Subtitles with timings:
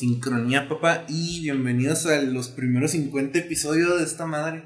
[0.00, 4.64] sincronía, papá, y bienvenidos a los primeros 50 episodios de esta madre.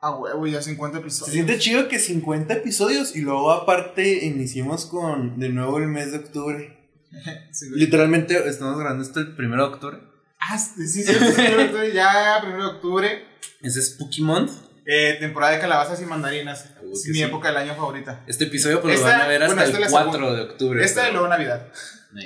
[0.00, 1.32] Ah, huevo, ya 50 Se episodios.
[1.34, 6.18] siente chido que 50 episodios y luego aparte iniciamos con de nuevo el mes de
[6.18, 6.76] octubre.
[7.52, 7.66] Sí.
[7.74, 9.98] Literalmente estamos grabando esto el primero de octubre.
[10.40, 13.24] Ah, sí, sí, sí, primero de octubre, ya, primero de octubre.
[13.60, 14.52] Ese es Spooky Month.
[14.86, 16.70] Eh, temporada de calabazas y mandarinas.
[16.82, 17.22] Uh, es mi sí.
[17.22, 18.24] época del año favorita.
[18.26, 20.34] Este episodio pues lo van a ver hasta bueno, el es la 4 segunda.
[20.36, 20.82] de octubre.
[20.84, 21.68] Esta y pero- luego Navidad.
[22.12, 22.20] No.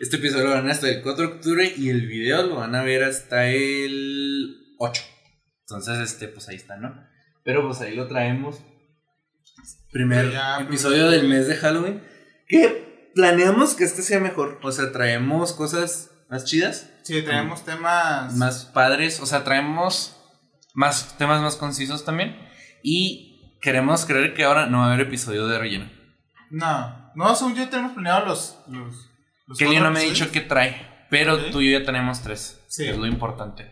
[0.00, 2.56] Este episodio lo van a ver hasta el 4 de octubre y el video lo
[2.56, 5.02] van a ver hasta el 8.
[5.68, 7.06] Entonces, este, pues ahí está, ¿no?
[7.44, 8.58] Pero pues ahí lo traemos.
[9.92, 11.10] Primer Ya, episodio primero.
[11.10, 12.02] del mes de Halloween.
[12.48, 14.58] Que planeamos que este sea mejor.
[14.62, 18.34] O sea, traemos cosas más chidas, Sí, traemos temas.
[18.36, 19.20] más padres.
[19.20, 20.16] O sea, traemos
[20.74, 22.36] más temas más concisos también.
[22.82, 25.90] Y queremos creer que ahora no va a haber episodio de relleno.
[26.50, 28.56] No, no, según yo tenemos planeado los
[29.58, 30.88] Kelly no me ha dicho qué trae.
[31.10, 32.60] Pero tú y yo ya tenemos tres.
[32.68, 32.84] Sí.
[32.84, 33.68] Que es lo importante.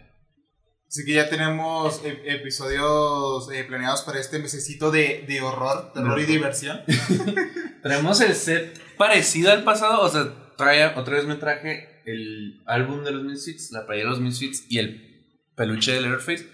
[0.88, 6.18] Así que ya tenemos e- episodios eh, planeados para este mesecito de, de horror, terror
[6.18, 6.32] y Ujú.
[6.32, 6.80] diversión.
[7.82, 13.04] Traemos el set parecido al pasado, o sea, trae, otra vez me traje el álbum
[13.04, 16.48] de los Misfits, la playera de los Misfits y el peluche de Leatherface.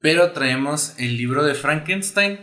[0.00, 2.40] Pero traemos el libro de Frankenstein,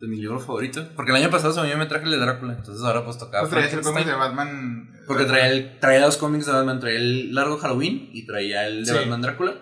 [0.00, 0.88] de mi libro favorito.
[0.94, 3.50] Porque el año pasado yo me traje el de Drácula, entonces ahora pues tocaba Pues
[3.50, 4.90] traías el cómic de Batman.
[4.94, 8.66] eh, Porque traía, el, traía dos cómics de Batman, traía el largo Halloween y traía
[8.66, 8.98] el de Sí.
[8.98, 9.54] Batman Drácula.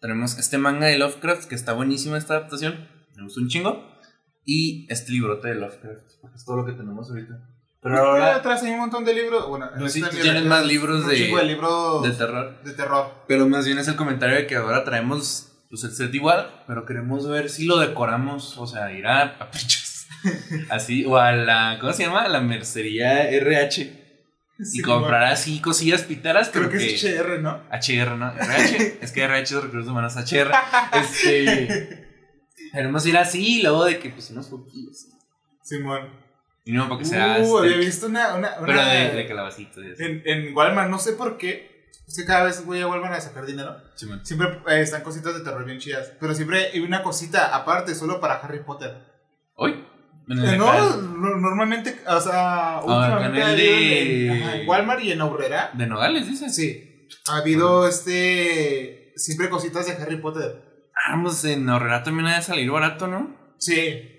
[0.00, 3.96] Tenemos este manga de Lovecraft, que está buenísima esta adaptación, me gustó un chingo.
[4.48, 7.34] Y este librote de Lovecraft, porque es todo lo que tenemos ahorita.
[7.82, 9.48] Pero Ahora atrás hay un montón de libros.
[9.48, 12.08] Bueno, No, sí, esta tú mierda tienes es más libros un de- chingo de de
[12.08, 12.54] de, terror.
[12.76, 13.06] terror.
[13.26, 16.84] Pero más bien es el comentario de que ahora traemos pues, el set igual, pero
[16.84, 20.06] queremos ver si lo decoramos, o sea, ir a papichos.
[20.70, 22.22] Así, o a la, ¿cómo se llama?
[22.22, 24.04] A la mercería RH.
[24.58, 27.62] Sí, y comprar así cosillas piteras, Creo pero que es HR, ¿no?
[27.70, 28.32] HR, ¿no?
[28.32, 28.98] RH.
[29.02, 30.50] es que RH es recursos humanos HR.
[30.94, 32.06] Este.
[32.72, 35.08] Queremos ir así y luego de que pues unos poquillos.
[35.62, 36.08] Simón.
[36.64, 37.38] Y no, para que sea.
[37.40, 38.34] Uh, había visto una.
[38.34, 39.68] una, pero de, así.
[39.98, 41.75] en, en Walmart, no sé por qué.
[42.06, 43.76] Es que cada vez a Walmart a sacar dinero.
[44.22, 46.12] Siempre eh, están cositas de terror bien chidas.
[46.20, 48.96] Pero siempre hay una cosita aparte, solo para Harry Potter.
[49.54, 49.72] ¿Hoy?
[50.28, 55.20] Eh, no, normalmente, o sea, últimamente ha habido en, de- ajá, en Walmart y en
[55.20, 55.70] Aurrera.
[55.74, 56.54] De Nogales, dices.
[56.54, 59.12] Sí, ha habido este.
[59.16, 60.90] Siempre cositas de Harry Potter.
[61.06, 63.36] Ah, pues en Horrera también ha de salir barato, ¿no?
[63.58, 64.12] Sí.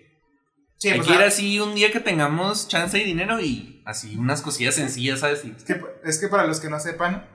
[0.77, 3.81] Sí, Hay pues, que ir ah, así un día que tengamos chance y dinero y
[3.85, 5.43] así unas cosillas sencillas, ¿sabes?
[5.43, 7.27] Es, que, es que para los que no sepan,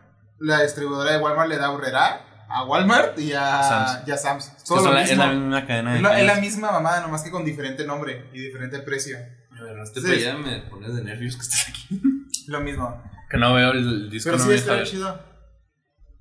[0.42, 4.08] la distribuidora de Walmart le da a Aurrera, a Walmart y a Sam's.
[4.08, 4.47] y a Sam's.
[4.50, 6.72] que Todo son lo la- es la misma cadena de Es la, es la misma
[6.72, 9.16] mamada, nomás que con diferente nombre y diferente precio.
[9.58, 10.06] A ver, este Sí.
[10.06, 12.00] para allá me pones de nervios que estás aquí.
[12.48, 13.03] Lo mismo.
[13.30, 15.32] Que no veo el, el disco, Pero no sí me está chido.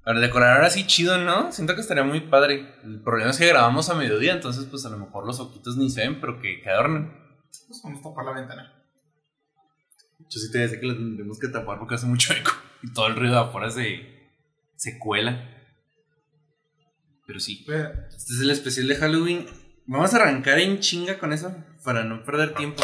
[0.03, 1.51] Para decorar ahora sí chido, ¿no?
[1.51, 2.75] Siento que estaría muy padre.
[2.83, 5.89] El problema es que grabamos a mediodía, entonces pues a lo mejor los ojitos ni
[5.89, 7.11] se ven, pero que, que adornen.
[7.67, 8.73] Pues vamos a tapar la ventana.
[10.29, 12.51] Yo sí te decía que lo tendremos que tapar porque hace mucho eco.
[12.83, 14.10] Y todo el ruido de afuera se,
[14.81, 15.47] se cuela.
[17.27, 17.63] Pero sí.
[17.69, 19.45] Este es el especial de Halloween.
[19.85, 21.53] Vamos a arrancar en chinga con eso
[21.83, 22.81] para no perder tiempo.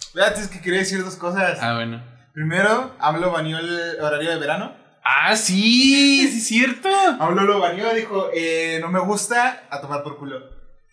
[0.00, 1.58] Espérate, es que quería decir dos cosas.
[1.62, 2.02] Ah, bueno.
[2.34, 4.74] Primero, AMLO baneó el horario de verano.
[5.04, 6.88] Ah, sí, sí es cierto.
[7.20, 10.40] AMLO lo baneó, dijo, eh, no me gusta, a tomar por culo.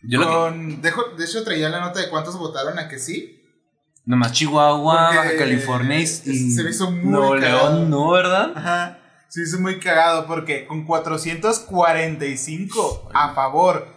[0.03, 0.33] Yo lo que.
[0.33, 3.39] Con, dejo- de hecho, traía la nota de cuántos votaron a que sí.
[4.05, 6.05] Nomás Chihuahua, Porque Baja California y.
[6.05, 7.35] se me hizo muy Nuevo.
[7.37, 8.51] León, ¿no, verdad?
[8.55, 8.99] Ajá.
[9.33, 13.87] Se hizo muy cagado porque con 445 a favor,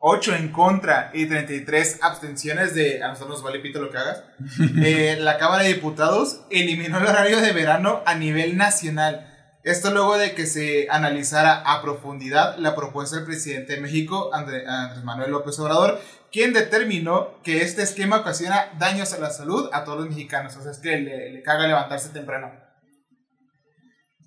[0.00, 4.22] 8 en contra y 33 abstenciones de a nosotros nos vale pito lo que hagas,
[4.84, 9.26] eh, la Cámara de Diputados eliminó el horario de verano a nivel nacional.
[9.64, 14.66] Esto luego de que se analizara a profundidad la propuesta del presidente de México, André-
[14.66, 19.84] Andrés Manuel López Obrador, quien determinó que este esquema ocasiona daños a la salud a
[19.84, 20.54] todos los mexicanos.
[20.56, 22.60] O sea, es que le, le caga levantarse temprano.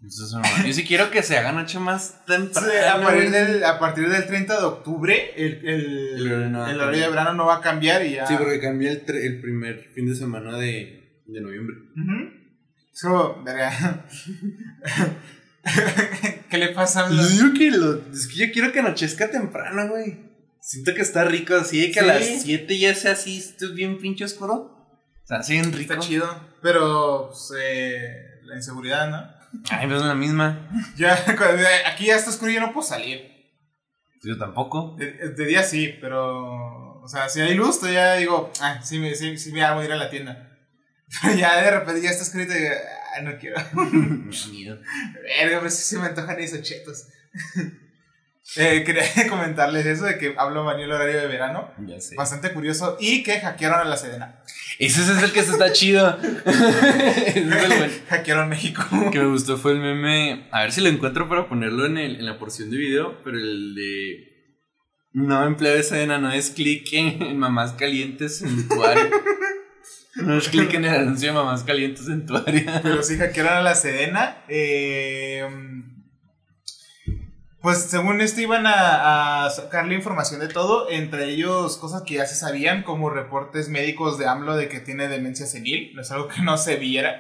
[0.06, 2.68] Entonces, no, yo sí quiero que se hagan ocho más temprano.
[2.70, 6.68] Sí, a, partir del, a partir del 30 de octubre, el, el, El horario no
[6.68, 8.28] el de verano no va a cambiar y ya.
[8.28, 11.76] Sí, porque cambia el, tre- el primer fin de semana de, de noviembre.
[11.96, 12.30] Ujú.
[12.94, 14.06] So, verga.
[16.50, 17.96] ¿Qué le pasa a Yo la- digo que lo.
[18.12, 20.20] Es que yo quiero que anochezca temprano, güey.
[20.62, 22.00] Siento que está rico así, de que Sí.
[22.00, 24.54] a las 7 ya sea así, esto es bien pinche oscuro.
[25.24, 25.94] O sea, así bien rico.
[25.94, 26.28] Está chido.
[26.62, 29.35] Pero, pues, eh, la inseguridad, ¿no?
[29.70, 30.70] Ay, pues es la misma.
[30.98, 31.14] Ya,
[31.88, 33.32] aquí ya está oscuro y yo no puedo salir.
[34.24, 34.96] Yo tampoco.
[34.98, 37.02] De, de día sí, pero.
[37.02, 39.92] O sea, si hay luz, todavía digo, ah, sí, me- sí, sí me hago ir
[39.92, 40.52] a la tienda.
[41.22, 42.66] Pero ya de repente ya está escrito y.
[42.66, 43.58] Ah, no quiero.
[45.24, 47.08] Verga, pues sí se me antojan esos chetos.
[48.58, 51.72] Eh, quería comentarles eso de que hablo mañana el horario de verano.
[51.86, 52.16] Ya sé.
[52.16, 52.96] Bastante curioso.
[53.00, 54.42] Y que hackearon a la Sedena.
[54.80, 56.18] Ese es el que se está chido.
[56.46, 58.84] Ese es el hackearon México.
[59.12, 60.48] que me gustó fue el meme.
[60.52, 63.22] A ver si lo encuentro para ponerlo en, el, en la porción de video.
[63.24, 64.32] Pero el de.
[65.12, 69.10] No empleo de Sedena, no es clic en, en mamás calientes en tu área.
[70.18, 72.82] No es clic en el anuncio de mamás calientes en tu área.
[72.84, 74.44] Pero sí hackearon a la Sedena.
[74.50, 75.48] Eh,
[77.66, 82.28] pues según esto iban a, a sacarle información de todo, entre ellos cosas que ya
[82.28, 86.28] se sabían, como reportes médicos de AMLO de que tiene demencia senil, no es algo
[86.28, 87.20] que no se viera.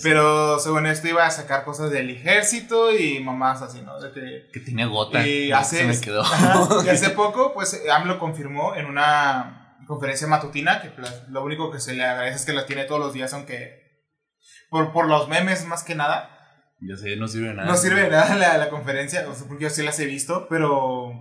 [0.00, 4.00] Pero según esto iba a sacar cosas del ejército y mamás así, ¿no?
[4.00, 5.26] De que, Que tiene gota.
[5.26, 6.22] y Se hace, me quedó.
[6.22, 11.72] Ajá, y hace poco, pues AMLO confirmó en una conferencia matutina que pues, lo único
[11.72, 14.06] que se le agradece es que la tiene todos los días, aunque
[14.70, 16.37] por, por los memes más que nada.
[16.80, 17.68] Ya sé, no sirve de nada.
[17.68, 20.46] No sirve de nada la, la conferencia, o sea, porque yo sí las he visto,
[20.48, 21.12] pero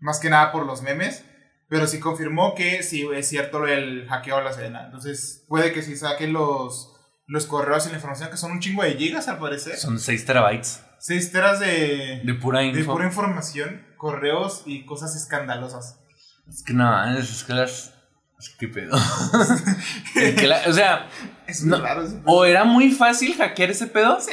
[0.00, 1.24] más que nada por los memes.
[1.70, 4.84] Pero sí confirmó que sí es cierto el hackeo a la Sedena.
[4.86, 6.94] Entonces puede que sí saquen los,
[7.26, 9.76] los correos y la información, que son un chingo de gigas al parecer.
[9.76, 12.78] Son 6 terabytes 6 teras de, de pura info.
[12.78, 16.00] de pura información, correos y cosas escandalosas.
[16.48, 17.94] Es que no, es que las.
[18.38, 18.96] Es que pedo.
[20.16, 21.06] Es que la- o sea,
[21.46, 22.02] Es No, raro.
[22.02, 22.24] ese pedo.
[22.26, 24.18] o era muy fácil hackear ese pedo.
[24.20, 24.32] Sí.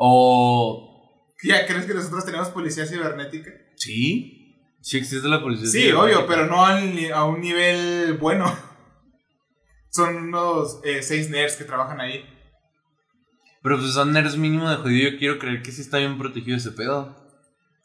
[0.00, 1.26] O.
[1.42, 3.50] ¿Ya crees que nosotros tenemos policía cibernética?
[3.76, 4.34] Sí.
[4.80, 5.66] Sí existe la policía.
[5.66, 6.02] Sí, cibernética.
[6.02, 8.46] obvio, pero no a un nivel bueno.
[9.90, 12.24] Son unos eh, seis nerds que trabajan ahí.
[13.62, 15.10] Pero pues son nerds mínimo de jodido.
[15.10, 17.16] Yo quiero creer que sí está bien protegido ese pedo.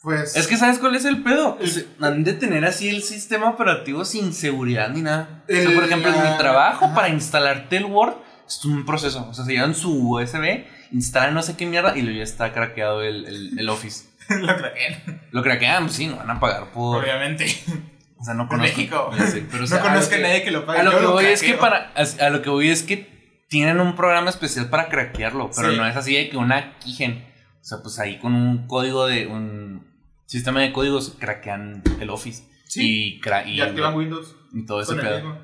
[0.03, 0.35] Pues.
[0.35, 1.57] Es que, ¿sabes cuál es el pedo?
[1.59, 5.43] El- Se- Han de tener así el sistema operativo sin seguridad ni nada.
[5.49, 6.93] o sea, El- por ejemplo, en mi trabajo, ajá.
[6.95, 8.13] para instalarte el Word,
[8.45, 9.27] es un proceso.
[9.29, 12.53] O sea, se llevan su USB, instalan no sé qué mierda y luego ya está
[12.53, 14.05] craqueado el, el- el Office.
[14.29, 17.03] lo craquean, Lo craquean, pues sí, no van a pagar por.
[17.03, 17.45] obviamente.
[18.17, 18.77] O sea, no En conozco.
[18.77, 19.11] México.
[19.17, 20.79] ya sé, pero, o sea, no conozco a que- nadie que lo pague.
[20.79, 21.91] A lo que voy es que para.
[21.95, 25.51] A lo que voy es que tienen un programa especial para craquearlo.
[25.55, 25.77] Pero Sí.
[25.77, 27.25] no es así de que una keygen.
[27.61, 29.27] O sea, pues ahí con un código de.
[29.27, 29.91] un
[30.25, 32.43] sistema de códigos craquean el Office.
[32.67, 33.17] Sí.
[33.17, 34.35] Y, cra- y, Y activan Windows.
[34.53, 35.37] y todo ese pedo.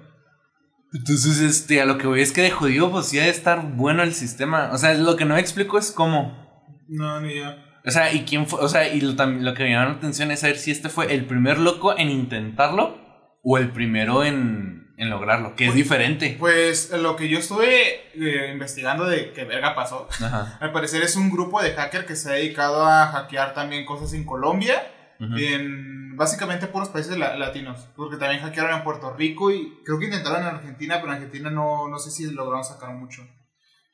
[0.94, 3.62] Entonces, este, a lo que voy es que de jodido, pues sí ha de estar
[3.76, 4.72] bueno el sistema.
[4.74, 6.48] O sea, lo que no me explico es cómo.
[6.88, 7.66] No, ni idea.
[7.86, 8.60] O sea, y quién fue.
[8.60, 11.14] O sea, y lo, lo que me llama la atención es saber si este fue
[11.14, 12.98] el primer loco en intentarlo
[13.44, 16.36] o el primero en, en lograrlo, que es diferente.
[16.40, 20.08] Pues lo que yo estuve eh, investigando de qué verga pasó.
[20.12, 20.58] Ajá.
[20.60, 24.14] Al parecer es un grupo de hacker que se ha dedicado a hackear también cosas
[24.14, 24.82] en Colombia.
[25.20, 25.38] Ujú.
[25.38, 30.06] en básicamente puros países la- latinos, porque también hackearon en Puerto Rico y creo que
[30.06, 33.26] intentaron en Argentina, pero en Argentina no, no sé si lograron sacar mucho.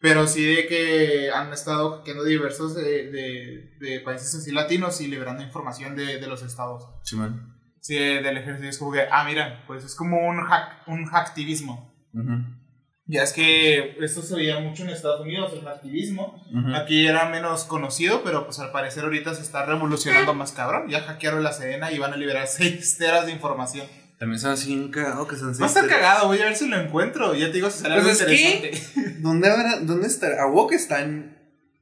[0.02, 5.08] Pero sí de que han estado hackeando diversos de, de- de países así latinos y
[5.08, 6.84] liberando información de, de los estados.
[7.04, 7.54] Simón.
[7.80, 11.94] Sí, del ejército es como que, ah, mira, pues es como un hack, un hacktivismo.
[12.14, 12.65] Ujú.
[13.08, 16.44] Ya es que esto se veía mucho en Estados Unidos, el hacktivismo.
[16.52, 16.76] Ujú.
[16.76, 20.90] Aquí era menos conocido, pero pues al parecer ahorita se está revolucionando más cabrón.
[20.90, 23.86] Ya hackearon la Sedena y van a liberar 6 teras de información.
[24.18, 26.68] También son así un cagado que son Va a estar cagado, voy a ver si
[26.68, 27.36] lo encuentro.
[27.36, 29.12] Ya te digo si sale algo Pues es que- interesante.
[29.22, 30.28] ¿Dónde, habrá, ¿Dónde está?
[30.42, 31.38] A huevo que está en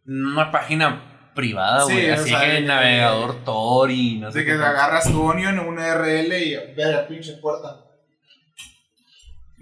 [0.06, 2.10] una página privada, Sí, güey.
[2.10, 5.10] o así sea, que el que- navegador Tor y no sé De que te agarras
[5.10, 7.78] tu Onion, un URL y ve a la pinche puerta.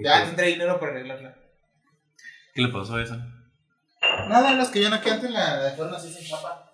[0.03, 1.35] Ya tendré dinero para arreglarla.
[2.53, 3.17] ¿Qué le pasó a eso?
[4.27, 6.69] Nada, las que yo no que antes la dejaron así sin chapa.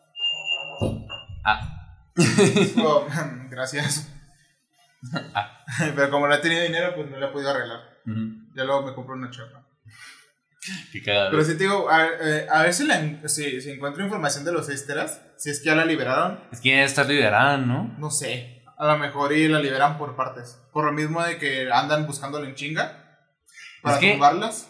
[1.46, 1.74] Ah.
[3.50, 4.12] Gracias.
[5.34, 5.64] Ah.
[5.96, 7.80] Pero como no he tenido dinero, pues no la he podido arreglar.
[8.56, 9.64] Ya luego me compro una chapa.
[10.92, 11.32] Qué cagado.
[11.32, 14.04] Pero sí te digo, a, ver, eh, a ver si, la en- si, si encuentro
[14.04, 17.04] información de los 6 teras, si es que ya la liberaron, Es que ya está
[17.04, 17.96] liberada, ¿no?
[17.98, 18.64] no sé.
[18.78, 20.60] A lo mejor y la liberan por partes.
[20.74, 23.18] Por lo mismo de que andan buscándola en chinga
[23.82, 24.70] para Es que- tumbarlas.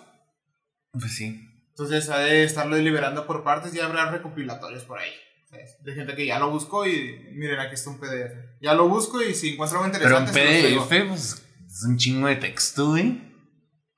[0.99, 1.43] Pues sí.
[1.69, 5.11] Entonces ha de estarlo liberando por partes y habrá recopilatorios por ahí.
[5.49, 5.77] ¿sabes?
[5.83, 8.33] De gente que ya lo buscó y miren, aquí está un PDF.
[8.61, 11.97] Ya lo busco y si encuentro algo Pero interesante, se los PDF, pues es un
[11.97, 13.27] chingo de texto, güey.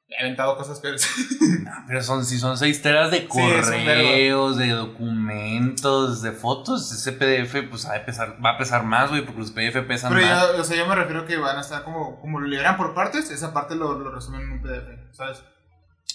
[0.08, 1.08] He aventado cosas peores.
[1.63, 6.91] No, pero son, si son seis teras de Sí, un correos, de documentos, de fotos,
[6.91, 10.13] ese PDF pues va a pesar, va a pesar más, güey, porque los PDF pesan
[10.13, 10.53] Pero más.
[10.53, 12.94] ya, o sea, yo me refiero que van a estar como, como lo liberan por
[12.94, 15.44] partes, esa parte lo, lo resumen en un PDF, ¿sabes?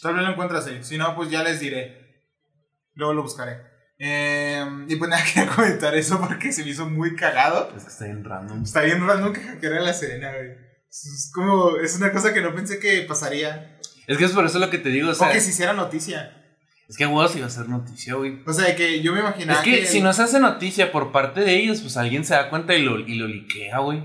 [0.04, 2.28] Tal vez lo encuentras ahí, si no, pues ya les diré.
[2.92, 3.56] Luego lo buscaré.
[3.98, 7.72] Eh, y pues nada, quería comentar eso porque se me hizo muy cagado.
[7.74, 8.62] Es que está bien random.
[8.62, 10.50] Está bien random que hackeara la Serena, güey.
[10.90, 13.78] Es como, es una cosa que no pensé que pasaría.
[14.06, 15.72] Es que es por eso lo que te digo, o O, sea, que se hiciera
[15.72, 16.36] noticia.
[16.86, 18.42] Es que huevos iba a ser noticia, güey.
[18.46, 21.40] O sea, que yo me imaginaba Es que, si no se hace noticia por parte
[21.40, 24.04] de ellos, pues alguien se da cuenta y lo, y lo liquea, güey.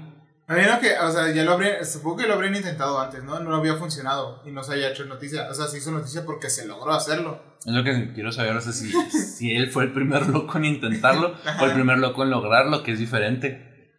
[0.50, 3.24] A mí no que, o sea, ya lo habrían, supongo que lo habrían intentado antes,
[3.24, 3.40] ¿no?
[3.40, 5.48] No había funcionado y no se haya hecho noticia.
[5.48, 7.40] O sea, se hizo noticia porque se logró hacerlo.
[7.64, 10.66] Es lo que quiero saber, o sea, si, si él fue el primer loco en
[10.66, 13.94] intentarlo o el primer loco en lograrlo, que es diferente.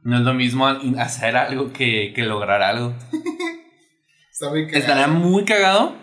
[0.00, 2.94] No es lo mismo hacer algo que, que lograr algo.
[4.32, 4.80] Está muy cagado.
[4.80, 5.96] Estaría muy cagado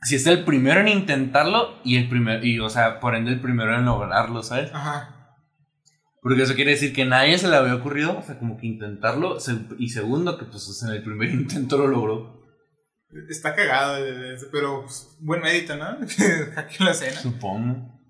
[0.00, 3.40] si es el primero en intentarlo y el primero, y o sea, por ende el
[3.40, 4.70] primero en lograrlo, ¿sabes?
[4.72, 5.15] Ajá.
[6.26, 9.36] Porque eso quiere decir que nadie se le había ocurrido, o sea, como que intentarlo,
[9.78, 12.42] y segundo, que pues en el primer intento lo logró,
[13.30, 15.84] Está cagado, eh, eh, pero pues, buen mérito, ¿no?
[16.56, 17.20] Aquí la escena.
[17.20, 18.00] supongo.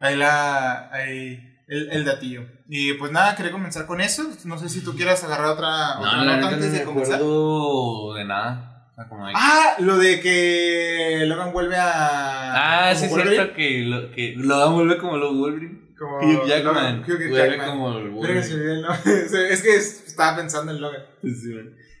[0.00, 0.90] Ahí la.
[0.90, 1.38] Ahí.
[1.68, 2.46] El, el datillo.
[2.66, 4.24] Y pues nada, quería comenzar con eso.
[4.46, 7.16] No sé si tú quieras agarrar otra, No, otra la nota no antes de comenzar.
[7.16, 8.88] acuerdo de nada.
[8.90, 12.88] O sea, como de- Ah, lo de que Logan vuelve a.
[12.88, 15.87] Ah, sí es cierto que, lo, que Logan vuelve como lo Wolverine.
[15.98, 16.74] Como Hugh Jackman.
[16.74, 17.66] Logan, Hugh vuelve Jackman.
[17.68, 21.02] como el se es que estaba pensando en Logan.
[21.22, 21.52] Sí.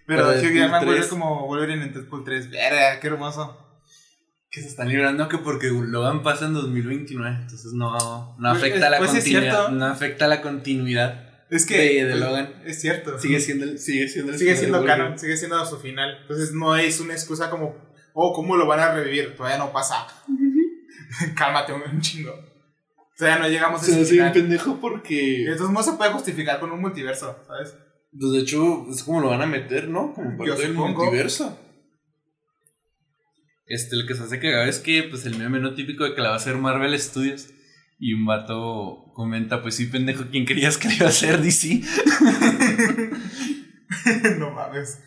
[0.06, 1.06] Pero, Pero Hugh Jackman vuelve 3.
[1.10, 2.50] como Wolverine en Deadpool 3.
[2.50, 3.64] Verga, qué hermoso.
[4.50, 7.92] Que se están librando que porque Logan pasa en 2029, entonces no,
[8.38, 9.52] no Pues, afecta la pues, sí es continuidad.
[9.52, 9.70] cierto.
[9.72, 11.24] No afecta la continuidad.
[11.50, 11.76] Es que.
[11.76, 12.54] De- de pues, Logan.
[12.64, 13.18] Es cierto.
[13.18, 16.18] Sigue siendo el, sigue siendo el Sigue final siendo canon, sigue siendo su final.
[16.22, 17.76] Entonces no es una excusa como,
[18.14, 19.36] oh, ¿cómo lo van a revivir?
[19.36, 20.06] Todavía no pasa.
[21.36, 22.32] Cálmate un chingo.
[23.18, 24.32] Todavía no llegamos a ese hace bien final.
[24.32, 25.42] pendejo Y porque.
[25.42, 27.76] entonces no se puede justificar con un multiverso, ¿sabes?
[28.18, 30.14] Pues de hecho, es como lo van a meter, ¿no?
[30.14, 31.02] Como parte Yo del supongo.
[31.04, 31.58] multiverso.
[33.66, 36.22] Este, lo que se hace cagado es que, pues, el meme no típico de que
[36.22, 37.48] la va a hacer Marvel Studios.
[37.98, 41.80] Y un vato comenta, pues sí, pendejo, ¿quién querías que le iba a hacer DC?
[44.38, 45.02] no mames.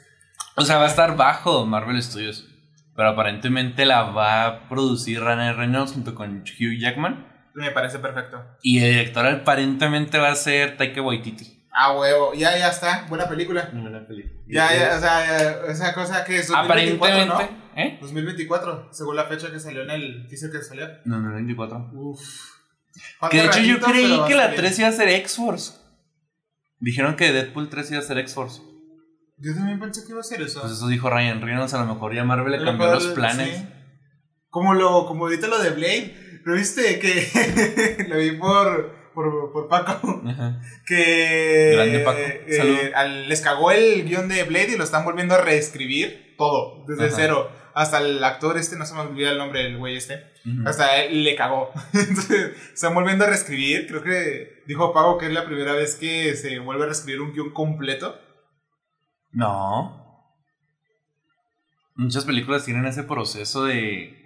[0.57, 2.47] O sea, va a estar bajo Marvel Studios.
[2.93, 7.30] Pero aparentemente la va a producir Ryan Reynolds junto con Hugh Jackman.
[7.53, 8.43] Me parece perfecto.
[8.61, 11.65] Y el director aparentemente va a ser Taika Waititi.
[11.73, 12.33] Ah, huevo.
[12.33, 13.05] Ya, ya está.
[13.09, 13.69] Buena película.
[13.73, 14.41] Buena película.
[14.47, 17.55] Ya, ya, o sea, ya, esa cosa que es 2024, Aparentemente.
[17.75, 17.81] ¿no?
[17.81, 17.97] ¿Eh?
[18.01, 20.87] 2024, según la fecha que salió en el teaser que salió.
[21.05, 21.91] No, no, 24.
[21.93, 22.19] Uf.
[23.29, 24.59] Que de hecho yo creí que la salir.
[24.59, 25.73] 3 iba a ser X-Force.
[26.79, 28.61] Dijeron que Deadpool 3 iba a ser X-Force.
[29.37, 30.59] Yo también pensé que iba a ser eso.
[30.61, 31.73] Pues eso dijo Ryan Reynolds.
[31.73, 33.57] A lo mejor ya Marvel le cambió los planes.
[33.57, 33.67] sí.
[34.49, 36.30] Como lo, como ahorita lo de Blade.
[36.43, 36.99] ¿Lo viste?
[36.99, 40.21] Que lo vi por, por, por Paco.
[40.27, 40.61] Ajá.
[40.85, 42.17] Que Grande Paco.
[42.19, 46.85] eh, al- les cagó el guion de Blade y lo están volviendo a reescribir todo,
[46.87, 47.15] desde Ajá.
[47.15, 47.51] cero.
[47.73, 50.21] Hasta el actor este, no se me olvida el nombre del güey este.
[50.65, 51.71] Hasta él le cagó.
[51.93, 53.87] Entonces, están volviendo a reescribir.
[53.87, 57.31] Creo que dijo Pago que es la primera vez que se vuelve a reescribir un
[57.31, 58.19] guion completo.
[59.31, 59.97] No.
[61.95, 64.20] Muchas películas tienen ese proceso de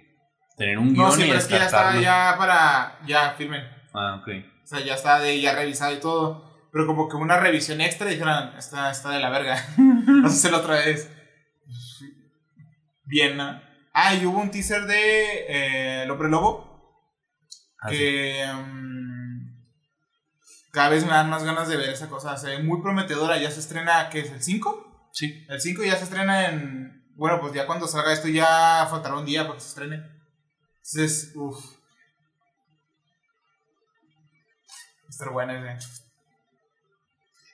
[0.56, 2.00] tener un guion No, sí, y pero es que ya está descartarlo.
[2.00, 2.98] ya para.
[3.06, 3.64] Ya firmen.
[3.94, 4.28] Ah, ok.
[4.64, 6.68] O sea, ya está de ya revisado y todo.
[6.72, 9.64] Pero como que una revisión extra dijeron, está, está de la verga.
[9.76, 11.10] Vamos a hacerlo otra vez.
[13.04, 13.60] Bien, ¿no?
[13.94, 17.06] Ah, y hubo un teaser de eh, El Hombre Lobo.
[17.80, 17.96] Ah, sí.
[17.96, 19.62] que mm,
[20.72, 22.36] cada vez me dan más ganas de ver esa cosa.
[22.36, 23.38] Se ve muy prometedora.
[23.38, 24.30] Ya se estrena, ¿qué es?
[24.32, 25.10] ¿El 5?
[25.12, 25.46] Sí.
[25.48, 27.06] El 5 ya se estrena en.
[27.14, 30.15] Bueno, pues ya cuando salga esto ya faltará un día para que se estrene.
[30.92, 31.58] Entonces, uff.
[35.08, 35.88] Estar buena ese.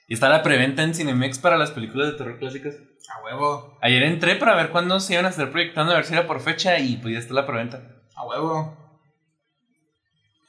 [0.07, 2.75] Y está la preventa en Cinemex para las películas de terror clásicas.
[3.09, 3.77] A huevo.
[3.81, 6.41] Ayer entré para ver cuándo se iban a estar proyectando, a ver si era por
[6.41, 8.03] fecha y pues ya está la preventa.
[8.15, 8.77] A huevo.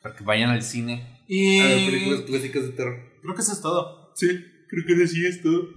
[0.02, 1.22] Para que vayan al cine.
[1.26, 1.60] Y.
[1.60, 2.96] A ver películas clásicas de terror.
[3.22, 4.12] Creo que eso es todo.
[4.14, 4.28] Sí,
[4.68, 5.68] creo que sí es todo.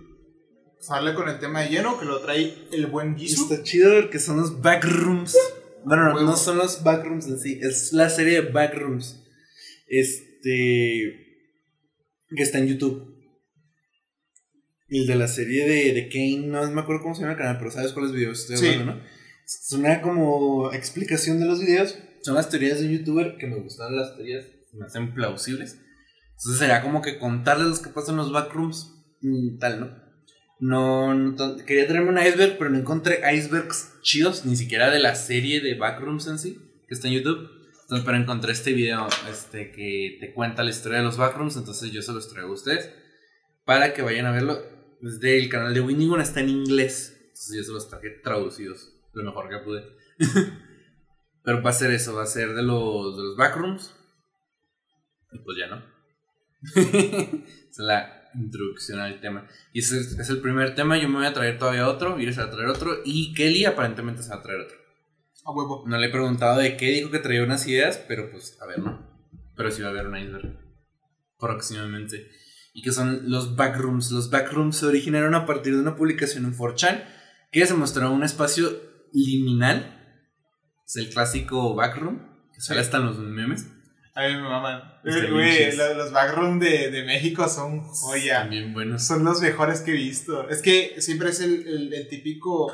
[0.80, 3.52] Sale con el tema de lleno que lo trae el buen Jisoo.
[3.52, 5.38] Está chido porque son los backrooms.
[5.86, 9.24] Bueno, no, no son los backrooms en sí, es la serie de backrooms.
[9.88, 11.26] Este.
[12.36, 13.16] que está en YouTube.
[14.90, 17.38] Y el de la serie de, de Kane, no me acuerdo cómo se llama el
[17.38, 18.68] canal, pero sabes cuáles videos estoy Sí.
[18.68, 19.02] hablando, ¿no?
[19.46, 21.98] Es una como explicación de los videos.
[22.22, 25.78] Son las teorías de un youtuber que me gustan las teorías, me hacen plausibles.
[26.38, 30.07] Entonces sería como que contarles los que pasan en los backrooms, mm, tal, ¿no?
[30.60, 35.16] No, no quería traerme un iceberg, pero no encontré icebergs chidos, ni siquiera de la
[35.16, 37.50] serie de Backrooms en sí, que está en YouTube.
[37.82, 41.92] Entonces, pero encontré este video este, que te cuenta la historia de los Backrooms, entonces
[41.92, 42.92] yo se los traigo a ustedes
[43.66, 44.60] para que vayan a verlo.
[45.02, 49.24] Es del canal de Winningon, está en inglés, entonces yo se los traje traducidos, lo
[49.24, 49.86] mejor que pude.
[51.44, 53.96] pero va a ser eso, va a ser de los, de los Backrooms.
[55.32, 55.84] Y pues ya no.
[56.76, 59.48] es la introducción al tema.
[59.74, 60.98] Y ese es, el primer tema.
[60.98, 62.20] Yo me voy a traer todavía otro.
[62.20, 63.02] Iris se va a traer otro.
[63.04, 64.78] Y Kelly aparentemente se va a traer otro.
[65.46, 65.84] A huevo.
[65.88, 68.80] No le he preguntado de qué, dijo que traía unas ideas, pero pues, a ver,
[68.80, 69.06] ¿no?
[69.56, 70.60] Pero sí va a haber un iceberg
[71.40, 72.30] próximamente.
[72.74, 74.12] Y que son los backrooms.
[74.12, 77.04] Los backrooms se originaron a partir de una publicación en 4chan
[77.52, 78.70] que se mostró un espacio
[79.14, 79.94] liminal.
[80.86, 82.20] Es el clásico backroom,
[82.54, 83.68] que sale hasta en los memes.
[84.18, 84.82] A mí me maman.
[85.04, 85.88] Güey, chido.
[85.90, 88.40] lo- los backrooms de, de México son joya.
[88.42, 89.04] También buenos.
[89.06, 90.50] Son los mejores que he visto.
[90.50, 92.72] Es que siempre es el, el- el típico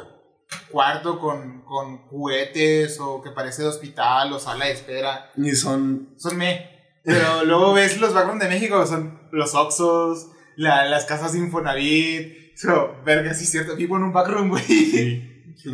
[0.72, 5.32] cuarto con, con juguetes o que parece de hospital o sala de espera.
[5.36, 6.14] Y son.
[6.18, 6.70] Son me.
[7.04, 12.56] Pero luego ves los backrooms de México, son los Oxos, la- las casas de Infonavit.
[12.56, 14.64] So, verga, sí es cierto, vivo en un backroom, güey.
[14.64, 15.30] Sí.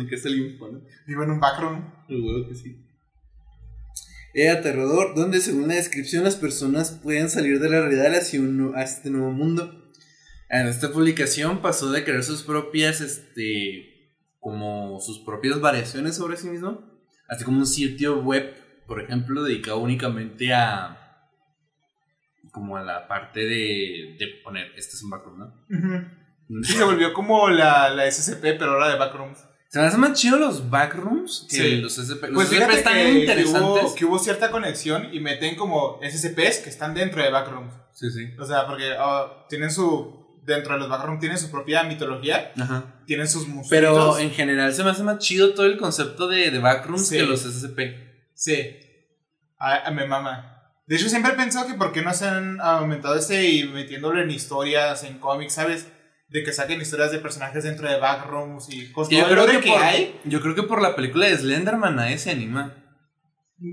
[0.08, 0.80] que es el info, ¿no?
[1.06, 1.92] Vivo en un backroom.
[2.08, 2.86] El huevo que sí.
[4.32, 8.72] Es aterrador, donde según la descripción las personas pueden salir de la realidad hacia, un,
[8.76, 9.90] hacia este nuevo mundo.
[10.48, 16.48] En esta publicación pasó de crear sus propias, este, como sus propias variaciones sobre sí
[16.48, 18.54] mismo, así como un sitio web,
[18.86, 21.28] por ejemplo, dedicado únicamente a,
[22.52, 25.46] como a la parte de, de poner, este es un backroom, ¿no?
[25.70, 26.64] Ujú.
[26.64, 29.38] Sí, se volvió como la, la SCP, pero ahora de backrooms.
[29.72, 31.76] Se me hacen más chido los backrooms que Sí.
[31.76, 32.24] los SCP.
[32.24, 33.62] Los Pues SCP están que, que interesantes.
[33.84, 37.72] hubo, que hubo cierta conexión y meten como SCPs que están dentro de backrooms.
[37.92, 38.30] Sí, sí.
[38.38, 40.18] O sea, porque ah, tienen su.
[40.42, 42.82] Dentro de los backrooms tienen su propia mitología, Ajá.
[43.06, 43.68] tienen sus monstruos.
[43.70, 47.18] Pero en general se me hace más chido todo el concepto de, de backrooms Sí.
[47.18, 47.78] que los SCP.
[48.34, 48.76] Sí.
[49.58, 50.72] A, a me mama.
[50.88, 54.20] De hecho, siempre he pensado que por qué no se han aumentado ese y metiéndolo
[54.20, 55.86] en historias, en cómics, ¿sabes?
[56.30, 59.12] De que saquen historias de personajes dentro de backrooms y cosas.
[59.12, 60.20] Yo creo, que por, hay.
[60.24, 62.76] yo creo que por la película de Slenderman nadie se anima.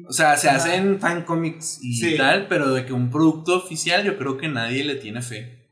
[0.10, 0.58] O sea, se Ajá.
[0.58, 2.18] hacen fan comics y Sí.
[2.18, 5.70] tal, pero de que un producto oficial yo creo que nadie le tiene fe.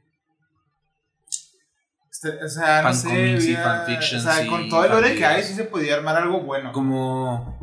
[2.09, 3.07] Este, O sea, no sé.
[3.09, 6.15] Fancomics y fanfictions O sea, con todo el lore que hay, sí se podía armar
[6.15, 6.71] algo bueno.
[6.71, 7.59] Como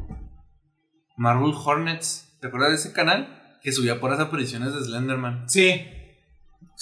[1.17, 2.29] Marvel Hornets.
[2.41, 3.59] ¿Te acuerdas de ese canal?
[3.63, 5.49] Que subía puras apariciones de Slenderman.
[5.49, 5.81] Sí.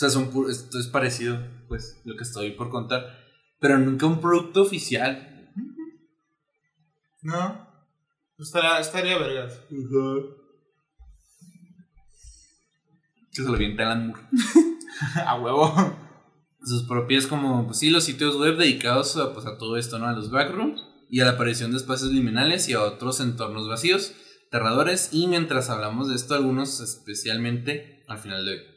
[0.01, 3.05] O sea, son pu- esto es parecido, pues, lo que estoy por contar.
[3.59, 5.53] Pero nunca un producto oficial.
[7.21, 7.69] ¿No?
[8.39, 9.61] Estaría, estaría vergas.
[13.31, 14.23] Que se lo viente Alan Moore.
[15.27, 15.95] a huevo.
[16.65, 20.07] Sus propias, como, pues sí, los sitios web dedicados a, pues, a todo esto, ¿no?
[20.07, 24.15] A los backrooms y a la aparición de espacios liminales y a otros entornos vacíos,
[24.49, 25.11] aterradores.
[25.13, 28.70] Y mientras hablamos de esto, algunos especialmente al final de hoy.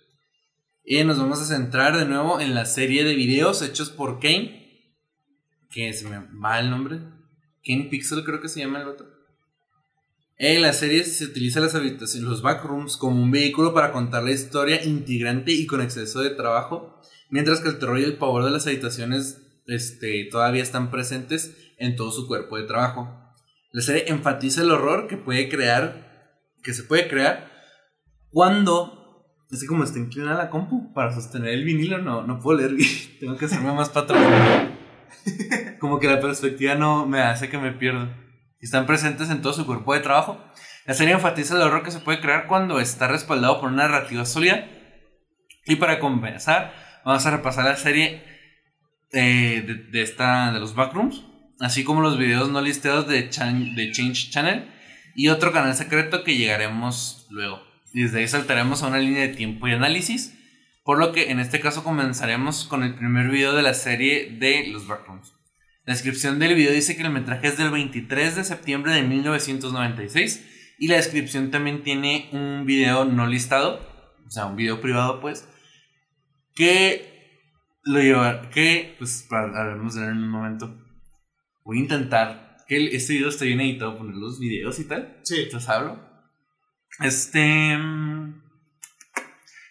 [0.86, 4.92] Y nos vamos a centrar de nuevo en la serie de videos hechos por Kane.
[5.70, 7.00] Que se me va el nombre.
[7.66, 9.08] Kane Pixel creo que se llama el otro.
[10.38, 14.32] En la serie se utiliza las habitaciones, los backrooms como un vehículo para contar la
[14.32, 18.52] historia integrante y con exceso de trabajo, mientras que el terror y el pavor de
[18.52, 23.10] las habitaciones este, todavía están presentes en todo su cuerpo de trabajo.
[23.72, 27.52] La serie enfatiza el horror que puede crear, que se puede crear
[28.32, 29.03] cuando
[29.56, 32.74] es que como está inclinada la compu para sostener el vinilo, no, no puedo leer
[32.74, 32.90] bien.
[33.20, 34.70] Tengo que hacerme más para atrás.
[35.80, 38.10] Como que la perspectiva no me hace que me pierdo.
[38.60, 40.42] Y están presentes en todo su cuerpo de trabajo.
[40.86, 44.26] La serie enfatiza el horror que se puede crear cuando está respaldado por una narrativa
[44.26, 44.66] sólida.
[45.66, 46.74] Y para compensar,
[47.06, 48.24] vamos a repasar la serie
[49.12, 51.24] eh, de, de esta, de los backrooms,
[51.60, 52.62] así como los videos no
[53.08, 54.70] de, Chan- de Change Channel
[55.16, 57.62] y otro canal secreto que llegaremos luego.
[57.94, 60.36] Y desde ahí saltaremos a una línea de tiempo y análisis,
[60.84, 64.68] por lo que en este caso comenzaremos con el primer video de la serie de
[64.68, 65.34] los backrooms.
[65.86, 70.76] La descripción del video dice que el metraje es del 23 de septiembre de 1996
[70.80, 73.80] y la descripción también tiene un video no listado,
[74.26, 75.48] o sea, un video privado pues,
[76.56, 77.14] que
[77.84, 80.80] lo lleva, que pues hablaremos de él en un momento.
[81.64, 85.20] Voy a intentar que este video esté bien editado, poner los videos y tal.
[85.24, 85.42] Sí.
[85.44, 86.13] Entonces hablo.
[87.00, 87.74] Este.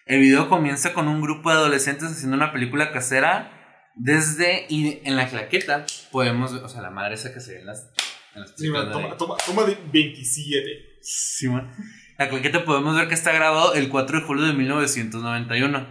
[0.07, 3.59] El video comienza con un grupo de adolescentes haciendo una película casera.
[3.95, 4.67] Desde.
[4.69, 6.65] Y en la claqueta podemos ver.
[6.65, 7.91] O sea, la madre esa que se ve en las.
[8.35, 10.67] En las Sí, de- toma, toma, toma de 27.
[11.03, 11.73] Sí, man.
[12.19, 15.87] La claqueta podemos ver que está grabado el 4 de julio de 1991.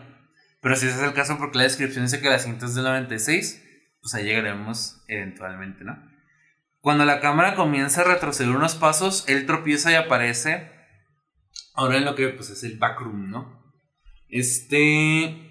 [0.61, 2.83] Pero si ese es el caso, porque la descripción dice que la cinta es del
[2.83, 3.63] 96,
[4.01, 5.97] pues ahí llegaremos eventualmente, ¿no?
[6.81, 10.70] Cuando la cámara comienza a retroceder unos pasos, él tropieza y aparece
[11.73, 13.61] ahora en lo que pues es el backroom, ¿no?
[14.29, 15.47] Este...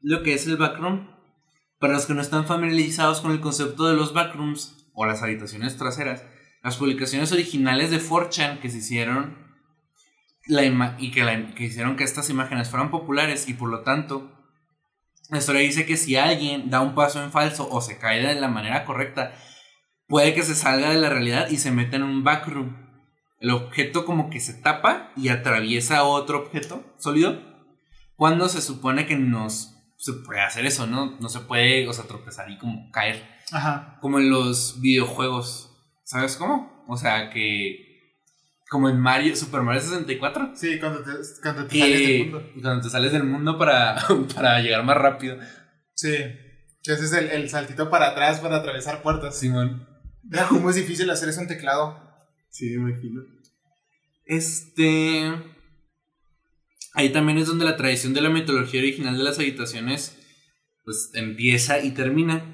[0.00, 1.08] Lo que es el backroom,
[1.78, 5.76] para los que no están familiarizados con el concepto de los backrooms o las habitaciones
[5.76, 6.24] traseras,
[6.62, 9.36] las publicaciones originales de 4chan que se hicieron
[10.46, 10.62] la
[10.98, 14.30] y que, la- que hicieron que estas imágenes fueran populares y por lo tanto
[15.30, 18.38] la historia dice que si alguien da un paso en falso o se cae de
[18.38, 19.34] la manera correcta
[20.06, 22.83] puede que se salga de la realidad y se meta en un backroom.
[23.40, 27.40] El objeto como que se tapa y atraviesa otro objeto sólido.
[28.16, 31.16] Cuando se supone que nos se puede hacer eso, ¿no?
[31.18, 33.26] No se puede, o sea, tropezar y como caer.
[33.52, 33.98] Ajá.
[34.00, 35.70] Como en los videojuegos.
[36.04, 36.84] ¿Sabes cómo?
[36.88, 37.92] O sea, que.
[38.70, 40.52] Como en Mario, Super Mario 64.
[40.56, 41.10] Sí, cuando te,
[41.42, 42.50] cuando te que- sales del mundo.
[42.62, 43.96] Cuando te sales del mundo para,
[44.34, 45.36] para llegar más rápido.
[45.94, 46.12] Sí.
[46.82, 49.38] Que haces el, el saltito para atrás para atravesar puertas.
[49.38, 49.88] Simón.
[50.22, 52.13] Mira cómo es difícil hacer eso en teclado.
[52.54, 53.20] Sí, me imagino.
[54.26, 55.28] Este.
[56.94, 60.16] Ahí también es donde la tradición de la mitología original de las habitaciones
[60.84, 62.44] pues empieza y termina.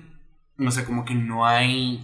[0.58, 2.00] O sea, como que no hay.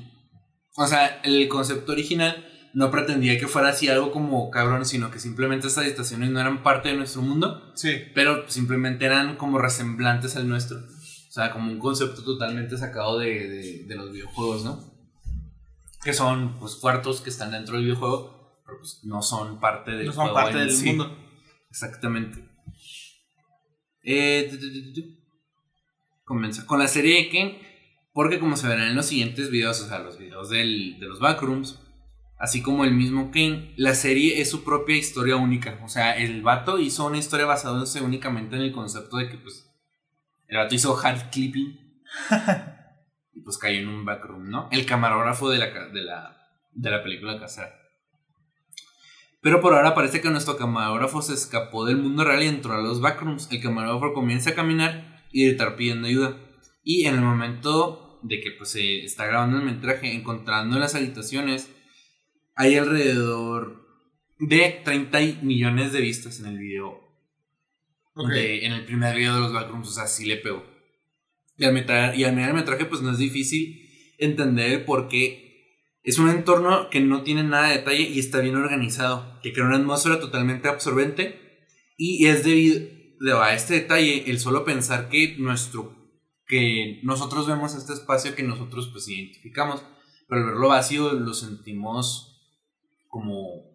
[0.77, 5.19] O sea, el concepto original no pretendía que fuera así algo como cabrón, sino que
[5.19, 7.93] simplemente estas habitaciones no eran parte de nuestro mundo, Sí.
[8.15, 10.77] pero simplemente eran como resemblantes al nuestro.
[10.81, 14.96] O sea, como un concepto totalmente sacado de, de- de los videojuegos, ¿no?
[16.07, 20.07] Que son pues cuartos que están dentro del videojuego, pero pues no son parte del
[20.07, 20.87] No son juego parte del sí.
[20.87, 21.19] mundo.
[21.69, 22.49] Exactamente.
[24.05, 24.49] Eh.
[26.25, 27.59] Comienza con la serie de Ken,
[28.13, 31.19] porque como se verán en los siguientes videos, o sea, los videos del- de los
[31.19, 31.81] backrooms,
[32.39, 35.81] así como el mismo Ken, la serie es su propia historia única.
[35.85, 39.69] O sea, el vato hizo una historia basándose únicamente en el concepto de que, pues,
[40.47, 42.01] el vato hizo hard clipping
[43.37, 44.69] y pues cayó en un backroom, ¿no?
[44.73, 46.37] El camarógrafo de la, de la,
[46.73, 47.73] de la película casera.
[49.43, 52.81] Pero por ahora parece que nuestro camarógrafo se escapó del mundo real y entró a
[52.83, 53.49] los backrooms.
[53.53, 56.37] El camarógrafo comienza a caminar y gritar pidiendo ayuda.
[56.83, 60.95] Y en el momento de que pues, se está grabando el metraje, encontrando en las
[60.97, 61.71] habitaciones,
[62.57, 63.87] hay alrededor
[64.39, 67.05] de 30 millones de vistas en el video.
[68.19, 68.31] Ok.
[68.31, 70.65] de- en el primer video de los backrooms, o sea, sí le pegó.
[71.59, 73.89] Y al, metra- y al mirar el metraje, pues no es difícil
[74.19, 75.45] entender por qué
[76.03, 79.67] es un entorno que no tiene nada de detalle y está bien organizado, que crea
[79.67, 81.41] una atmósfera totalmente absorbente
[81.97, 85.95] y es debido a este detalle el solo pensar que nuestro
[86.47, 89.83] que nosotros vemos este espacio que nosotros pues identificamos,
[90.29, 92.41] pero al verlo vacío lo sentimos
[93.09, 93.75] como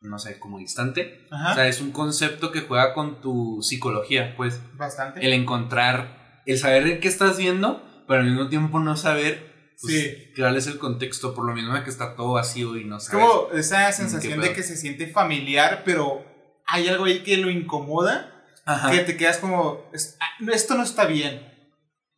[0.00, 1.26] no sé, como distante.
[1.30, 1.52] Ajá.
[1.52, 5.24] O sea, es un concepto que juega con tu psicología, pues Bastante.
[5.24, 9.48] el encontrar, el saber qué estás viendo, pero al mismo tiempo no saber
[9.82, 10.32] pues, Sí.
[10.36, 13.24] cuál es el contexto, por lo mismo que está todo vacío y no Es sabes.
[13.26, 16.22] como esa sensación ¿Qué de que se siente familiar, pero
[16.66, 18.90] hay algo ahí que lo incomoda, Ajá.
[18.90, 21.40] que te quedas como, "Es- ah, esto no está bien,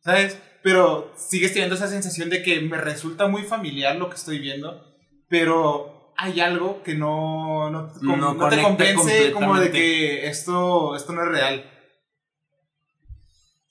[0.03, 0.37] ¿sabes?
[0.61, 4.83] Pero sigues teniendo esa sensación de que me resulta muy familiar lo que estoy viendo,
[5.29, 9.71] pero hay algo que no, no, te con- No no te conecta convence como de
[9.71, 11.69] que esto, esto no es real.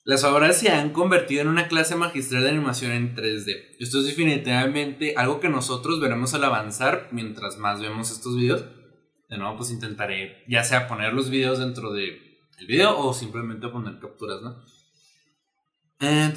[0.05, 3.77] Las obras se han convertido en una clase magistral de animación en 3D.
[3.79, 8.65] Esto es definitivamente algo que nosotros veremos al avanzar mientras más vemos estos videos.
[9.29, 12.19] De nuevo, pues intentaré ya sea poner los videos dentro del
[12.67, 14.57] video o simplemente poner capturas, ¿no?
[16.01, 16.33] Eh.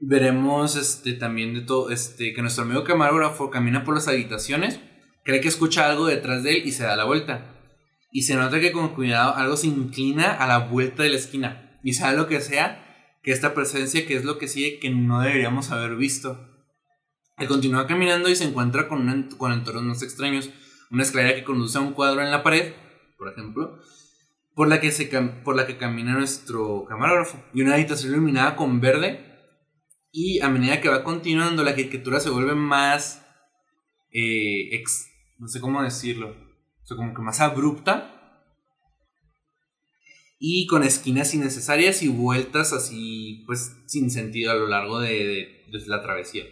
[0.00, 4.80] Veremos este, también de todo, este, que nuestro amigo camarógrafo camina por las habitaciones,
[5.22, 7.54] cree que escucha algo detrás de él y se da la vuelta.
[8.10, 11.61] Y se nota que con cuidado algo se inclina a la vuelta de la esquina.
[11.82, 15.20] Y sea lo que sea, que esta presencia, que es lo que sigue, que no
[15.20, 16.48] deberíamos haber visto.
[17.38, 20.50] Él continúa caminando y se encuentra con, un ent- con entornos extraños.
[20.90, 22.74] Una escalera que conduce a un cuadro en la pared,
[23.18, 23.78] por ejemplo,
[24.54, 27.42] por la que, se por la que camina nuestro camarógrafo.
[27.54, 29.28] Y una habitación iluminada con verde.
[30.12, 33.24] Y a medida que va continuando, la arquitectura se vuelve más.
[34.12, 36.28] eh, ex- no sé cómo decirlo.
[36.82, 38.21] O sea, como que más abrupta
[40.44, 45.86] y con esquinas innecesarias y vueltas así, pues sin sentido a lo largo de, de
[45.86, 46.42] la travesía.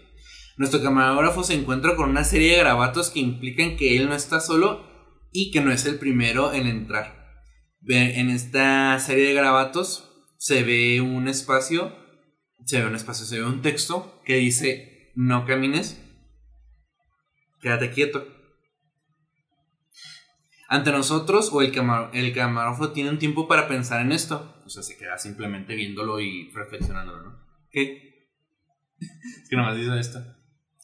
[0.56, 4.38] Nuestro camarógrafo se encuentra con una serie de grabatos que implican que él no está
[4.38, 4.86] solo
[5.32, 7.42] y que no es el primero en entrar.
[7.88, 11.92] En esta serie de grabatos se ve un espacio,
[12.64, 16.00] se ve un espacio, se ve un texto que dice no camines,
[17.60, 18.24] quédate quieto.
[20.72, 24.54] Ante nosotros o el, camar- el camarógrafo tiene un tiempo para pensar en esto.
[24.64, 27.44] O sea, se queda simplemente viéndolo y reflexionándolo, ¿no?
[27.72, 28.28] ¿Qué?
[29.00, 30.20] es que nomás hizo esto.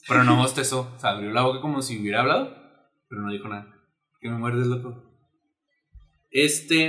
[0.08, 0.92] Pero no bostezó.
[0.96, 2.56] O sea, abrió la boca como si hubiera hablado,
[3.08, 3.72] pero no dijo nada.
[4.20, 5.04] ¿Qué me muerdes, loco?
[6.30, 6.88] Este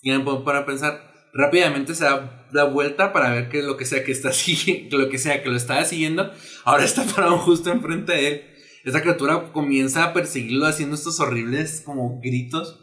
[0.00, 1.10] tiene tiempo para pensar.
[1.34, 5.08] Rápidamente se da la vuelta para ver que lo que sea que está siguiendo, lo
[5.08, 6.30] que sea que lo estaba siguiendo,
[6.64, 8.44] ahora está parado justo enfrente de él.
[8.84, 12.78] Esta criatura comienza a perseguirlo haciendo estos horribles como gritos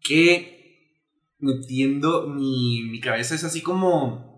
[0.00, 0.96] que
[1.38, 4.32] metiendo mi, mi cabeza es así como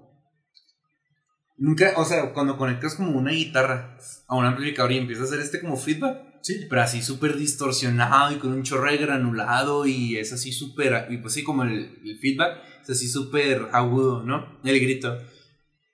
[1.57, 5.41] Nunca, o sea, cuando conectas como una guitarra a un amplificador y empieza a hacer
[5.41, 6.67] este como feedback, Sí.
[6.69, 11.19] pero así súper distorsionado y con un chorro de granulado y es así súper, y
[11.19, 14.59] pues sí, como el, el feedback es así súper agudo, ¿no?
[14.65, 15.17] El grito.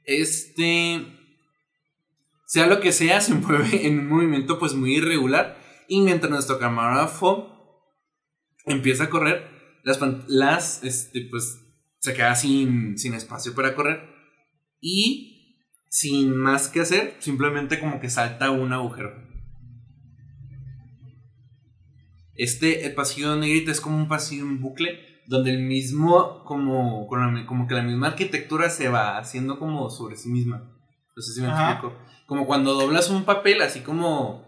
[0.03, 1.07] Este,
[2.50, 6.58] sea lo que sea, se mueve en un movimiento pues muy irregular y mientras nuestro
[6.58, 7.48] camarógrafo
[8.66, 9.48] empieza a correr,
[9.84, 11.60] las, las este, pues
[12.00, 14.00] se queda sin, sin espacio para correr
[14.80, 19.12] y sin más que hacer, simplemente como que salta un agujero.
[22.34, 27.06] Este, el pasillo de negrita es como un pasillo en bucle, donde el mismo, como,
[27.46, 30.80] como que la misma arquitectura se va haciendo como sobre sí misma.
[31.14, 31.72] No sé si me Ajá.
[31.72, 31.96] explico.
[32.31, 34.47] Como cuando doblas un papel, así como,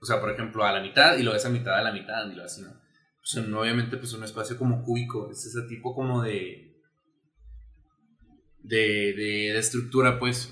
[0.00, 2.26] o sea, por ejemplo, a la mitad y lo ves a mitad a la mitad
[2.30, 2.70] y lo así, ¿no?
[3.18, 6.80] Pues en- obviamente, pues un espacio como cúbico, es ese tipo como de,
[8.60, 10.50] de, de, de estructura, pues.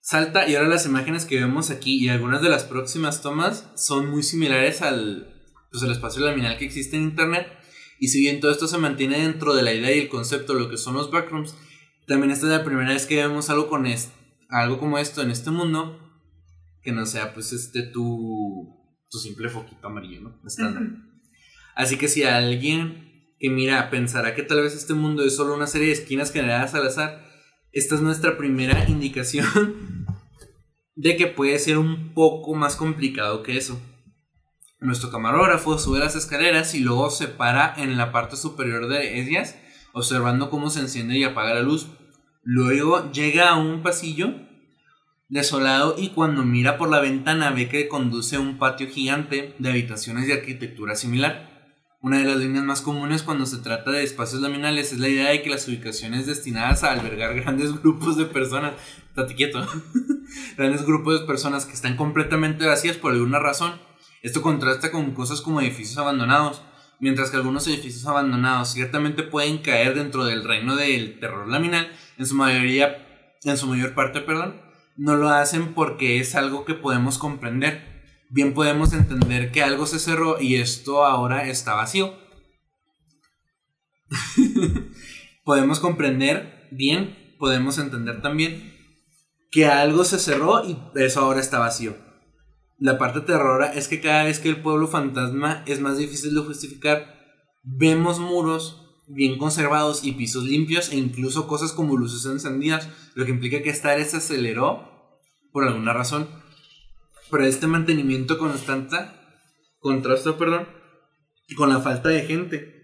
[0.00, 4.08] Salta y ahora las imágenes que vemos aquí y algunas de las próximas tomas son
[4.08, 5.34] muy similares al
[5.72, 7.48] pues, el espacio laminal que existe en internet.
[7.98, 10.60] Y si bien todo esto se mantiene dentro de la idea y el concepto de
[10.60, 11.56] lo que son los backrooms,
[12.06, 13.86] también esta es la primera vez que vemos algo, con
[14.48, 16.00] algo como esto en este mundo
[16.82, 18.76] que no sea pues este tu,
[19.10, 20.40] tu simple foquito amarillo, ¿no?
[20.46, 20.84] Estándar.
[21.74, 25.66] Así que si alguien que mira pensará que tal vez este mundo es solo una
[25.66, 27.26] serie de esquinas generadas al azar,
[27.72, 30.06] esta es nuestra primera indicación
[30.94, 33.80] de que puede ser un poco más complicado que eso.
[34.80, 39.56] Nuestro camarógrafo sube las escaleras y luego se para en la parte superior de ellas,
[39.92, 41.88] observando cómo se enciende y apaga la luz.
[42.48, 44.32] Luego llega a un pasillo
[45.28, 49.68] desolado y cuando mira por la ventana ve que conduce a un patio gigante de
[49.68, 51.74] habitaciones de arquitectura similar.
[52.00, 55.30] Una de las líneas más comunes cuando se trata de espacios laminales es la idea
[55.30, 58.74] de que las ubicaciones destinadas a albergar grandes grupos de personas,
[59.08, 59.66] estate quieto,
[60.56, 63.72] grandes grupos de personas que están completamente vacías por alguna razón.
[64.22, 66.62] Esto contrasta con cosas como edificios abandonados,
[67.00, 72.26] mientras que algunos edificios abandonados ciertamente pueden caer dentro del reino del terror laminal, en
[72.26, 74.60] su mayoría, en su mayor parte, perdón,
[74.96, 77.96] no lo hacen porque es algo que podemos comprender.
[78.30, 82.14] Bien podemos entender que algo se cerró y esto ahora está vacío.
[85.44, 88.74] podemos comprender bien, podemos entender también
[89.50, 92.05] que algo se cerró y eso ahora está vacío.
[92.78, 96.42] La parte terrora es que cada vez que el pueblo fantasma es más difícil de
[96.42, 97.14] justificar,
[97.62, 103.30] vemos muros bien conservados y pisos limpios e incluso cosas como luces encendidas, lo que
[103.30, 105.20] implica que esta área se aceleró
[105.52, 106.28] por alguna razón.
[107.30, 108.96] Pero este mantenimiento constante
[109.78, 110.68] contrasta, perdón,
[111.56, 112.76] con la falta de gente.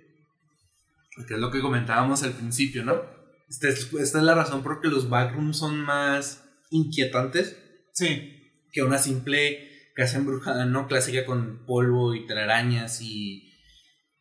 [1.29, 3.03] Que es lo que comentábamos al principio, ¿no?
[3.49, 7.59] Esta es, esta es la razón por la que los backrooms son más inquietantes
[7.93, 8.39] Sí.
[8.73, 10.87] que una simple casa embrujada, ¿no?
[10.89, 13.53] Clásica con polvo y telarañas y,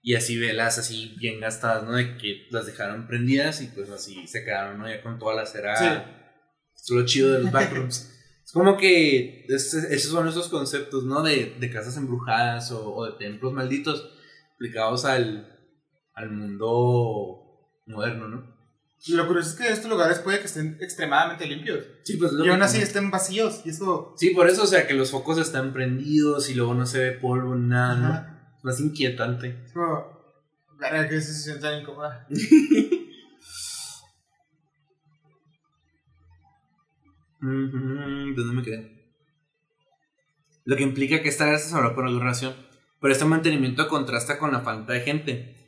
[0.02, 1.94] y así velas así bien gastadas, ¿no?
[1.96, 4.90] De que las dejaron prendidas y pues así se quedaron, ¿no?
[4.90, 5.76] Ya con toda la cera.
[5.78, 5.86] Sí.
[6.76, 8.12] Es lo chido de los backrooms.
[8.46, 11.22] es como que es- esos son esos conceptos, ¿no?
[11.22, 14.12] De, de casas embrujadas o, o de templos malditos
[14.56, 15.48] aplicados al,
[16.14, 18.51] al mundo moderno, ¿no?
[19.10, 21.84] Lo curioso es que estos lugares puede que estén extremadamente limpios.
[22.04, 23.62] Sí, pues Y aún que- así estén vacíos.
[23.66, 24.14] Y esto.
[24.18, 27.12] Sí, por eso, o sea, que los focos están prendidos y luego no se ve
[27.14, 28.08] polvo, nada, ¿no?
[28.10, 28.54] Ajá.
[28.60, 29.66] Es más inquietante.
[29.74, 30.22] Como.
[30.80, 32.28] Verga, que se siente tan incómoda.
[37.42, 39.02] ¿Dónde me quedé?
[40.66, 42.56] Lo que implica que esta área se cerró por alguna razón.
[43.00, 45.61] Pero este mantenimiento contrasta con la falta de gente.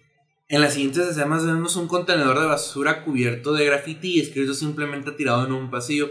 [0.50, 5.12] En las siguientes escenas vemos un contenedor de basura cubierto de graffiti y escrito simplemente
[5.12, 6.10] tirado en un pasillo.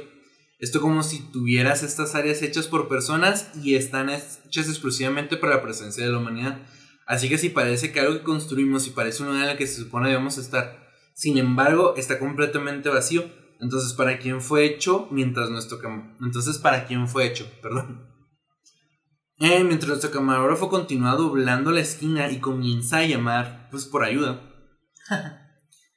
[0.59, 5.62] Esto como si tuvieras estas áreas hechas por personas y están hechas exclusivamente para la
[5.62, 6.62] presencia de la humanidad.
[7.07, 9.83] Así que si parece que algo que construimos y parece un lugar en que se
[9.83, 13.25] supone debemos estar, sin embargo está completamente vacío.
[13.61, 15.09] Entonces, ¿para quién fue hecho?
[15.11, 15.79] Mientras nuestro
[16.21, 17.47] Entonces, ¿para quién fue hecho?
[17.62, 18.09] Perdón.
[19.38, 24.40] Eh, mientras nuestro camarógrafo continúa doblando la esquina y comienza a llamar, pues, por ayuda.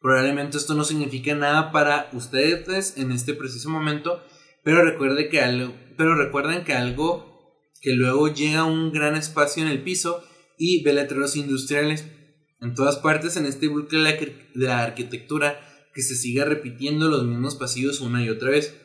[0.01, 4.23] Probablemente esto no significa nada para ustedes en este preciso momento,
[4.63, 7.35] pero recuerde que algo, pero recuerden que algo
[7.81, 10.23] que luego llega a un gran espacio en el piso
[10.57, 12.05] y ve letreros industriales
[12.61, 15.59] en todas partes en este bucle de la, arquitectura
[15.93, 18.75] que se siga repitiendo los mismos pasillos una y otra vez.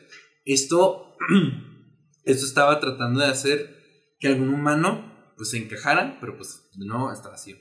[0.45, 1.15] Esto,
[2.25, 7.29] esto estaba tratando de hacer que algún humano pues se encajara, pero pues no está
[7.29, 7.57] vacío.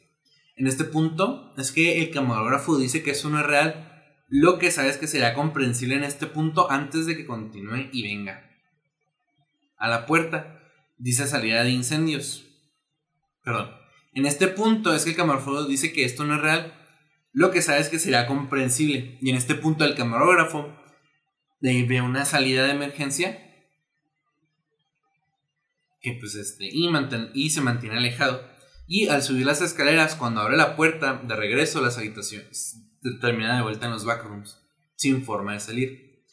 [0.60, 3.86] En este punto es que el camarógrafo dice que eso no es real.
[4.28, 8.46] lo que sabes que será comprensible en este punto antes de que continúe y venga.
[9.78, 10.60] A la puerta
[10.98, 12.44] dice salida de incendios.
[13.42, 13.70] Perdón.
[14.12, 16.74] En este punto es que el camarógrafo dice que esto no es real,
[17.32, 19.16] lo que sabes que será comprensible.
[19.22, 20.76] Y en este punto el camarógrafo
[21.62, 23.46] ve una salida de emergencia
[26.02, 26.90] que pues este y,
[27.32, 28.49] y se mantiene alejado.
[28.92, 32.76] Y al subir las escaleras, cuando abre la puerta de regreso a las habitaciones,
[33.20, 34.58] termina de vuelta en los backrooms,
[34.96, 36.24] sin forma de salir.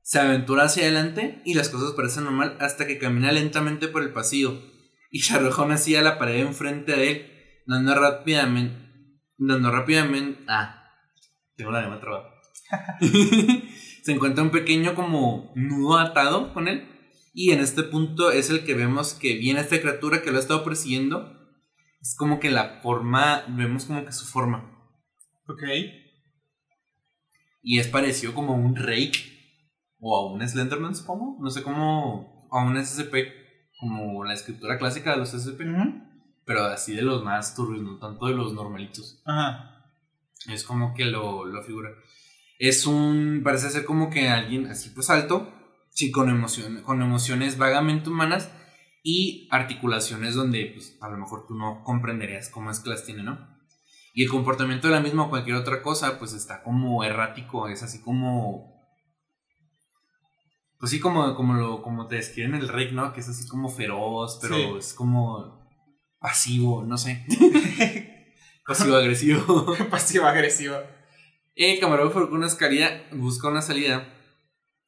[0.00, 4.14] Se aventura hacia adelante y las cosas parecen normal hasta que camina lentamente por el
[4.14, 4.62] pasillo
[5.10, 7.26] y se arroja una a la pared enfrente de él,
[7.66, 8.78] dando rápidamente.
[9.36, 10.42] Dando rápidamente.
[10.48, 10.82] Ah,
[11.54, 12.30] tengo la lengua trabada.
[14.02, 16.88] se encuentra un pequeño como nudo atado con él.
[17.34, 20.40] Y en este punto es el que vemos que viene esta criatura que lo ha
[20.40, 21.36] estado persiguiendo.
[22.00, 24.70] Es como que la forma, vemos como que su forma.
[25.46, 25.62] Ok.
[27.62, 29.20] Y es parecido como a un Rake
[29.98, 31.36] o a un Slenderman, supongo.
[31.40, 32.48] No sé cómo.
[32.50, 33.14] A un SCP,
[33.78, 35.60] como la escritura clásica de los SCP.
[36.44, 39.22] Pero así de los más turbios, no tanto de los normalitos.
[39.24, 39.92] Ajá.
[40.48, 41.90] Es como que lo, lo figura.
[42.58, 43.42] Es un.
[43.44, 45.52] Parece ser como que alguien así pues alto.
[45.90, 48.50] Sí, con, emoción, con emociones vagamente humanas
[49.02, 53.22] y articulaciones donde pues, a lo mejor tú no comprenderías cómo es que las tiene,
[53.22, 53.48] ¿no?
[54.12, 57.82] Y el comportamiento de la misma o cualquier otra cosa, pues está como errático, es
[57.82, 58.78] así como.
[60.78, 63.12] Pues sí, como, como, lo, como te describen el Rick, ¿no?
[63.12, 65.68] Que es así como feroz, pero es como
[66.18, 67.24] pasivo, no sé.
[68.66, 69.76] Pasivo-agresivo.
[69.90, 70.76] Pasivo-agresivo.
[71.54, 74.08] El camarógrafo con una escalera busca una salida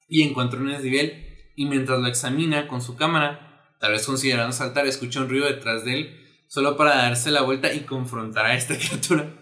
[0.08, 1.28] y encuentra un desnivel.
[1.56, 3.51] Y mientras lo examina con su cámara,
[3.82, 7.74] tal vez considerando saltar, escucha un ruido detrás de él solo para darse la vuelta
[7.74, 9.34] y confrontar a esta criatura.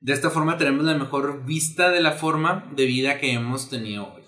[0.00, 4.12] De esta forma tenemos la mejor vista de la forma de vida que hemos tenido
[4.12, 4.22] hoy.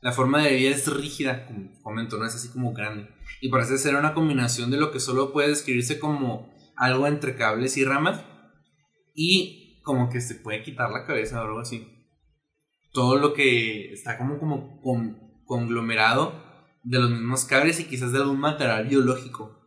[0.00, 3.08] La forma de vida es rígida, como comento, no es así como grande.
[3.40, 7.76] Y parece ser una combinación de lo que solo puede describirse como algo entre cables
[7.76, 8.24] y ramas.
[9.14, 11.86] Y como que se puede quitar la cabeza o algo así.
[12.92, 16.47] Todo lo que está como, como conglomerado
[16.82, 19.58] de los mismos cables y quizás de algún material biológico.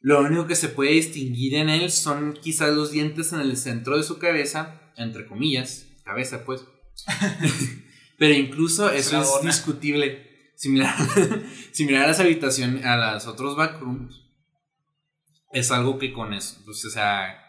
[0.00, 3.96] Lo único que se puede distinguir en él son quizás los dientes en el centro
[3.96, 6.64] de su cabeza, entre comillas, cabeza pues.
[8.18, 10.24] Pero incluso eso es discutible.
[10.54, 10.94] Similar,
[11.72, 14.22] similar a las habitaciones, a las otros backrooms.
[15.52, 17.46] Es algo que con eso, pues, o sea,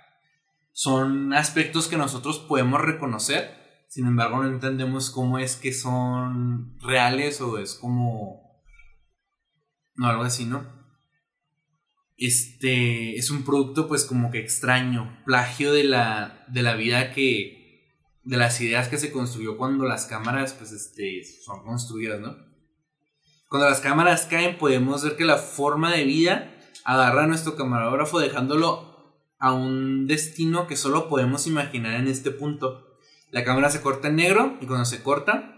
[0.74, 3.86] son aspectos que nosotros podemos reconocer.
[3.88, 8.47] Sin embargo, no entendemos cómo es que son reales o es como...
[9.98, 10.78] No, algo así, ¿no?
[12.18, 18.02] este es un producto pues como que extraño, plagio de la, de la vida que,
[18.24, 22.36] de las ideas que se construyó cuando las cámaras pues este, son construidas, ¿no?
[23.50, 28.20] Cuando las cámaras caen podemos ver que la forma de vida agarra a nuestro camarógrafo
[28.20, 32.98] dejándolo a un destino que solo podemos imaginar en este punto.
[33.32, 35.54] La cámara se corta en negro y cuando se corta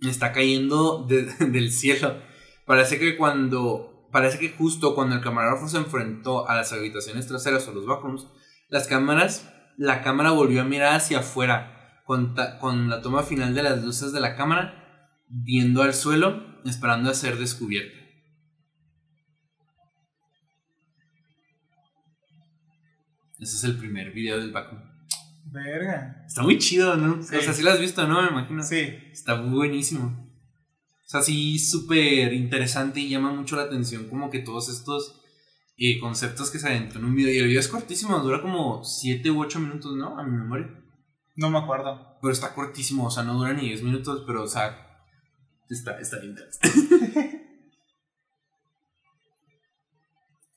[0.00, 2.16] está cayendo del cielo.
[2.66, 7.66] Parece que cuando parece que justo cuando el camarógrafo se enfrentó a las habitaciones traseras
[7.68, 8.26] o los backrooms,
[8.68, 13.62] las cámaras, la cámara volvió a mirar hacia afuera con, con la toma final de
[13.62, 17.98] las luces de la cámara, viendo al suelo, esperando a ser descubierta.
[23.38, 24.82] Ese es el primer video del backroom.
[25.44, 26.24] Verga.
[26.26, 27.20] Está muy chido, ¿no?
[27.20, 28.22] O sea, sí lo has visto, ¿no?
[28.22, 28.62] Me imagino.
[28.62, 28.94] Sí.
[29.12, 30.25] Está buenísimo.
[31.06, 35.20] O sea, sí, súper interesante y llama mucho la atención como que todos estos
[35.76, 37.32] eh, conceptos que se adentran en un video.
[37.32, 40.18] Y el video es cortísimo, dura como 7 u 8 minutos, ¿no?
[40.18, 40.68] A mi memoria.
[41.36, 42.18] No me acuerdo.
[42.20, 45.04] Pero está cortísimo, o sea, no dura ni 10 minutos, pero, o sea,
[45.70, 47.40] está, está interesante.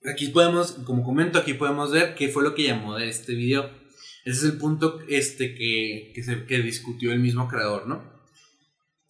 [0.12, 3.70] aquí podemos, como comento, aquí podemos ver qué fue lo que llamó de este video.
[4.26, 8.19] Ese es el punto este, que, que, se, que discutió el mismo creador, ¿no?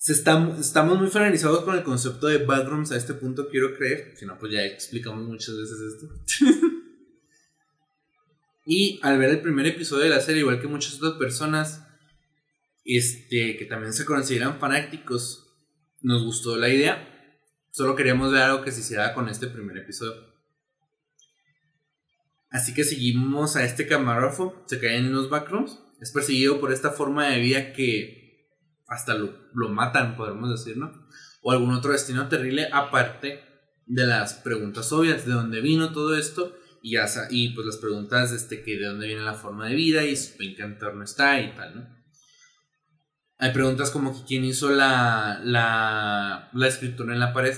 [0.08, 4.14] Estamos muy familiarizados con el concepto de backrooms a este punto, quiero creer.
[4.16, 6.08] Si no, pues ya explicamos muchas veces esto.
[8.66, 11.84] y al ver el primer episodio de la serie, igual que muchas otras personas
[12.86, 15.48] este, que también se consideran fanáticos,
[16.02, 17.06] nos gustó la idea.
[17.72, 20.30] Solo queríamos ver algo que se hiciera con este primer episodio.
[22.50, 25.78] Así que seguimos a este camarógrafo, se cae en los backrooms.
[26.02, 28.19] Es perseguido por esta forma de vida que
[28.90, 30.92] hasta lo, lo matan, podemos decir, ¿no?
[31.42, 33.44] O algún otro destino terrible aparte
[33.86, 38.32] de las preguntas obvias, de dónde vino todo esto y, ya, y pues las preguntas
[38.32, 41.54] este, que de dónde viene la forma de vida y en qué entorno está y
[41.56, 42.00] tal, ¿no?
[43.42, 47.58] Hay preguntas como que quién hizo la, la, la escritura en la pared.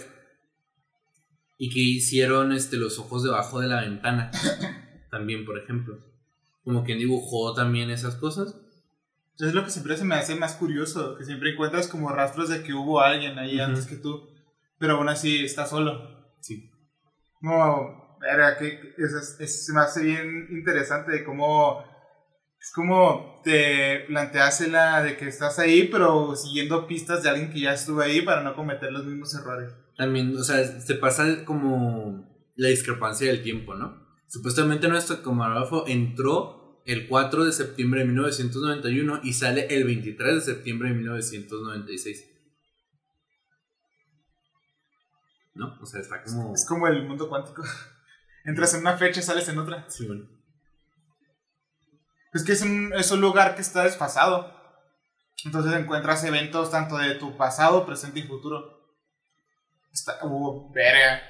[1.58, 4.30] Y que hicieron este, los ojos debajo de la ventana.
[5.12, 5.98] también, por ejemplo.
[6.64, 8.56] Como quien dibujó también esas cosas.
[9.40, 12.62] Es lo que siempre se me hace más curioso, que siempre encuentras como rastros de
[12.64, 13.64] que hubo alguien ahí Ujú.
[13.66, 14.30] antes que tú,
[14.78, 16.34] pero aún así está solo.
[16.42, 16.70] Sí.
[17.42, 21.84] No, verga, que es, es- se me hace bien interesante de cómo
[22.60, 27.62] es como te planteas la de que estás ahí, pero siguiendo pistas de alguien que
[27.62, 29.74] ya estuvo ahí para no cometer los mismos errores.
[29.98, 34.06] También, o sea, se pasa como la discrepancia del tiempo, ¿no?
[34.28, 40.42] Supuestamente nuestro camarógrafo entró el 4 de septiembre de 1991 y sale el 23 de
[40.42, 42.28] septiembre de 1996.
[45.54, 45.78] ¿No?
[45.82, 46.54] O sea, está como...
[46.54, 47.64] Es como el mundo cuántico.
[48.46, 49.86] Entras en una fecha y sales en otra.
[49.90, 50.28] Sí, bueno.
[52.34, 54.60] Es que es un, es un lugar que está desfasado.
[55.46, 58.80] Entonces encuentras eventos tanto de tu pasado, presente y futuro.
[59.92, 61.22] Está, uh, verga.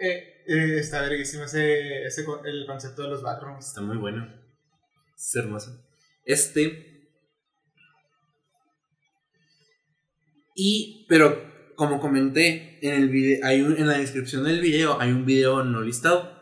[0.00, 3.66] Eh, eh, está verguísimo ese, ese, el concepto de los backrooms.
[3.66, 4.26] Está muy bueno.
[5.14, 5.84] Es hermoso.
[6.24, 7.10] Este.
[10.54, 15.12] Y, pero como comenté, en, el video, hay un, en la descripción del video hay
[15.12, 16.36] un video no listado.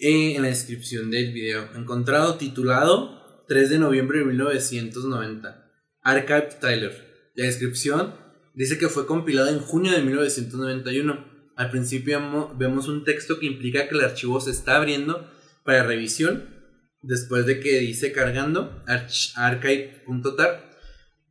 [0.00, 5.70] Eh, en la descripción del video, encontrado titulado 3 de noviembre de 1990.
[6.02, 7.30] Archive Tyler.
[7.34, 8.27] La descripción
[8.58, 11.24] dice que fue compilado en junio de 1991.
[11.56, 15.30] Al principio vemo- vemos un texto que implica que el archivo se está abriendo
[15.64, 16.56] para revisión.
[17.00, 20.68] Después de que dice cargando arch- archive.tar,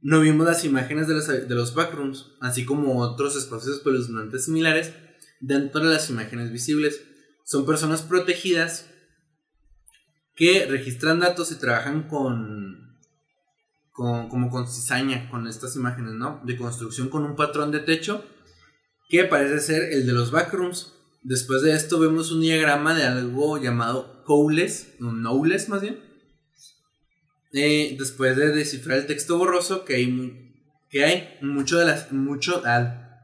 [0.02, 4.94] no vimos las imágenes de los, de los backrooms, así como otros espacios espeluznantes similares
[5.42, 7.04] dentro de las imágenes visibles.
[7.44, 8.90] Son personas protegidas
[10.36, 12.87] que registran datos y trabajan con,
[13.98, 16.39] con como con cizaña con estas imágenes, ¿no?
[16.45, 18.24] De construcción con un patrón de techo
[19.10, 20.93] que parece ser el de los backrooms.
[21.24, 26.00] Después de esto vemos un diagrama de algo llamado Cowles, no, Knowles más bien.
[27.54, 30.54] Eh, después de descifrar el texto borroso que hay,
[30.91, 32.62] que hay de las mucho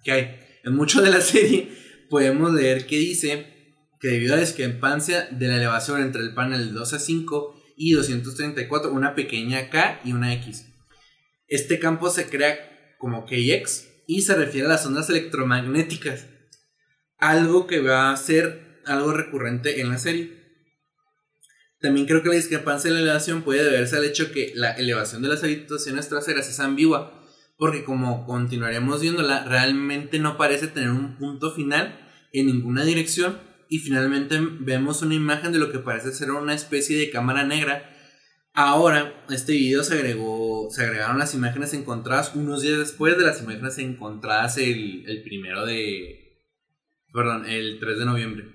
[0.04, 1.72] que hay en mucho de la serie
[2.10, 6.74] podemos leer que dice que debido a la discrepancia de la elevación entre el panel
[6.74, 10.68] 2 a 5 y 234 una pequeña K y una X.
[11.48, 16.28] Este campo se crea como KX y se refiere a las ondas electromagnéticas
[17.18, 20.44] algo que va a ser algo recurrente en la serie.
[21.80, 25.22] También creo que la discrepancia de la elevación puede deberse al hecho que la elevación
[25.22, 27.22] de las habitaciones traseras es ambigua,
[27.58, 32.00] porque como continuaremos viéndola, realmente no parece tener un punto final
[32.32, 33.38] en ninguna dirección
[33.70, 37.90] y finalmente vemos una imagen de lo que parece ser una especie de cámara negra.
[38.54, 43.42] Ahora, este video se agregó, se agregaron las imágenes encontradas unos días después de las
[43.42, 46.40] imágenes encontradas el, el primero de,
[47.12, 48.46] perdón, el 3 de noviembre.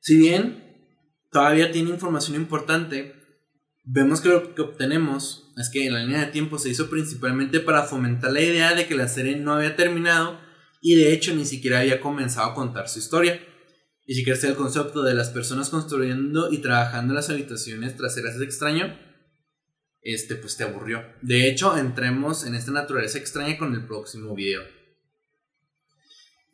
[0.00, 0.62] Si bien
[1.30, 3.14] todavía tiene información importante,
[3.84, 7.60] vemos que lo que obtenemos es que en la línea de tiempo se hizo principalmente
[7.60, 10.38] para fomentar la idea de que la serie no había terminado
[10.80, 13.40] y de hecho ni siquiera había comenzado a contar su historia.
[14.06, 18.34] Y si crees el concepto de las personas construyendo y trabajando en las habitaciones traseras
[18.34, 18.98] es extraño,
[20.02, 21.04] este pues te aburrió.
[21.22, 24.62] De hecho, entremos en esta naturaleza extraña con el próximo video.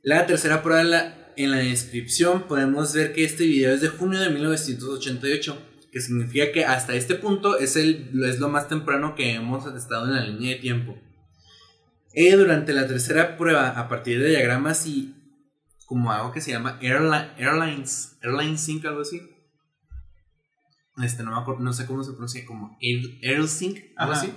[0.03, 3.89] La tercera prueba en la, en la descripción podemos ver que este video es de
[3.89, 5.59] junio de 1988,
[5.91, 10.07] que significa que hasta este punto es, el, es lo más temprano que hemos estado
[10.07, 10.99] en la línea de tiempo.
[12.19, 15.15] Eh, durante la tercera prueba, a partir de diagramas y
[15.85, 19.21] como algo que se llama Airli- Airlines, Airline Sync, algo así.
[21.03, 24.23] Este, no, me acuerdo, no sé cómo se pronuncia, como Air, AirSync, algo Ajá.
[24.23, 24.33] así.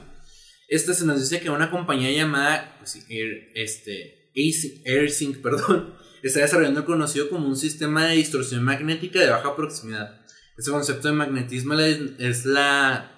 [0.68, 5.96] Este se nos dice que una compañía llamada pues, sí, Air, este, AirSync, AirSync, perdón,
[6.22, 10.20] está desarrollando el conocido como un sistema de distorsión magnética de baja proximidad.
[10.58, 13.10] Este concepto de magnetismo es la...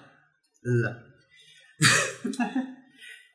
[0.62, 1.04] la-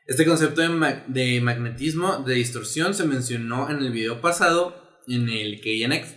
[0.08, 5.62] este concepto de, de magnetismo de distorsión se mencionó en el video pasado, en el
[5.62, 6.16] KNX.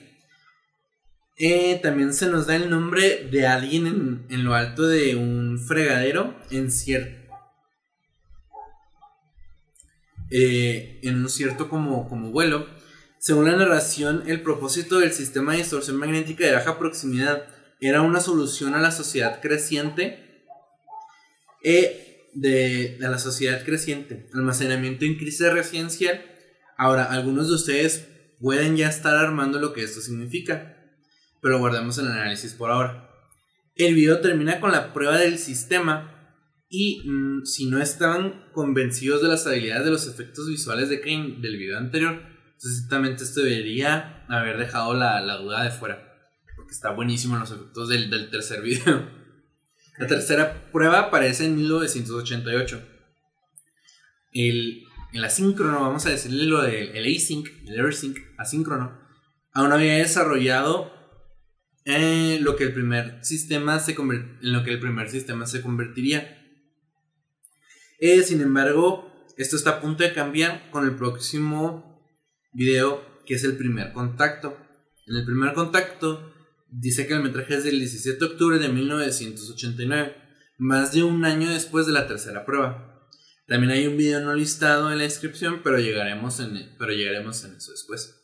[1.37, 5.59] Eh, también se nos da el nombre de alguien en, en lo alto de un
[5.59, 7.21] fregadero en cierto...
[10.31, 12.67] eh, en un cierto como, como vuelo.
[13.19, 17.45] Según la narración, el propósito del sistema de distorsión magnética de baja proximidad
[17.81, 20.45] era una solución a la sociedad creciente
[21.63, 26.25] eh, de, de la sociedad creciente, almacenamiento en crisis residencial.
[26.77, 28.09] Ahora, algunos de ustedes
[28.41, 30.77] pueden ya estar armando lo que esto significa,
[31.43, 33.11] pero guardemos el análisis por ahora.
[33.77, 36.37] El video termina con la prueba del sistema
[36.69, 41.37] y mm, si no estaban convencidos de las habilidades de los efectos visuales de Kane
[41.41, 42.23] del video anterior,
[42.61, 42.89] entonces
[43.23, 46.07] esto debería haber dejado la, la duda de fuera.
[46.57, 49.20] Porque está buenísimo en los efectos del, del tercer video.
[50.01, 52.83] La tercera prueba aparece en 1988.
[54.33, 58.99] El, el asíncrono, vamos a decirle lo del el async, el async, asíncrono,
[59.53, 60.91] aún había desarrollado
[61.85, 66.49] eh, lo que el primer sistema se en lo que el primer sistema se convertiría.
[67.99, 72.09] Eh, sin embargo, esto está a punto de cambiar con el próximo
[72.55, 74.57] video, que es el primer contacto.
[75.07, 76.40] En el primer contacto
[76.71, 80.17] dice que el metraje es del 17 de octubre de 1989,
[80.59, 83.09] más de un año después de la tercera prueba.
[83.47, 87.57] También hay un video no listado en la descripción, pero llegaremos en, pero llegaremos en
[87.57, 88.21] eso después.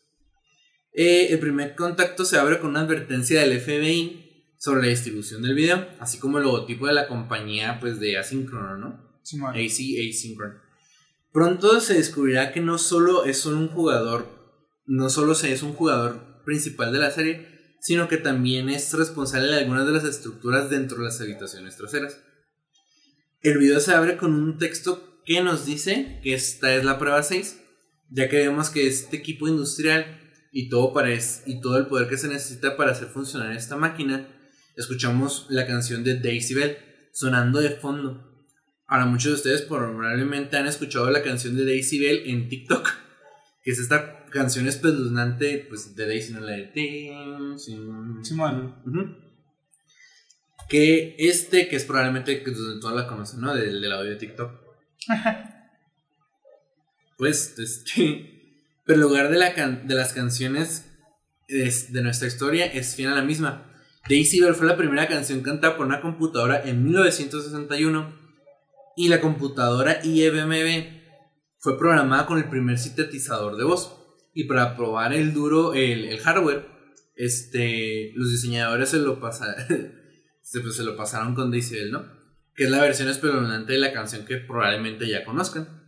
[0.93, 5.55] Eh, el primer contacto se abre con una advertencia del FBI sobre la distribución del
[5.55, 9.21] video, así como el logotipo de la compañía pues, de Asynchrono, ¿no?
[9.23, 9.39] Sí.
[9.39, 10.59] AC Asynchron.
[11.33, 14.27] Pronto se descubrirá que no solo es un jugador,
[14.87, 17.56] no solo se es un jugador principal de la serie,
[17.87, 22.18] sino que también es responsable de algunas de las estructuras dentro de las habitaciones traseras.
[23.43, 27.22] El video se abre con un texto que nos dice que esta es la prueba
[27.22, 27.61] 6,
[28.11, 30.05] ya que vemos que este equipo industrial
[30.51, 34.26] y todo, parece, y todo el poder que se necesita para hacer funcionar esta máquina,
[34.76, 36.78] escuchamos la canción de Daisy Bell
[37.12, 38.51] sonando de fondo.
[38.89, 43.06] Ahora muchos de ustedes probablemente han escuchado la canción de Daisy Bell en TikTok,
[43.67, 46.71] que es esta canción espeluznante pues, de Daisy, no la de...
[50.69, 53.57] Que este, que es probablemente que todos la conocen, ¿no?
[53.57, 54.53] Del, del audio de TikTok
[57.17, 58.33] pues, este.
[58.85, 60.87] Pero el lugar de, la de las canciones
[61.49, 63.73] de nuestra historia es fiel a la misma.
[64.09, 68.14] Daisy Bell fue la primera canción cantada por una computadora en 1961
[68.97, 70.96] y la computadora IBM
[71.59, 73.97] fue programada con el primer sintetizador de voz.
[74.35, 76.67] Y para probar el duro, el, hardware,
[77.15, 82.17] este, los diseñadores se lo, pasaron, pues, se lo pasaron con Bell, ¿no?
[82.57, 85.85] que es la versión espeluznante de la canción que probablemente ya conozcan.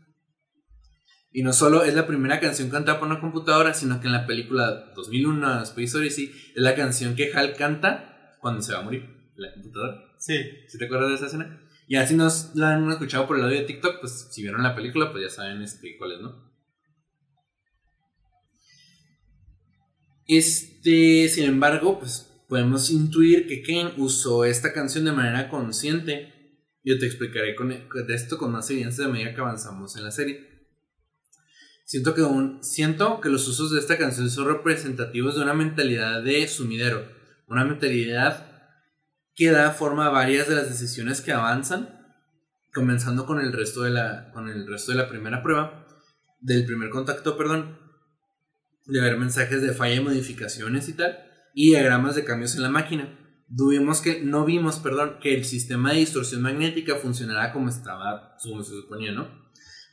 [1.31, 4.27] Y no solo es la primera canción cantada por una computadora, sino que en la
[4.27, 9.09] película 2001 Space Odyssey es la canción que Hal canta cuando se va a morir
[9.37, 10.15] la computadora.
[10.19, 10.35] Sí.
[10.69, 11.61] ¿Sí te acuerdas de esa escena?
[11.89, 14.77] Y así nos la han escuchado por el audio de TikTok, pues si vieron la
[14.77, 16.49] película, pues ya saben este, cuál es, ¿no?
[20.27, 26.39] Este, sin embargo, pues podemos intuir que Kane usó esta canción de manera consciente
[26.89, 30.11] yo te explicaré con, de esto con más evidencia de medida que avanzamos en la
[30.11, 30.67] serie.
[31.85, 36.23] Siento que, un, siento que los usos de esta canción son representativos de una mentalidad
[36.23, 37.07] de sumidero,
[37.47, 38.48] una mentalidad
[39.39, 41.97] que da forma a varias de las decisiones que avanzan,
[42.75, 45.87] comenzando con el resto de la, con el resto de la primera prueba,
[46.41, 47.79] del primer contacto, perdón,
[48.85, 51.19] de ver mensajes de falla y modificaciones y tal,
[51.55, 53.19] y diagramas de cambios en la máquina
[54.03, 58.73] que, no vimos, perdón, que el sistema de distorsión magnética funcionara como estaba, como se
[58.73, 59.29] suponía, ¿no?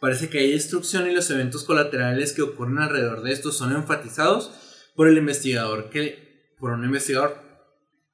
[0.01, 4.51] Parece que hay destrucción y los eventos colaterales que ocurren alrededor de esto son enfatizados
[4.95, 7.44] por el investigador que, por un investigador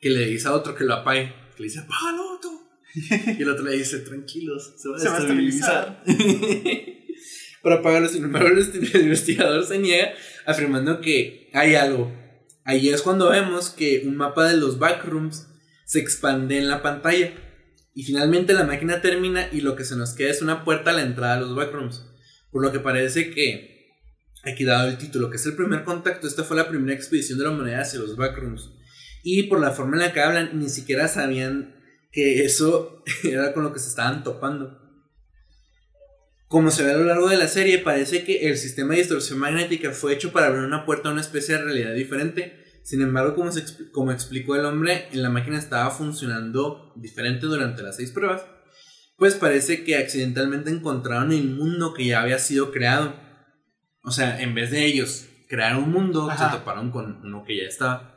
[0.02, 2.62] que le dice a otro que lo apague, que le dice, apágalo tú.
[3.38, 6.04] y el otro le dice, tranquilos, se va a, estabilizar.
[7.64, 10.14] Para apagarlo, sin embargo, el investigador se niega
[10.46, 12.12] afirmando que hay algo
[12.64, 15.48] Ahí es cuando vemos que un mapa de los backrooms
[15.86, 17.34] se expande en la pantalla.
[17.94, 20.94] Y finalmente la máquina termina y lo que se nos queda es una puerta a
[20.94, 22.06] la entrada de los backrooms.
[22.52, 23.90] Por lo que parece que,
[24.44, 27.46] aquí dado el título, que es el primer contacto, esta fue la primera expedición de
[27.46, 28.72] la humanidad hacia los backrooms.
[29.24, 31.76] Y por la forma en la que hablan, ni siquiera sabían
[32.12, 34.80] que eso era con lo que se estaban topando.
[36.48, 39.40] Como se ve a lo largo de la serie, parece que el sistema de distorsión
[39.40, 42.62] magnética fue hecho para abrir una puerta a una especie de realidad diferente.
[42.84, 43.52] Sin embargo, como,
[43.94, 48.44] como explicó el hombre, la máquina estaba funcionando diferente durante las seis pruebas.
[49.16, 53.16] Pues parece que accidentalmente encontraron el mundo que ya había sido creado.
[54.04, 57.64] O sea, en vez de ellos crear un mundo, se toparon con uno que ya
[57.64, 58.11] estaba.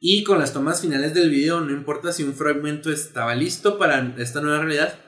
[0.00, 4.14] Y con las tomas finales del video, no importa si un fragmento estaba listo para
[4.18, 5.00] esta nueva realidad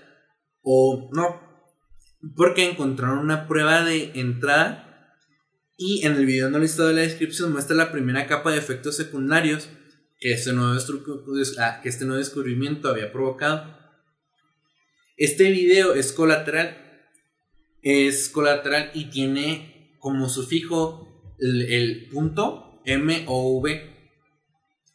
[0.62, 1.40] o no,
[2.36, 5.16] porque encontraron una prueba de entrada
[5.76, 8.96] y en el video no listado de la descripción muestra la primera capa de efectos
[8.96, 9.70] secundarios
[10.18, 10.78] que este nuevo,
[11.58, 13.78] ah, que este nuevo descubrimiento había provocado.
[15.16, 16.76] Este video es colateral,
[17.82, 23.89] es colateral y tiene como sufijo el, el punto MOV,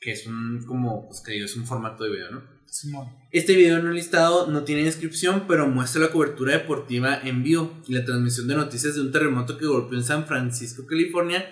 [0.06, 2.44] que es un, como, pues que digo, es un formato de video, ¿no?
[2.68, 3.08] Simón.
[3.32, 7.94] Este video no listado no tiene descripción, pero muestra la cobertura deportiva en vivo y
[7.94, 11.44] la transmisión de noticias de un terremoto que golpeó en San Francisco, California,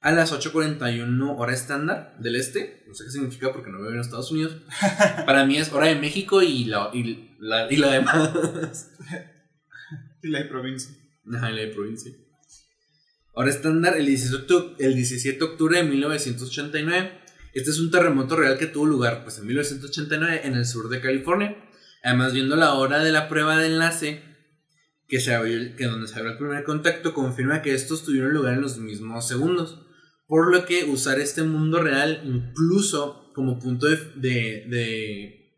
[0.00, 2.84] a las 8.41 hora estándar del este.
[2.86, 4.56] No sé qué significa porque no vivo en Estados Unidos.
[5.26, 8.90] Para mí es hora de México y la, y la, y la demás.
[10.22, 10.94] Y la de provincia.
[11.34, 12.12] Ajá, y la de provincia.
[13.32, 17.12] Hora estándar el 17, octu- el 17 de octubre de 1989.
[17.54, 21.00] Este es un terremoto real que tuvo lugar pues, en 1989 en el sur de
[21.00, 21.56] California.
[22.02, 24.22] Además, viendo la hora de la prueba de enlace,
[25.08, 28.54] que, se abrió, que donde se abrió el primer contacto, confirma que estos tuvieron lugar
[28.54, 29.84] en los mismos segundos.
[30.26, 35.54] Por lo que usar este mundo real incluso como punto de, de, de,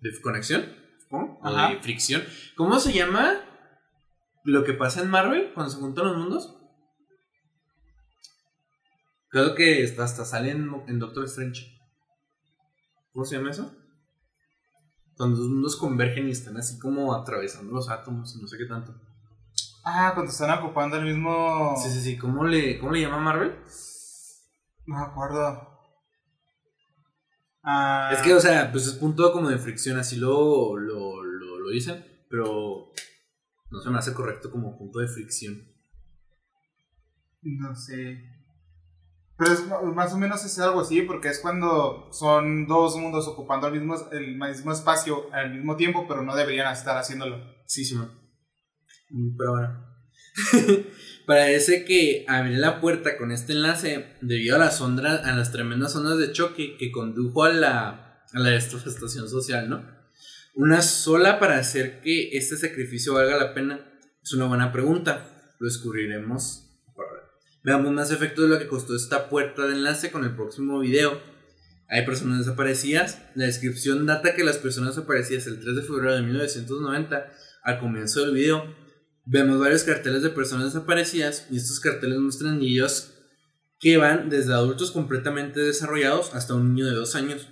[0.00, 0.80] de conexión,
[1.10, 2.22] o de fricción.
[2.56, 3.40] ¿Cómo se llama
[4.44, 6.59] lo que pasa en Marvel cuando se juntan los mundos?
[9.30, 11.78] Creo que hasta, sale en, en Doctor Strange.
[13.12, 13.74] ¿Cómo se llama eso?
[15.16, 18.66] Cuando los mundos convergen y están así como atravesando los átomos y no sé qué
[18.66, 18.94] tanto.
[19.84, 21.74] Ah, cuando están ocupando el mismo.
[21.82, 22.18] Sí, sí, sí.
[22.18, 23.54] ¿Cómo le, cómo le llama Marvel?
[24.86, 25.68] No me acuerdo.
[27.62, 31.60] Ah, Es que, o sea, pues es punto como de fricción, así lo, lo, lo,
[31.60, 32.92] lo dicen, pero
[33.70, 35.68] no se me hace correcto como punto de fricción.
[37.42, 38.29] No sé.
[39.40, 43.68] Pero es más o menos es algo así, porque es cuando son dos mundos ocupando
[43.68, 47.42] el mismo, el mismo espacio al mismo tiempo, pero no deberían estar haciéndolo.
[47.64, 47.96] Sí, sí.
[49.08, 49.86] Mm, Pero bueno.
[51.26, 55.96] Parece que abrir la puerta con este enlace debido a las ondas, a las tremendas
[55.96, 59.82] ondas de choque que condujo a la, a la social, ¿no?
[60.54, 63.80] Una sola para hacer que este sacrificio valga la pena
[64.22, 65.54] es una buena pregunta.
[65.58, 66.69] Lo descubriremos.
[67.62, 71.20] Veamos más efectos de lo que costó esta puerta de enlace con el próximo video.
[71.88, 73.18] Hay personas desaparecidas.
[73.34, 77.30] La descripción data que las personas desaparecidas el 3 de febrero de 1990
[77.62, 78.64] al comienzo del video,
[79.26, 83.14] vemos varios carteles de personas desaparecidas y estos carteles muestran niños
[83.78, 87.48] que van desde adultos completamente desarrollados hasta un niño de dos años.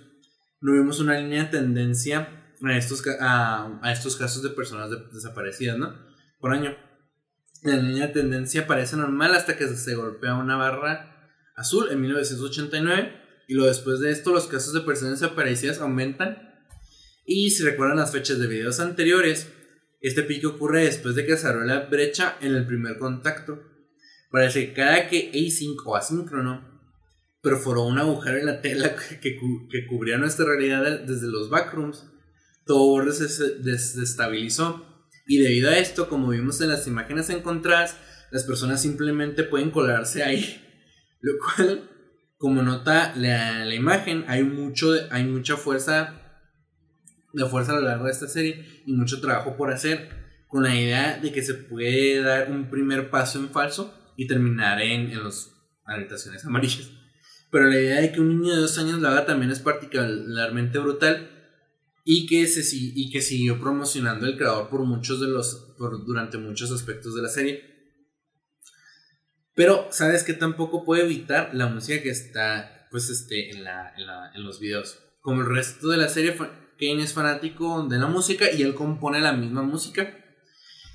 [0.61, 5.05] No vemos una línea de tendencia a estos, a, a estos casos de personas de-
[5.13, 5.95] desaparecidas, ¿no?
[6.39, 6.75] Por año.
[7.63, 13.13] La línea de tendencia parece normal hasta que se golpea una barra azul en 1989
[13.47, 16.37] y luego después de esto los casos de personas desaparecidas aumentan
[17.25, 19.49] y si recuerdan las fechas de videos anteriores,
[20.01, 23.61] este pico ocurre después de que se abrió la brecha en el primer contacto.
[24.31, 26.79] Parece que cada que async o asíncrono
[27.41, 31.49] perforó un agujero en la tela que, que cu- que cubría nuestra realidad desde los
[31.49, 32.05] backrooms,
[32.65, 34.85] todo se des- desestabilizó.
[35.29, 37.95] Y debido a esto, como vimos en las imágenes encontradas,
[38.31, 40.59] las personas simplemente pueden colarse ahí.
[41.21, 41.87] Lo cual,
[42.37, 46.19] como nota la, la imagen, hay, mucho, hay mucha fuerza
[47.31, 50.09] de fuerza a lo largo de esta serie y mucho trabajo por hacer
[50.47, 54.81] con la idea de que se puede dar un primer paso en falso y terminar
[54.81, 55.53] en, en las
[55.85, 56.89] habitaciones amarillas.
[57.51, 60.79] Pero la idea de que un niño de dos años lo haga también es particularmente
[60.79, 61.38] brutal
[62.11, 66.39] y que, se, y que siguió promocionando el creador por muchos de los, por, durante
[66.39, 67.63] muchos aspectos de la serie.
[69.53, 74.31] Pero, ¿sabes que tampoco puede evitar la música que está, pues, este, en, en, la-
[74.33, 74.97] en los videos?
[75.21, 76.35] Como el resto de la serie,
[76.79, 80.11] Kane es fanático de la música y él compone la misma música.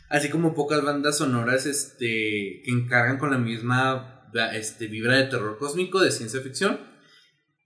[0.09, 5.59] Así como pocas bandas sonoras este, que encargan con la misma este, vibra de terror
[5.59, 6.94] cósmico de ciencia ficción.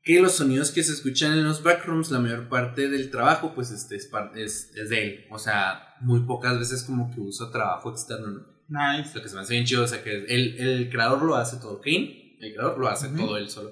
[0.08, 3.70] Que los sonidos que se escuchan en los backrooms, la mayor parte del trabajo, pues
[3.70, 5.26] este, es, par- es, es de él.
[5.30, 8.46] O sea, muy pocas veces como que usa trabajo externo, ¿no?
[8.70, 9.14] Nice.
[9.14, 11.58] Lo que se me hace bien chido, o sea, que el, el creador lo hace
[11.58, 11.82] todo.
[11.82, 13.70] Kane, el creador lo hace todo él solo.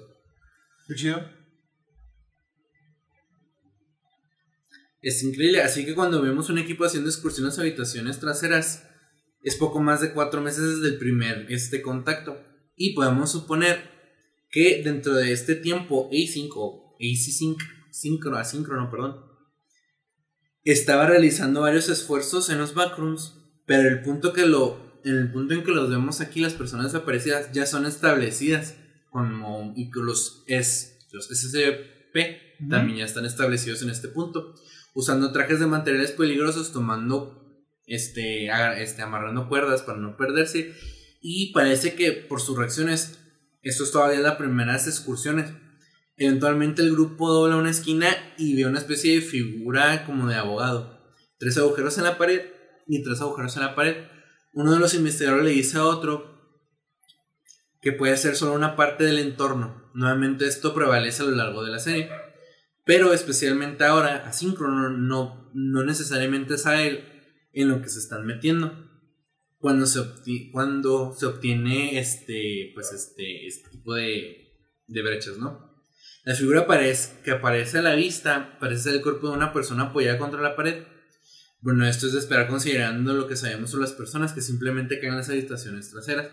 [0.87, 1.27] Qué chido.
[5.01, 8.87] Es increíble, así que cuando vemos un equipo haciendo excursiones a habitaciones traseras,
[9.41, 12.39] es poco más de cuatro meses desde el primer este contacto.
[12.75, 13.96] Y podemos suponer
[14.49, 17.57] que dentro de este tiempo A5 o AC5,
[17.91, 19.17] síncrono, asíncrono, perdón,
[20.63, 23.35] estaba realizando varios esfuerzos en los backrooms,
[23.65, 26.91] pero el punto que lo, en el punto en que los vemos aquí, las personas
[26.91, 28.75] desaparecidas ya son establecidas,
[29.09, 34.55] como, y los, S, los SCP también ya están establecidos en este punto
[34.97, 38.49] usando trajes de materiales peligrosos, tomando, este,
[38.81, 40.73] este, amarrando cuerdas para no perderse.
[41.21, 43.19] Y parece que por sus reacciones,
[43.69, 45.51] esto es todavía las primeras excursiones.
[46.15, 48.07] Eventualmente el grupo dobla una esquina
[48.37, 50.99] y ve una especie de figura como de abogado.
[51.37, 52.41] Tres agujeros en la pared
[52.87, 54.05] y tres agujeros en la pared.
[54.53, 56.35] Uno de los investigadores le dice a otro
[57.81, 61.71] que puede ser solo una parte del entorno, Nuevamente esto prevalece a lo largo de
[61.71, 62.07] la serie.
[62.85, 67.03] Pero especialmente ahora, asíncrono no, no necesariamente sabe
[67.51, 68.86] en lo que se están metiendo.
[69.59, 70.01] Cuando se,
[70.51, 74.53] cuando se obtiene este, pues este, este tipo de,
[74.87, 75.67] de brechas, ¿no?
[76.27, 76.67] La figura
[77.23, 80.83] que aparece a la vista parece el cuerpo de una persona apoyada contra la pared.
[81.61, 85.13] Bueno, esto es de esperar considerando lo que sabemos sobre las personas que simplemente caen
[85.13, 86.29] en las habitaciones traseras.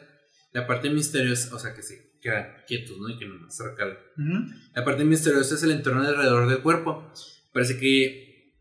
[0.53, 3.09] La parte misteriosa, o sea, que se quedan quietos, ¿no?
[3.09, 3.99] Y que no se recargan.
[4.75, 7.13] La parte misteriosa es el entorno alrededor del cuerpo.
[7.53, 8.55] Parece que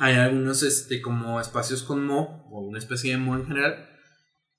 [0.00, 3.89] hay algunos, este, como espacios con mo, o una especie de mo en general.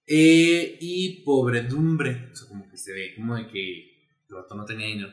[0.07, 3.91] Eh, y pobredumbre, o sea, como que se ve como de que
[4.29, 5.11] el rato no tenía dinero.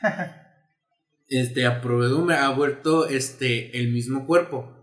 [1.28, 4.78] este, a pobredumbre ha vuelto este, el mismo cuerpo.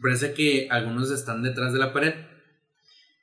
[0.00, 2.14] Parece que algunos están detrás de la pared.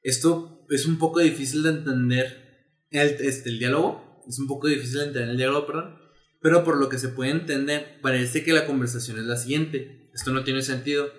[0.04, 4.24] Esto es un poco difícil de entender el, este, el diálogo.
[4.28, 6.00] Es un poco difícil de entender el diálogo, perdón.
[6.42, 10.12] Pero por lo que se puede entender, parece que la conversación es la siguiente.
[10.14, 11.12] Esto no tiene sentido.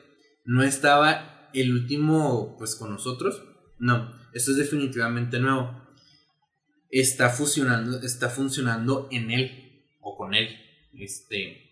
[0.44, 3.42] No estaba el último pues con nosotros.
[3.78, 5.82] No, esto es definitivamente nuevo.
[6.90, 10.54] Está funcionando, está funcionando en él o con él.
[10.92, 11.70] Este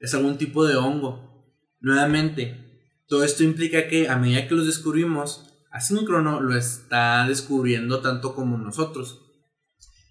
[0.00, 1.52] es algún tipo de hongo.
[1.80, 8.34] Nuevamente, todo esto implica que a medida que los descubrimos, Asíncrono lo está descubriendo tanto
[8.34, 9.20] como nosotros.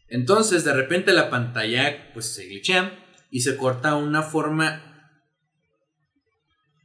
[0.08, 2.94] Entonces, de repente la pantalla pues se glitchea
[3.32, 4.84] y se corta una forma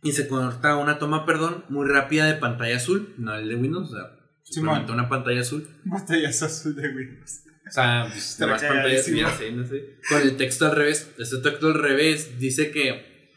[0.03, 3.93] y se corta una toma, perdón, muy rápida de pantalla azul, no el de Windows,
[3.93, 5.69] o sea, simplemente una pantalla azul.
[5.91, 7.43] Pantalla azul de Windows.
[7.67, 9.99] O sea, pues, pantallas, no sé.
[10.09, 11.11] Con el texto al revés.
[11.19, 13.31] Este texto al revés dice que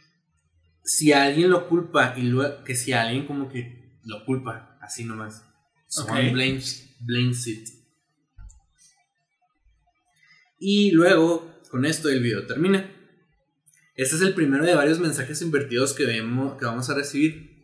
[0.84, 5.44] si alguien lo culpa y luego que si alguien como que lo culpa, así nomás.
[5.88, 7.70] Someone blames, blames it.
[10.60, 12.92] Y luego, con esto el video termina.
[13.96, 17.56] Este es el primero de varios mensajes invertidos que, vemos, que vamos a recibir.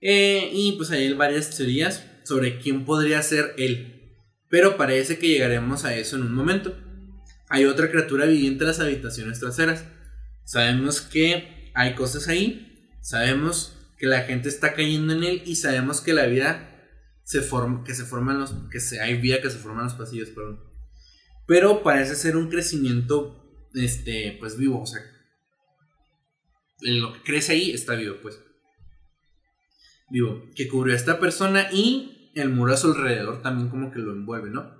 [0.00, 4.16] Eh, y pues hay varias teorías sobre quién podría ser él.
[4.48, 6.76] Pero parece que llegaremos a eso en un momento.
[7.48, 9.84] Hay otra criatura viviente en las habitaciones traseras.
[10.44, 16.00] Sabemos que hay cosas ahí, sabemos que la gente está cayendo en él y sabemos
[16.00, 16.70] que la vida
[17.24, 20.28] se forma, que se forman los, que se, hay vida que se en los pasillos,
[20.30, 20.60] perdón.
[21.46, 25.00] Pero parece ser un crecimiento, este, pues vivo, o sea,
[26.80, 28.38] lo que crece ahí está vivo, pues.
[30.10, 33.98] Vivo, que cubrió a esta persona y el muro a su alrededor también como que
[33.98, 34.74] lo envuelve, ¿no?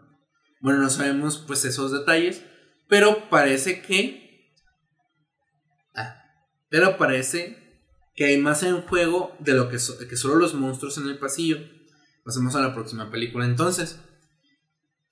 [0.61, 2.42] Bueno, no sabemos pues esos detalles,
[2.88, 4.24] pero parece que
[6.74, 7.57] pero parece
[8.16, 9.76] que hay más en juego de lo que,
[10.09, 11.59] que solo los monstruos en el pasillo.
[12.24, 14.00] Pasemos a la próxima película entonces,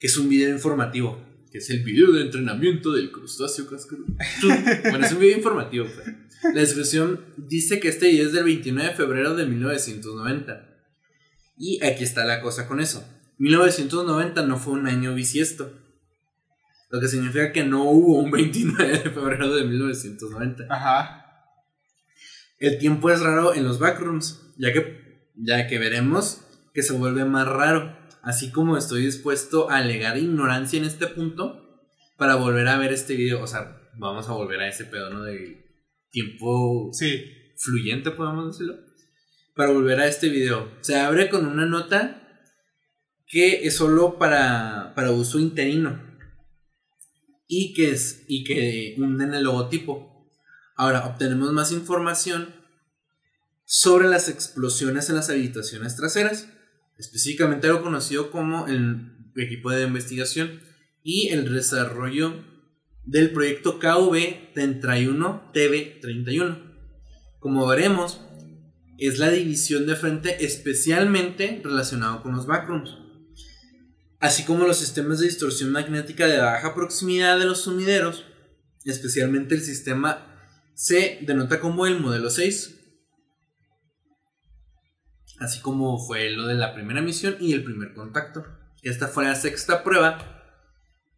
[0.01, 4.07] que es un video informativo, que es el video de entrenamiento del crustáceo cascarudo.
[4.91, 5.87] bueno, es un video informativo.
[5.87, 6.55] Pues.
[6.55, 10.72] La descripción dice que este video es del 29 de febrero de 1990.
[11.65, 13.09] Y aquí está la cosa con eso.
[13.39, 15.73] 1990 no fue un año bisiesto.
[16.91, 20.65] Lo que significa que no hubo un 29 de febrero de 1990.
[20.69, 21.25] Ajá.
[22.59, 26.41] El tiempo es raro en los backrooms, ya que, ya que veremos
[26.75, 27.97] que se vuelve más raro.
[28.23, 31.81] Así como estoy dispuesto a alegar ignorancia en este punto
[32.17, 33.41] para volver a ver este video.
[33.41, 35.23] O sea, vamos a volver a ese pedo, ¿no?
[35.23, 35.65] De
[36.11, 37.25] tiempo sí.
[37.57, 38.92] fluyente, podemos decirlo.
[39.55, 40.71] Para volver a este video.
[40.81, 42.23] Se abre con una nota
[43.27, 46.01] que es solo para, para uso interino.
[47.47, 50.31] Y que, es, y que hunden el logotipo.
[50.77, 52.55] Ahora, obtenemos más información
[53.65, 56.49] sobre las explosiones en las habitaciones traseras,
[56.99, 60.61] específicamente lo conocido como el equipo de investigación
[61.03, 62.45] y el desarrollo
[63.05, 66.73] del proyecto KV31 TV31.
[67.39, 68.21] Como veremos,
[69.07, 72.97] es la división de frente especialmente relacionado con los backrooms,
[74.21, 78.25] así como los sistemas de distorsión magnética de baja proximidad de los sumideros,
[78.85, 80.29] especialmente el sistema
[80.75, 82.79] se denota como el modelo 6,
[85.39, 88.45] así como fue lo de la primera misión y el primer contacto.
[88.83, 90.43] Esta fue la sexta prueba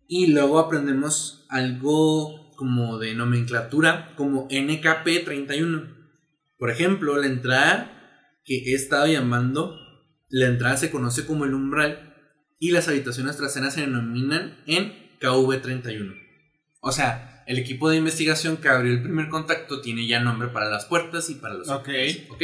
[0.07, 5.94] y luego aprendemos algo como de nomenclatura como NKP31.
[6.65, 9.79] Por ejemplo, la entrada que he estado llamando,
[10.31, 12.15] la entrada se conoce como el umbral
[12.59, 16.19] y las habitaciones traseras se denominan en KV31.
[16.81, 20.71] O sea, el equipo de investigación que abrió el primer contacto tiene ya nombre para
[20.71, 21.91] las puertas y para los Ok.
[22.31, 22.43] ¿ok?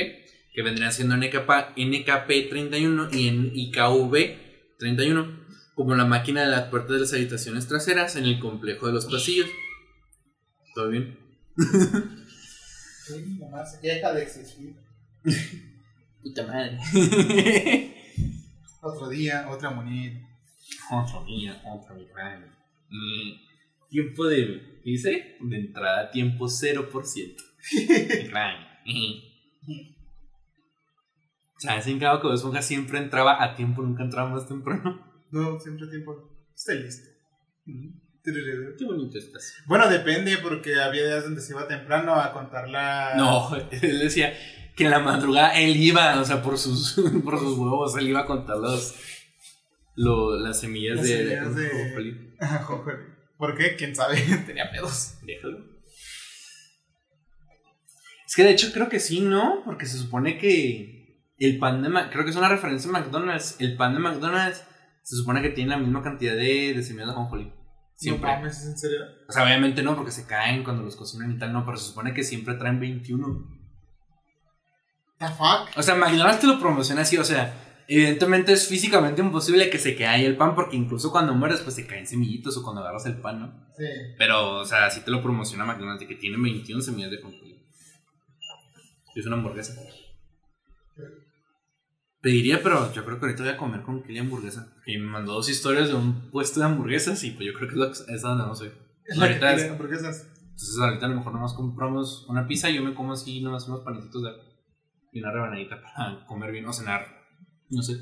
[0.53, 5.47] Que vendrían siendo NKP, NKP31 y IKV31.
[5.75, 9.07] como la máquina de las puertas de las habitaciones traseras en el complejo de los
[9.07, 9.49] pasillos.
[10.75, 11.19] ¿Todo bien?
[13.15, 13.41] Sí,
[13.73, 14.77] se queja de existir.
[16.23, 16.79] Puta madre.
[18.83, 20.19] Otro día, otra moneda.
[20.91, 22.47] Otro día, otro milagro.
[22.89, 24.81] Mm, tiempo de.
[24.83, 25.37] ¿Qué dice?
[25.41, 27.37] De entrada, tiempo 0%.
[28.23, 28.67] Milagro.
[31.59, 35.05] ¿Sabes en cada que Esponja siempre entraba a tiempo, nunca entraba más temprano?
[35.31, 36.17] No, siempre tiempo.
[36.55, 37.07] Está listo.
[38.23, 39.55] Qué bonito estás.
[39.67, 43.15] Bueno, depende, porque había días donde se iba temprano a contar la.
[43.17, 44.33] No, él decía
[44.77, 46.93] que en la madrugada él iba, o sea, por sus,
[47.25, 48.95] por sus huevos, él iba a contar los,
[49.97, 51.17] lo- las semillas Las de.
[51.17, 52.97] semillas de- joder.
[53.39, 53.75] ¿Por qué?
[53.77, 54.21] ¿Quién sabe?
[54.47, 55.15] Tenía pedos.
[55.23, 55.59] Déjalo.
[58.27, 59.63] Es que de hecho creo que sí, ¿no?
[59.65, 63.57] Porque se supone que el pan de Ma- creo que es una referencia a McDonald's.
[63.59, 64.63] El pan de McDonald's
[65.03, 67.53] se supone que tiene la misma cantidad de, de semillas de ajonjolí.
[68.01, 68.41] Siempre.
[68.41, 69.01] No ¿es en serio?
[69.29, 71.89] O sea, obviamente no, porque se caen cuando los cocinan y tal, no, pero se
[71.89, 73.47] supone que siempre traen 21.
[75.19, 75.77] ¿The fuck?
[75.77, 77.53] O sea, McDonald's te lo promociona así, o sea,
[77.87, 81.77] evidentemente es físicamente imposible que se quede ahí el pan, porque incluso cuando mueres, pues
[81.77, 83.69] se caen semillitos o cuando agarras el pan, ¿no?
[83.77, 83.85] Sí.
[84.17, 87.63] Pero, o sea, así te lo promociona McDonald's, de que tiene 21 semillas de ajonjolí.
[89.15, 89.75] Es una hamburguesa.
[92.23, 94.75] Pediría, pero yo creo que ahorita voy a comer con Kelly hamburguesa.
[94.85, 97.75] Que me mandó dos historias de un puesto de hamburguesas y pues yo creo que
[97.75, 98.75] es, lo que- es a donde vamos a ir.
[99.07, 100.27] Es la que Ahorita es- hamburguesas.
[100.51, 103.67] Entonces ahorita a lo mejor nomás compramos una pizza y yo me como así nomás
[103.69, 104.31] unos panecitos de
[105.13, 107.07] y una rebanadita para comer bien o cenar.
[107.71, 107.95] No sé.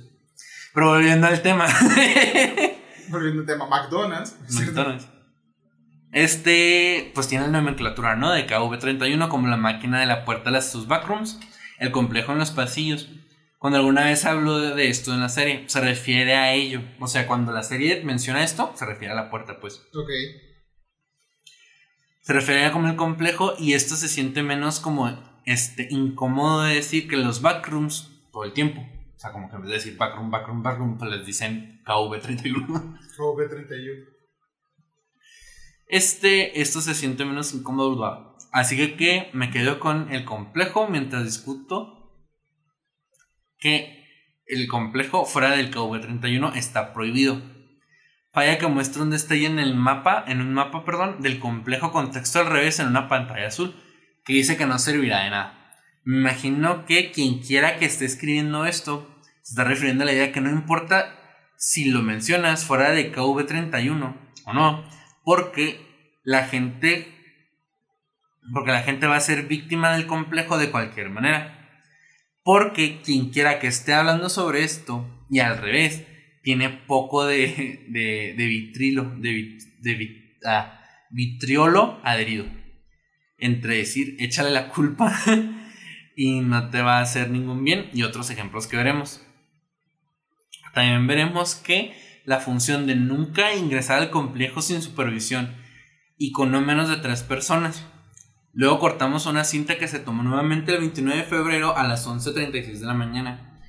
[0.75, 1.67] Pero volviendo al tema.
[3.11, 4.37] Volviendo al tema, McDonald's.
[4.53, 5.09] McDonald's.
[6.13, 8.33] Este, pues tiene la nomenclatura, ¿no?
[8.33, 11.39] De KV31 como la máquina de la puerta de las sus backrooms,
[11.79, 13.09] el complejo en los pasillos.
[13.59, 16.81] Cuando alguna vez hablo de, de esto en la serie, se refiere a ello.
[17.01, 19.83] O sea, cuando la serie menciona esto, se refiere a la puerta, pues.
[19.95, 20.11] Ok.
[22.23, 25.09] Se refiere a como el complejo y esto se siente menos como
[25.45, 28.83] este incómodo de decir que los backrooms todo el tiempo.
[29.17, 32.99] O sea, como que en vez de decir backroom, backroom, backroom, pues les dicen KV31.
[33.17, 34.05] KV31.
[35.89, 38.37] Este, esto se siente menos incómodo.
[38.53, 41.98] Así que, que me quedo con el complejo mientras discuto
[43.59, 44.07] que
[44.47, 47.41] el complejo fuera del KV31 está prohibido.
[48.33, 52.11] Falla que muestra un destello en el mapa, en un mapa, perdón, del complejo con
[52.11, 53.75] texto al revés en una pantalla azul
[54.25, 55.77] que dice que no servirá de nada.
[56.05, 59.09] Me imagino que quien quiera que esté escribiendo esto
[59.43, 61.15] se está refiriendo a la idea que no importa
[61.57, 64.85] si lo mencionas fuera de KV31 o no,
[65.25, 67.15] porque la gente
[68.53, 71.58] porque la gente va a ser víctima del complejo de cualquier manera.
[72.43, 76.05] Porque quien quiera que esté hablando sobre esto y al revés
[76.43, 80.81] tiene poco de, de, vitrilo, de, vit- de vit- ah,
[81.11, 82.47] vitriolo adherido.
[83.39, 85.15] Entre decir, échale la culpa
[86.17, 89.23] y no te va a hacer ningún bien y otros ejemplos que veremos.
[90.75, 95.55] También veremos que la función de nunca ingresar al complejo sin supervisión
[96.17, 97.87] y con no menos de tres personas.
[98.59, 102.81] Luego cortamos una cinta que se tomó nuevamente el 29 de febrero a las 11.36
[102.81, 103.61] de la mañana.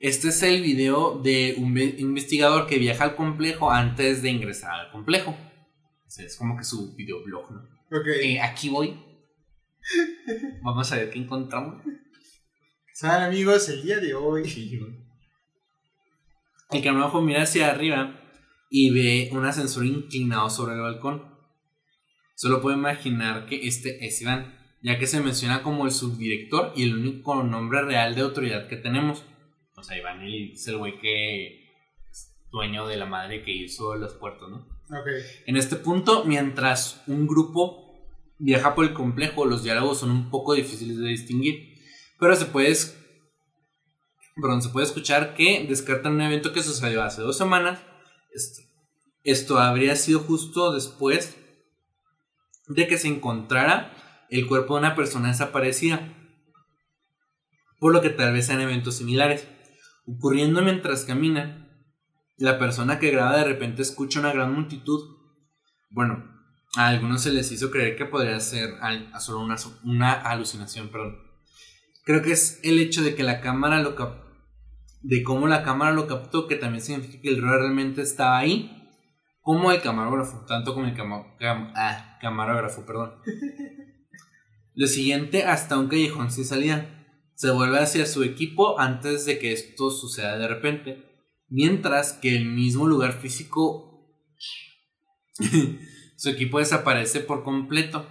[0.00, 4.72] Este es el video de un ve- investigador que viaja al complejo antes de ingresar
[4.72, 5.32] al complejo.
[5.32, 7.60] O sea, es como que su videoblog, ¿no?
[7.94, 8.06] Ok.
[8.22, 8.98] Eh, aquí voy.
[10.62, 11.82] Vamos a ver qué encontramos.
[12.94, 14.44] Saben amigos, el día de hoy.
[16.70, 18.18] El camarógrafo mira hacia arriba
[18.70, 21.27] y ve un ascensor inclinado sobre el balcón.
[22.38, 26.84] Solo puedo imaginar que este es Iván, ya que se menciona como el subdirector y
[26.84, 29.24] el único nombre real de autoridad que tenemos.
[29.76, 31.64] O sea, Iván es el güey que
[32.08, 34.58] es dueño de la madre que hizo los puertos, ¿no?
[34.84, 35.08] Ok.
[35.46, 38.06] En este punto, mientras un grupo
[38.38, 41.74] viaja por el complejo, los diálogos son un poco difíciles de distinguir,
[42.20, 42.72] pero se puede,
[44.40, 47.80] perdón, se puede escuchar que descartan un evento que sucedió hace dos semanas.
[48.32, 48.62] Esto,
[49.24, 51.37] esto habría sido justo después
[52.68, 53.92] de que se encontrara
[54.30, 56.14] el cuerpo de una persona desaparecida,
[57.78, 59.46] por lo que tal vez sean eventos similares.
[60.06, 61.68] Ocurriendo mientras camina,
[62.36, 65.16] la persona que graba de repente escucha una gran multitud.
[65.90, 66.24] Bueno,
[66.76, 68.74] a algunos se les hizo creer que podría ser
[69.20, 71.18] solo una, una alucinación, perdón.
[72.04, 73.94] Creo que es el hecho de que la cámara lo
[75.02, 78.77] de cómo la cámara lo captó, que también significa que el error realmente estaba ahí,
[79.48, 83.14] como el camarógrafo, tanto como el cam- ah, camarógrafo, perdón.
[84.74, 87.06] Lo siguiente, hasta un callejón sin salida.
[87.34, 91.02] Se vuelve hacia su equipo antes de que esto suceda de repente.
[91.48, 94.20] Mientras que el mismo lugar físico,
[96.18, 98.06] su equipo desaparece por completo.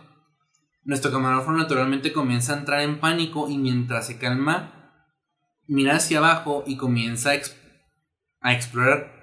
[0.85, 5.05] Nuestro camarógrafo naturalmente comienza a entrar en pánico y mientras se calma,
[5.67, 7.37] mira hacia abajo y comienza a,
[8.41, 9.16] a explorar.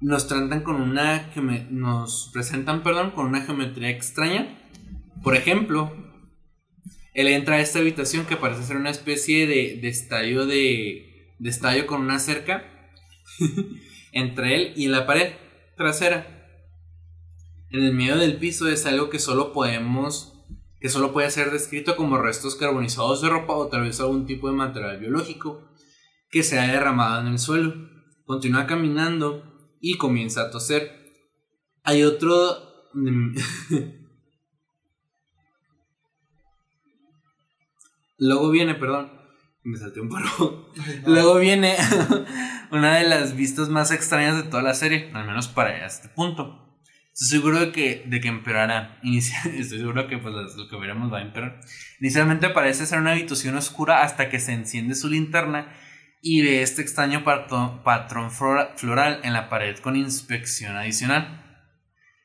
[0.00, 1.30] Nos tratan con una
[1.70, 4.58] nos presentan, perdón, con una geometría extraña.
[5.22, 5.92] Por ejemplo,
[7.14, 11.48] él entra a esta habitación que parece ser una especie de, de estadio de, de
[11.48, 12.64] estadio con una cerca
[14.12, 15.32] entre él y la pared
[15.76, 16.26] trasera.
[17.70, 20.34] En el medio del piso es algo que solo podemos
[20.78, 24.48] que solo puede ser descrito como restos carbonizados de ropa o tal vez algún tipo
[24.48, 25.70] de material biológico
[26.30, 27.74] que se ha derramado en el suelo.
[28.26, 31.04] Continúa caminando y comienza a toser.
[31.82, 32.66] Hay otro
[38.18, 39.12] Luego viene, perdón,
[39.62, 40.72] me salté un poco.
[41.06, 41.76] Luego viene
[42.70, 46.62] una de las vistas más extrañas de toda la serie, al menos para este punto.
[47.12, 49.00] Estoy seguro de que, de que empeorará.
[49.02, 51.60] Estoy seguro que pues, lo que veremos va a empeorar.
[52.00, 55.74] Inicialmente parece ser una habitación oscura hasta que se enciende su linterna
[56.22, 61.42] y ve este extraño patrón floral en la pared con inspección adicional.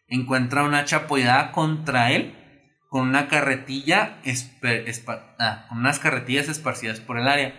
[0.08, 2.36] Encuentra una hacha apoyada contra él
[2.92, 4.18] con una carretilla
[5.40, 7.56] ah, unas carretillas esparcidas por el área.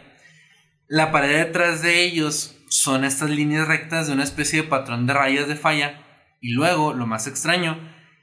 [0.88, 5.14] La pared detrás de ellos son estas líneas rectas de una especie de patrón de
[5.14, 6.02] rayas de falla.
[6.42, 7.78] Y luego, lo más extraño,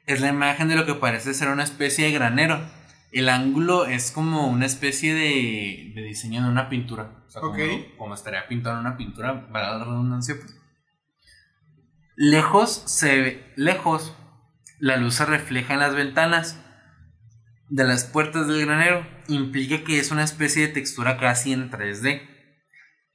[0.06, 2.62] es la imagen de lo que parece ser una especie de granero.
[3.12, 7.24] El ángulo es como una especie de, diseño de una pintura.
[7.28, 7.42] O sea,
[7.98, 10.36] como, estaría pintado en una pintura, para la redundancia.
[10.36, 10.56] Pues.
[12.16, 14.16] Lejos se ve, lejos,
[14.80, 16.60] la luz se refleja en las ventanas
[17.70, 22.28] de las puertas del granero implica que es una especie de textura casi en 3D.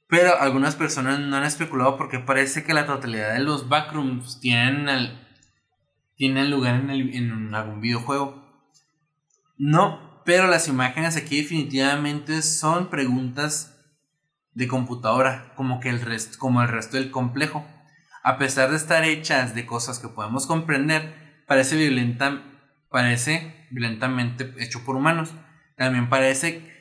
[0.07, 5.19] Pero algunas personas no han especulado porque parece que la totalidad de los backrooms tienen,
[6.15, 8.44] tienen lugar en, en algún videojuego.
[9.57, 13.75] No, pero las imágenes aquí definitivamente son preguntas
[14.53, 17.65] de computadora, como, que el resto, como el resto del complejo.
[18.23, 22.41] A pesar de estar hechas de cosas que podemos comprender, parece violenta,
[22.89, 25.33] parece violentamente hecho por humanos.
[25.77, 26.73] También parece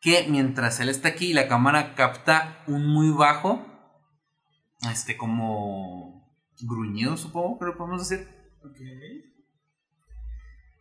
[0.00, 3.64] que mientras él está aquí, la cámara capta un muy bajo,
[4.90, 8.28] este como gruñido, supongo lo podemos decir.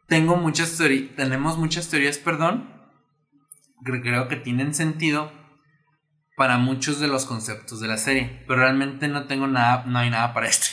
[0.08, 2.70] Tengo muchas teorías, tenemos muchas teorías, perdón,
[3.86, 5.32] que creo que tienen sentido
[6.38, 10.10] para muchos de los conceptos de la serie, pero realmente no tengo nada, no hay
[10.10, 10.68] nada para este.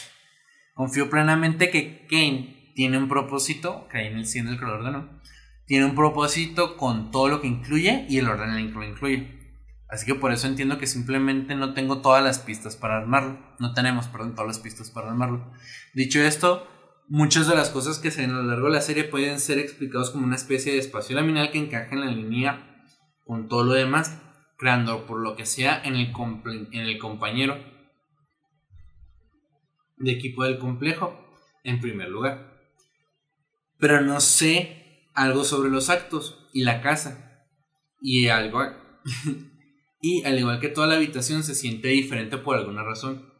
[0.74, 5.20] Confío plenamente que Kane tiene un propósito, Crane siendo el creador de no,
[5.66, 8.84] tiene un propósito con todo lo que incluye y el orden en el que lo
[8.84, 9.44] incluye.
[9.88, 13.38] Así que por eso entiendo que simplemente no tengo todas las pistas para armarlo.
[13.58, 15.50] No tenemos, perdón, todas las pistas para armarlo.
[15.94, 16.66] Dicho esto,
[17.08, 19.58] muchas de las cosas que se ven a lo largo de la serie pueden ser
[19.58, 22.86] explicados como una especie de espacio laminal que encaja en la línea
[23.24, 24.20] con todo lo demás,
[24.58, 26.12] creando por lo que sea en el,
[26.72, 27.58] en el compañero
[29.96, 31.18] de equipo del complejo
[31.62, 32.54] en primer lugar
[33.78, 37.46] pero no sé algo sobre los actos y la casa.
[38.00, 38.62] Y algo
[40.00, 43.30] y al igual que toda la habitación se siente diferente por alguna razón.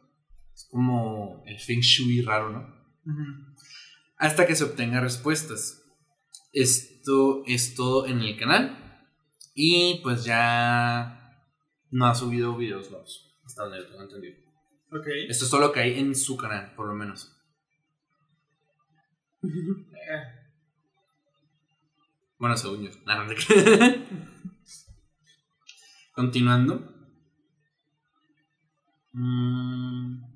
[0.53, 2.75] Es como el feng shui raro, ¿no?
[4.17, 5.83] Hasta que se obtenga respuestas.
[6.53, 8.81] Esto es todo en el canal.
[9.53, 11.43] Y pues ya
[11.91, 13.37] no ha subido videos nuevos.
[13.45, 14.35] Hasta donde lo tengo entendido.
[15.27, 17.31] Esto es todo lo que hay en su canal, por lo menos.
[22.37, 22.91] Bueno, según yo.
[26.13, 26.93] Continuando.
[29.13, 30.34] Mm.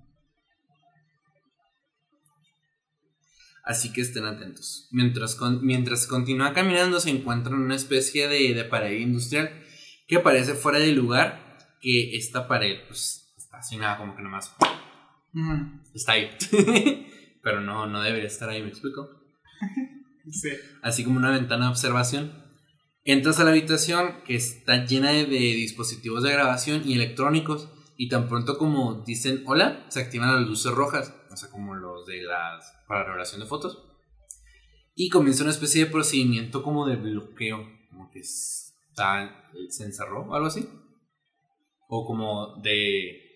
[3.70, 4.88] Así que estén atentos.
[4.90, 9.52] Mientras, mientras continúa caminando se encuentra en una especie de, pared industrial
[10.08, 11.56] que parece fuera de lugar.
[11.80, 14.52] Que esta pared pues está así nada como que nomás
[15.94, 16.32] está ahí.
[17.44, 19.08] Pero no, no debería estar ahí, ¿me explico?
[20.82, 22.44] Así como una ventana de observación.
[23.04, 28.30] Entras a la habitación que está llena de, dispositivos de grabación y electrónicos y tan
[28.30, 33.04] pronto como dicen hola, se activan las luces rojas, sea, como los de las para
[33.04, 33.86] revelación de fotos.
[34.96, 40.36] Y comienza una especie de procedimiento como de bloqueo, como que está, se encerró o
[40.36, 40.68] algo así.
[41.88, 43.30] O como de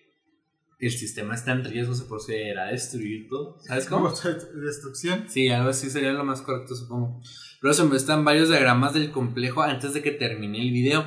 [0.78, 3.58] el sistema está en riesgo, se procederá a destruir todo.
[3.60, 4.12] ¿Sabes cómo?
[4.54, 5.24] ¿Destrucción?
[5.28, 7.20] Sí, algo así sería lo más correcto, supongo.
[7.60, 11.04] Luego se muestran varios diagramas del complejo antes de que termine el video.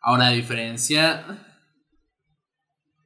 [0.00, 1.51] Ahora, a diferencia.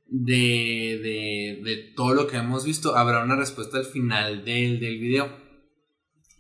[0.09, 4.99] De, de, de todo lo que hemos visto, habrá una respuesta al final del, del
[4.99, 5.27] video.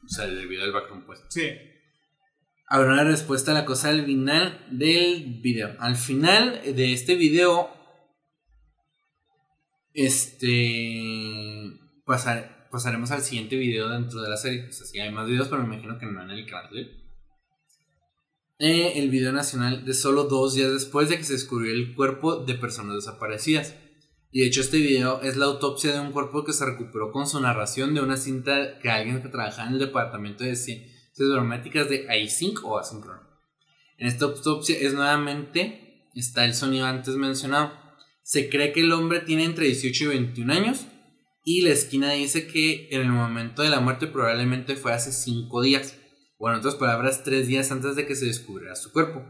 [0.04, 1.24] O sea, del video del background, pues.
[1.28, 1.48] Sí.
[2.68, 5.76] Habrá una respuesta a la cosa al final del video.
[5.78, 7.70] Al final de este video,
[9.94, 11.02] este.
[12.04, 14.68] Pasar, pasaremos al siguiente video dentro de la serie.
[14.68, 17.05] O sea, sí hay más videos, pero me imagino que no en el canal.
[18.58, 22.54] El video nacional de solo dos días después de que se descubrió el cuerpo de
[22.54, 23.74] personas desaparecidas.
[24.32, 27.26] Y de hecho este video es la autopsia de un cuerpo que se recuperó con
[27.26, 31.90] su narración de una cinta que alguien que trabajaba en el departamento de ciencias biométricas
[31.90, 33.20] de AI5 o asíncrono.
[33.98, 37.72] En esta autopsia es nuevamente, está el sonido antes mencionado.
[38.22, 40.86] Se cree que el hombre tiene entre 18 y 21 años
[41.44, 45.60] y la esquina dice que en el momento de la muerte probablemente fue hace 5
[45.60, 45.98] días
[46.38, 49.24] o en otras palabras, tres días antes de que se descubriera su cuerpo.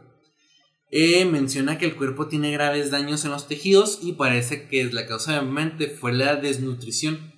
[0.90, 5.07] Eh, menciona que el cuerpo tiene graves daños en los tejidos y parece que la
[5.07, 7.32] causa de mente fue la desnutrición.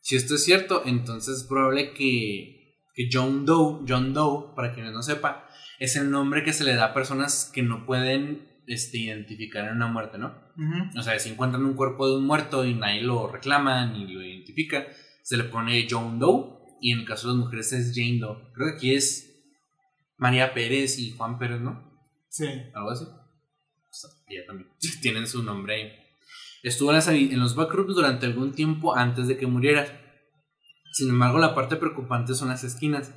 [0.00, 4.92] Si esto es cierto, entonces es probable que, que John Doe, John Doe, para quienes
[4.92, 5.46] no sepa,
[5.78, 9.76] es el nombre que se le da a personas que no pueden este, identificar en
[9.76, 10.34] una muerte, ¿no?
[10.98, 14.22] O sea, si encuentran un cuerpo de un muerto y nadie lo reclama ni lo
[14.22, 14.86] identifica,
[15.22, 18.52] se le pone John Doe y en el caso de las mujeres es Jane Doe.
[18.52, 19.32] Creo que aquí es
[20.18, 21.80] María Pérez y Juan Pérez, ¿no?
[22.28, 22.44] Sí.
[22.74, 23.04] Algo así.
[24.26, 24.68] ella también.
[25.00, 25.92] Tienen su nombre ahí.
[26.64, 30.00] Estuvo en, los backrooms durante algún tiempo antes de que muriera.
[30.92, 33.14] Sin embargo, la parte preocupante son las esquinas.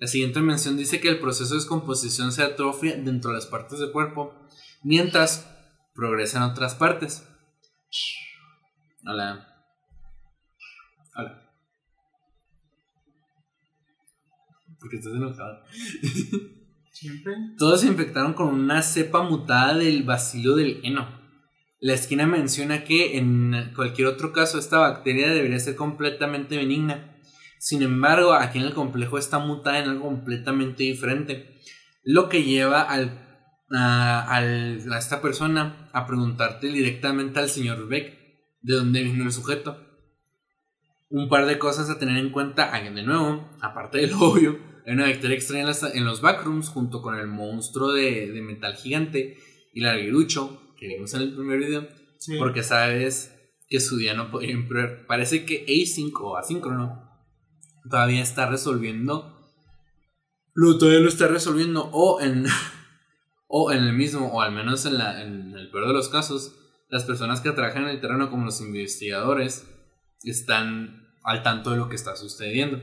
[0.00, 3.78] La siguiente mención dice que el proceso de descomposición se atrofia dentro de las partes
[3.78, 4.34] del cuerpo,
[4.82, 5.48] mientras
[5.94, 7.24] progresa en otras partes.
[9.06, 9.46] Hola.
[11.14, 11.43] Hola.
[14.84, 15.60] Porque estás enojado.
[16.92, 17.32] Siempre.
[17.56, 21.08] Todos se infectaron con una cepa mutada del bacilo del heno.
[21.80, 27.16] La esquina menciona que en cualquier otro caso esta bacteria debería ser completamente benigna.
[27.58, 31.58] Sin embargo, aquí en el complejo está mutada en algo completamente diferente.
[32.02, 33.26] Lo que lleva al,
[33.70, 38.18] a, a esta persona a preguntarte directamente al señor Beck
[38.60, 39.80] de dónde vino el sujeto.
[41.08, 45.06] Un par de cosas a tener en cuenta, de nuevo, aparte del obvio, hay una
[45.06, 49.38] bacteria extraña en, los backrooms junto con el monstruo de, metal gigante
[49.72, 51.88] y el arguirucho que vimos en el primer video.
[52.38, 53.34] Porque sabes
[53.68, 55.06] que su día no podía empeorar.
[55.06, 57.10] Parece que A5 o asíncrono
[57.88, 59.30] todavía está resolviendo.
[60.54, 61.88] Lo todavía lo está resolviendo.
[61.92, 62.46] O en,
[63.48, 66.56] o en el mismo, o al menos en, la, en el peor de los casos,
[66.88, 69.66] las personas que trabajan en el terreno, como los investigadores,
[70.22, 72.80] están al tanto de lo que está sucediendo.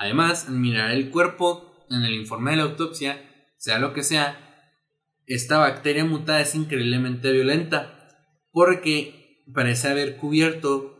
[0.00, 3.22] Además, mirar el cuerpo en el informe de la autopsia,
[3.58, 4.72] sea lo que sea,
[5.26, 8.08] esta bacteria mutada es increíblemente violenta
[8.50, 10.96] porque parece haber cubierto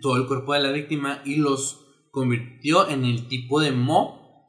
[0.00, 4.48] todo el cuerpo de la víctima y los convirtió en el tipo de mo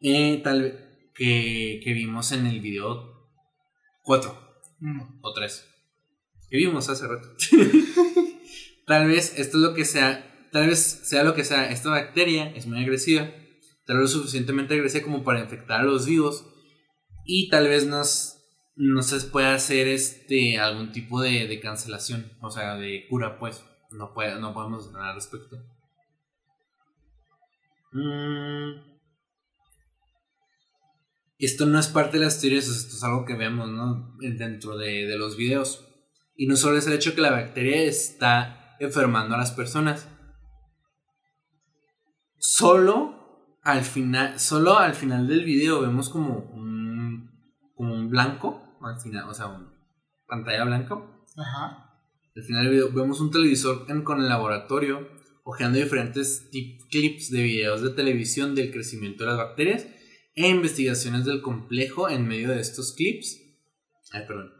[0.00, 3.28] eh, tal, que, que, vimos en el video
[4.04, 5.00] 4 mm.
[5.20, 5.68] o 3
[6.48, 7.28] que vimos hace rato.
[8.86, 12.48] tal vez esto es lo que sea Tal vez sea lo que sea, esta bacteria
[12.54, 13.28] es muy agresiva,
[13.86, 16.46] tal vez lo suficientemente agresiva como para infectar a los vivos
[17.24, 18.38] y tal vez nos,
[18.76, 23.64] no se pueda hacer este, algún tipo de, cancelación, o sea, de cura, pues.
[23.90, 25.56] No, puede, no podemos hacer nada al respecto.
[27.90, 28.94] Mm.
[31.36, 34.16] Esto no es parte de las teorías, esto es algo que vemos ¿no?
[34.20, 35.84] dentro de, de los videos.
[36.36, 40.08] Y no solo es el hecho que la bacteria está enfermando a las personas,
[42.46, 47.30] Solo al final, solo al final del video vemos como un,
[47.74, 49.72] como un blanco, al final, o sea, una
[50.28, 50.94] pantalla blanca.
[51.38, 51.90] Ajá.
[52.36, 55.08] Al final del video vemos un televisor con el laboratorio
[55.42, 56.46] ojeando diferentes
[56.90, 59.86] clips de videos de televisión del crecimiento de las bacterias
[60.34, 63.40] e investigaciones del complejo en medio de estos clips.
[64.12, 64.52] Ay, perdón.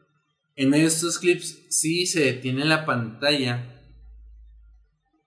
[0.57, 3.74] En medio de estos clips sí se detiene la pantalla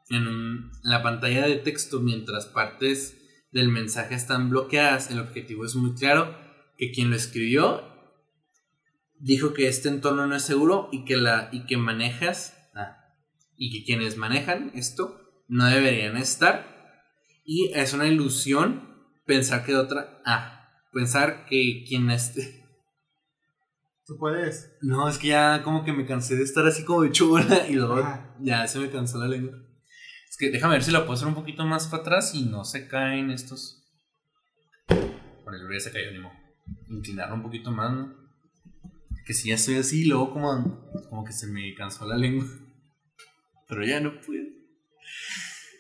[0.10, 3.18] en la pantalla de texto mientras partes
[3.52, 6.36] del mensaje están bloqueadas, el objetivo es muy claro,
[6.78, 7.84] que quien lo escribió
[9.20, 12.98] dijo que este entorno no es seguro y que, la, y que manejas, ah,
[13.56, 16.76] y que quienes manejan esto no deberían estar.
[17.44, 22.64] Y es una ilusión pensar que otra, ah, pensar que quien esté...
[24.06, 24.78] Tú puedes.
[24.82, 27.74] No, es que ya como que me cansé de estar así como de chula y
[27.74, 28.02] luego
[28.40, 29.67] ya se me cansó la lengua.
[30.38, 32.64] Es que déjame ver si lo puedo hacer un poquito más para atrás y no
[32.64, 33.84] se caen estos.
[34.86, 38.14] Por el ya se cayó, ni Inclinarlo un poquito más, ¿no?
[39.26, 42.46] que si ya estoy así, luego como, como que se me cansó la lengua.
[43.68, 44.44] Pero ya no puedo.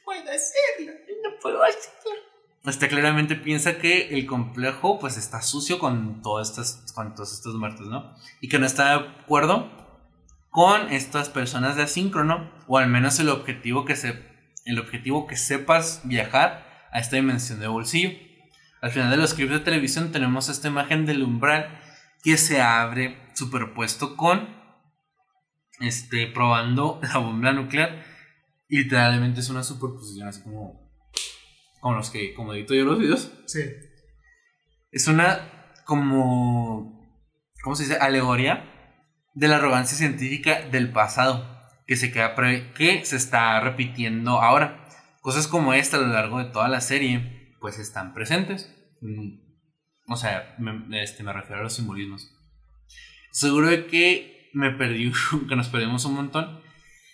[0.03, 0.93] Puedo hacerlo.
[1.23, 2.23] No puedo hacerlo.
[2.65, 7.53] Este claramente piensa que el complejo pues está sucio con todas estas con todos estos
[7.53, 8.15] muertos, ¿no?
[8.41, 9.69] Y que no está de acuerdo
[10.49, 14.36] con estas personas de asíncrono o al menos el objetivo que se
[14.67, 18.11] el objetivo que sepas viajar a esta dimensión de bolsillo.
[18.81, 21.79] Al final de los clips de televisión tenemos esta imagen del umbral
[22.23, 24.55] que se abre superpuesto con
[25.79, 28.03] este probando la bomba nuclear
[28.67, 30.91] y literalmente es una superposición así como
[31.79, 33.31] como los que como edito yo los videos.
[33.45, 33.61] Sí.
[34.91, 37.07] Es una como
[37.63, 37.97] ¿cómo se dice?
[37.97, 38.73] alegoría
[39.33, 41.56] de la arrogancia científica del pasado
[41.87, 42.35] que se queda
[42.75, 44.85] que se está repitiendo ahora.
[45.21, 48.71] Cosas como esta a lo largo de toda la serie pues están presentes.
[49.01, 49.39] Mm,
[50.07, 52.29] o sea, me, este, me refiero a los simbolismos.
[53.31, 55.11] Seguro de que me perdí,
[55.49, 56.61] que nos perdimos un montón.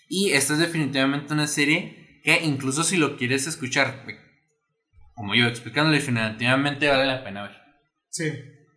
[0.09, 4.05] Y esta es definitivamente una serie que incluso si lo quieres escuchar,
[5.13, 7.57] como yo explicándole, definitivamente vale la pena ver.
[8.09, 8.31] Sí.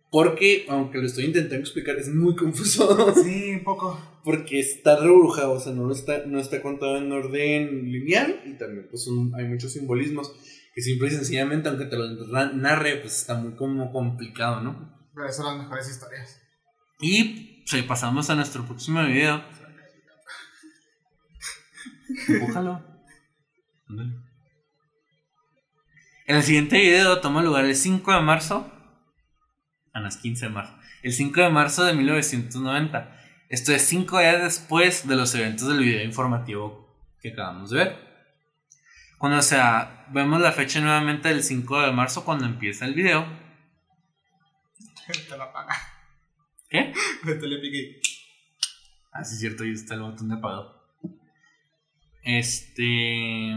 [0.09, 3.13] Porque, aunque lo estoy intentando explicar, es muy confuso.
[3.23, 3.99] Sí, un poco.
[4.23, 8.87] Porque está rebrujado, o sea, no está, no está contado en orden lineal y también
[8.89, 9.07] pues
[9.37, 10.33] hay muchos simbolismos
[10.73, 12.07] que simple y sencillamente, aunque te lo
[12.53, 14.95] narre, pues está muy como complicado, ¿no?
[15.15, 16.39] Pero son las mejores historias.
[16.99, 19.43] Y pues, pasamos a nuestro próximo video.
[22.27, 22.83] Empújalo.
[26.27, 28.71] En el siguiente video toma lugar el 5 de marzo.
[29.97, 30.77] A las 15 de marzo.
[31.01, 33.19] El 5 de marzo de 1990.
[33.49, 38.07] Esto es 5 días después de los eventos del video informativo que acabamos de ver.
[39.17, 43.25] Cuando, o sea, vemos la fecha nuevamente del 5 de marzo cuando empieza el video.
[45.27, 45.75] Te la apaga.
[46.69, 46.93] ¿Qué?
[47.25, 47.99] Te le piqué.
[49.11, 50.79] Ah, sí, es cierto, ahí está el botón de apagado.
[52.21, 53.55] Este.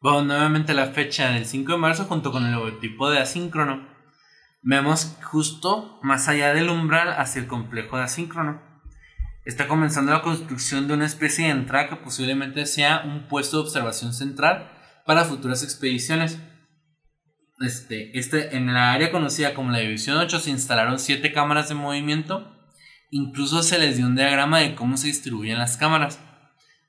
[0.00, 3.87] Bueno, nuevamente la fecha del 5 de marzo junto con el logotipo de asíncrono.
[4.70, 8.60] Vemos justo más allá del umbral hacia el complejo de asíncrono.
[9.46, 13.62] Está comenzando la construcción de una especie de entrada que posiblemente sea un puesto de
[13.62, 14.70] observación central
[15.06, 16.38] para futuras expediciones.
[17.60, 21.74] Este, este, en la área conocida como la División 8 se instalaron 7 cámaras de
[21.74, 22.54] movimiento.
[23.10, 26.20] Incluso se les dio un diagrama de cómo se distribuyen las cámaras.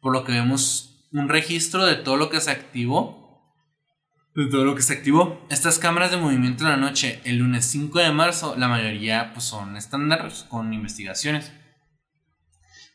[0.02, 3.29] Por lo que vemos un registro de todo lo que se activó.
[4.36, 5.46] De todo lo que se activó.
[5.50, 9.46] Estas cámaras de movimiento en la noche, el lunes 5 de marzo, la mayoría pues,
[9.46, 11.52] son estándares con investigaciones.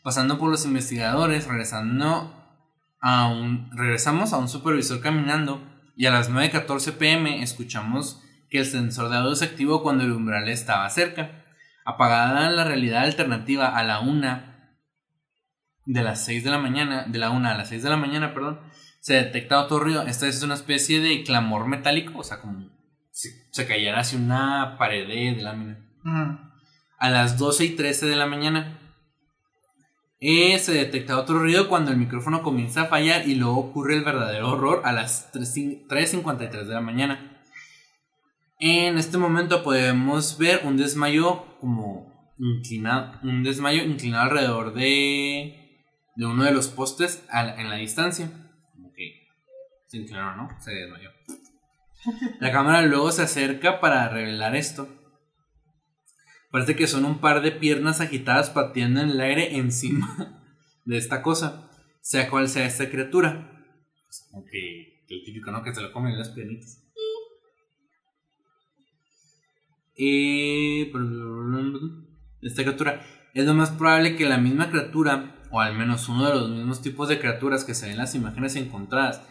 [0.03, 2.33] Pasando por los investigadores, regresando
[3.01, 5.61] a un, regresamos a un supervisor caminando
[5.97, 10.13] y a las 9.14 pm escuchamos que el sensor de audio se activó cuando el
[10.13, 11.45] umbral estaba cerca.
[11.85, 14.55] Apagada la realidad alternativa a la 1
[15.87, 18.33] de las 6 de la mañana, de la 1 a las 6 de la mañana,
[18.33, 18.61] perdón,
[19.05, 20.01] se detecta otro ruido.
[20.01, 22.71] Esta es una especie de clamor metálico, o sea, como
[23.11, 25.79] si se cayera hacia una pared de lámina.
[26.99, 28.79] A las 12 y 13 de la mañana
[30.21, 34.05] eh, se detecta otro ruido cuando el micrófono comienza a fallar y luego ocurre el
[34.05, 37.45] verdadero horror a las 3.53 de la mañana.
[38.59, 45.61] En este momento podemos ver un desmayo como inclinado, un desmayo inclinado alrededor de
[46.17, 48.44] de uno de los postes en la distancia.
[52.41, 54.89] La cámara luego se acerca para revelar esto.
[56.51, 60.43] Parece que son un par de piernas agitadas pateando en el aire encima
[60.85, 63.65] de esta cosa, sea cual sea esta criatura.
[64.31, 65.63] como que el típico, ¿no?
[65.63, 66.81] Que se lo comen las piernitas.
[72.43, 76.35] Esta criatura es lo más probable que la misma criatura o al menos uno de
[76.35, 79.23] los mismos tipos de criaturas que se ven en las imágenes encontradas,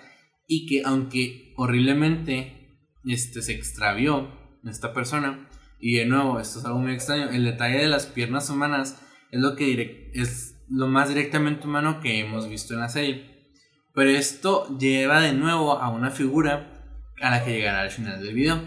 [0.47, 4.29] y que aunque horriblemente este, se extravió
[4.63, 5.49] esta persona,
[5.79, 9.01] y de nuevo, esto es algo muy extraño, el detalle de las piernas humanas
[9.31, 13.51] es lo, que es lo más directamente humano que hemos visto en la serie.
[13.93, 16.83] Pero esto lleva de nuevo a una figura
[17.21, 18.61] a la que llegará al final del video.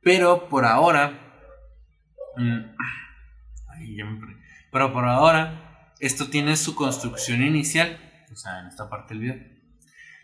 [0.00, 1.18] Pero por ahora...
[2.36, 2.76] Mm,
[4.70, 7.98] pero por ahora esto tiene su construcción inicial,
[8.32, 9.51] o sea, en esta parte del video.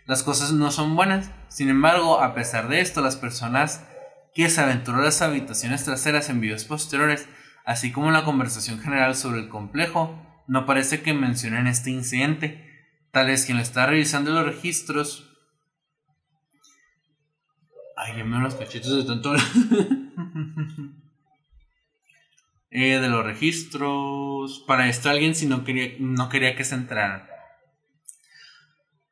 [0.08, 3.86] Las cosas no son buenas, sin embargo, a pesar de esto, las personas
[4.34, 7.28] que se aventuran a las habitaciones traseras en videos posteriores,
[7.66, 12.64] así como la conversación general sobre el complejo, no parece que mencionen este incidente.
[13.10, 15.28] Tal vez quien lo está revisando los registros.
[17.94, 19.34] Ay, me los cachetes de tanto.
[22.70, 24.64] eh, de los registros.
[24.66, 27.28] Para esto alguien si no quería, no quería que se entraran.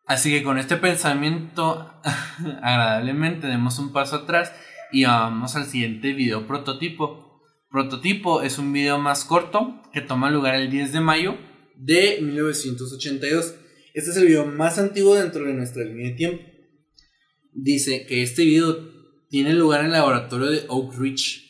[0.07, 1.93] Así que con este pensamiento
[2.63, 4.53] agradablemente demos un paso atrás
[4.93, 7.43] y vamos al siguiente video prototipo.
[7.69, 11.37] Prototipo es un video más corto que toma lugar el 10 de mayo
[11.75, 13.57] de 1982.
[13.95, 16.45] Este es el video más antiguo dentro de nuestra línea de tiempo.
[17.53, 18.79] Dice que este video
[19.29, 21.47] tiene lugar en el laboratorio de Oak Ridge.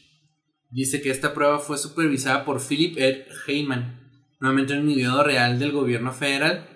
[0.71, 4.01] Dice que esta prueba fue supervisada por Philip Ed Heyman,
[4.41, 6.76] nuevamente un individuo real del gobierno federal.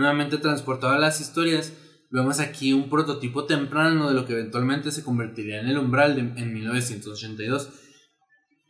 [0.00, 1.74] Nuevamente transportado a las historias,
[2.10, 6.40] vemos aquí un prototipo temprano de lo que eventualmente se convertiría en el umbral de,
[6.40, 7.68] en 1982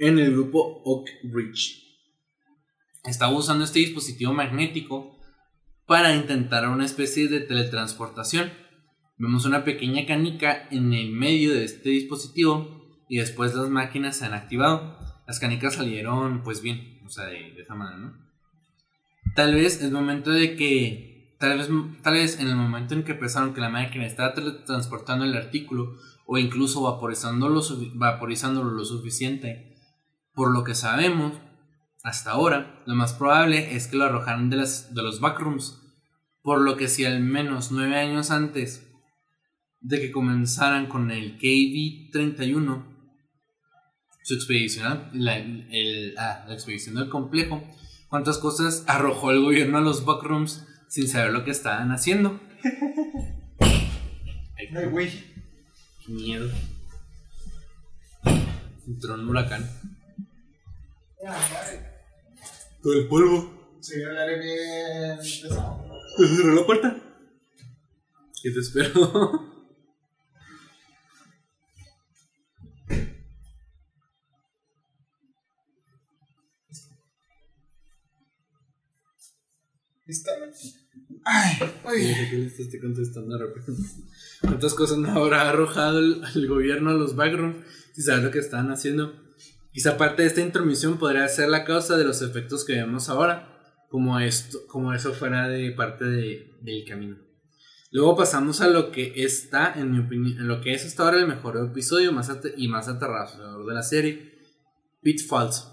[0.01, 1.85] en el grupo Oak Ridge.
[3.05, 5.20] Estaba usando este dispositivo magnético
[5.86, 8.51] para intentar una especie de teletransportación.
[9.16, 14.24] Vemos una pequeña canica en el medio de este dispositivo y después las máquinas se
[14.24, 14.98] han activado.
[15.28, 18.31] Las canicas salieron pues bien, o sea, de, esa manera, ¿no?
[19.36, 21.10] Tal vez es momento de que,
[21.41, 21.69] tal vez,
[22.03, 25.97] tal vez en el momento en que pensaron que la máquina estaba teletransportando el artículo
[26.27, 27.62] o incluso vaporizándolo,
[27.95, 29.75] vaporizándolo lo suficiente,
[30.35, 31.33] por lo que sabemos,
[32.03, 35.81] hasta ahora, lo más probable es que lo arrojaran de, las, de los backrooms,
[36.43, 38.87] por lo que si al menos nueve años antes
[39.81, 42.85] de que comenzaran con el KV-31,
[44.23, 45.37] su expedición, la,
[46.19, 47.62] ah, la expedición del complejo,
[48.09, 52.41] cuántas cosas arrojó el gobierno a los backrooms sin saber lo que estaban haciendo.
[53.61, 55.09] Ay, güey.
[56.05, 56.51] Qué miedo.
[58.87, 59.71] Entró un huracán.
[62.83, 63.79] Todo el polvo.
[63.81, 65.87] Sí, hablaré bien pesado.
[66.19, 66.97] Cerró la puerta.
[68.43, 69.49] ¿Qué te espero?
[80.09, 80.33] Está.
[81.24, 82.30] Ay, Oye, ay.
[82.30, 83.38] ¿qué le estás contestando?
[84.40, 87.59] ¿Cuántas cosas no habrá arrojado el, el gobierno a los backrooms
[87.92, 89.14] si sabes lo que están haciendo?
[89.72, 93.56] Quizá parte de esta intromisión podría ser la causa de los efectos que vemos ahora,
[93.88, 97.16] como, esto, como eso fuera de parte de, del camino.
[97.92, 101.26] Luego pasamos a lo que está, en mi opinión, lo que es hasta ahora el
[101.26, 104.38] mejor episodio más y más aterrador de la serie,
[105.02, 105.66] Pitfalls.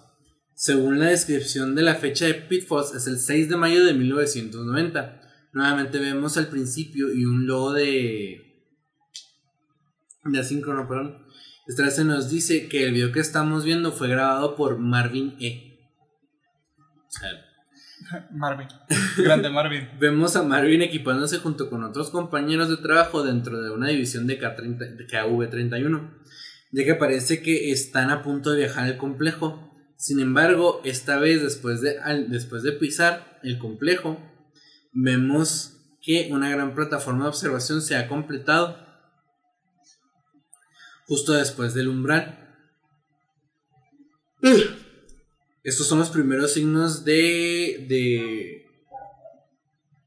[0.56, 5.22] Según la descripción de la fecha de Pitfalls, es el 6 de mayo de 1990.
[5.58, 8.64] Nuevamente vemos al principio y un logo de.
[10.24, 11.26] de asíncrono, perdón.
[11.68, 15.80] Se nos dice que el video que estamos viendo fue grabado por Marvin E.
[16.78, 18.68] O sea, Marvin.
[19.18, 19.90] Grande Marvin.
[20.00, 24.40] Vemos a Marvin equipándose junto con otros compañeros de trabajo dentro de una división de,
[24.40, 26.14] K30 de KV-31,
[26.72, 29.74] ya que parece que están a punto de viajar al complejo.
[29.96, 34.22] Sin embargo, esta vez después de, al- después de pisar el complejo,
[35.00, 38.78] vemos que una gran plataforma de observación se ha completado
[41.06, 42.56] justo después del umbral.
[45.64, 48.66] Estos son los primeros signos de, de,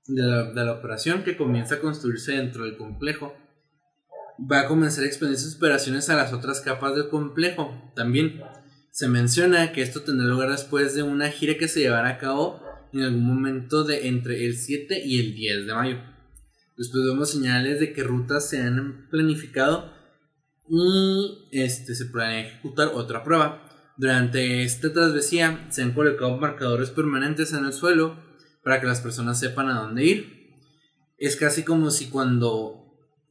[0.08, 3.36] de, la, de la operación que comienza a construirse dentro del complejo.
[4.40, 7.92] Va a comenzar a expandir sus operaciones a las otras capas del complejo.
[7.94, 8.42] También
[8.90, 12.69] se menciona que esto tendrá lugar después de una gira que se llevará a cabo
[12.92, 15.98] en algún momento de entre el 7 y el 10 de mayo.
[16.76, 19.92] Después vemos señales de que rutas se han planificado
[20.68, 23.66] y este, se planea ejecutar otra prueba.
[23.96, 28.16] Durante esta travesía se han colocado marcadores permanentes en el suelo
[28.64, 30.40] para que las personas sepan a dónde ir.
[31.18, 32.80] Es casi como si cuando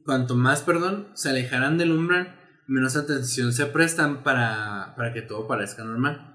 [0.04, 5.48] cuanto más, perdón, se alejaran del umbral, menos atención se prestan para, para que todo
[5.48, 6.29] parezca normal.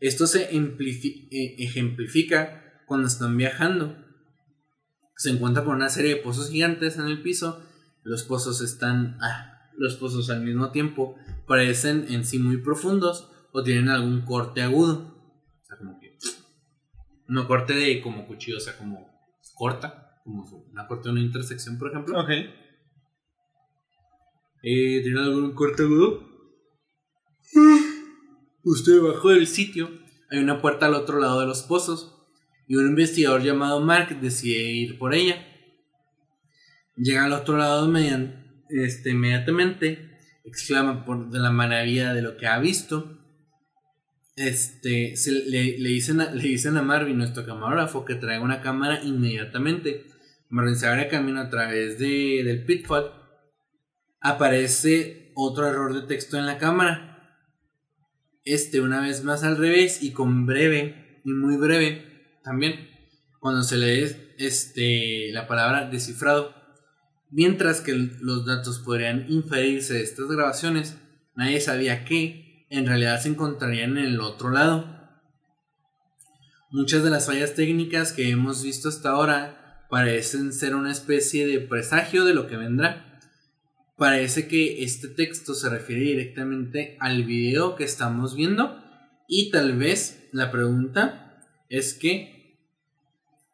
[0.00, 3.96] Esto se eh, ejemplifica cuando están viajando.
[5.16, 7.62] Se encuentra por una serie de pozos gigantes en el piso.
[8.04, 9.18] Los pozos están.
[9.20, 11.16] ah, los pozos al mismo tiempo
[11.46, 15.14] parecen en sí muy profundos o tienen algún corte agudo.
[15.62, 16.16] O sea, como que.
[17.26, 19.08] No corte de como cuchillo, o sea, como
[19.54, 20.20] corta.
[20.24, 22.20] Como una corte de una intersección, por ejemplo.
[22.20, 22.30] Ok.
[24.62, 26.28] Eh, ¿Tiene algún corte agudo?
[28.68, 29.88] Justo debajo del sitio
[30.30, 32.14] hay una puerta al otro lado de los pozos
[32.66, 35.42] y un investigador llamado Mark decide ir por ella.
[36.94, 37.90] Llega al otro lado
[38.68, 43.18] este, inmediatamente, exclama por de la maravilla de lo que ha visto.
[44.36, 45.14] Este,
[45.46, 50.04] le, le dicen a, le dicen a Marvin, nuestro camarógrafo, que traiga una cámara inmediatamente.
[50.50, 53.14] Marvin se abre camino a través de, del pitfall
[54.20, 57.07] aparece otro error de texto en la cámara.
[58.54, 62.88] Este una vez más al revés y con breve y muy breve también
[63.40, 66.54] cuando se lee este, la palabra descifrado.
[67.30, 70.96] Mientras que los datos podrían inferirse de estas grabaciones,
[71.34, 74.98] nadie sabía que en realidad se encontrarían en el otro lado.
[76.70, 81.60] Muchas de las fallas técnicas que hemos visto hasta ahora parecen ser una especie de
[81.60, 83.07] presagio de lo que vendrá.
[83.98, 88.80] Parece que este texto se refiere directamente al video que estamos viendo
[89.26, 92.60] y tal vez la pregunta es que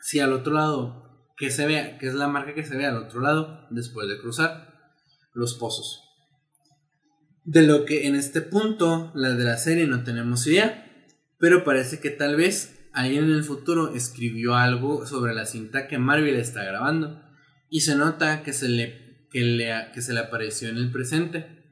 [0.00, 2.98] si al otro lado que se vea, que es la marca que se ve al
[2.98, 4.92] otro lado después de cruzar
[5.32, 6.02] los pozos.
[7.44, 11.08] De lo que en este punto, la de la serie no tenemos idea,
[11.38, 15.96] pero parece que tal vez alguien en el futuro escribió algo sobre la cinta que
[15.96, 17.22] Marvel está grabando
[17.70, 19.03] y se nota que se le
[19.34, 21.64] que, le, que se le apareció en el presente.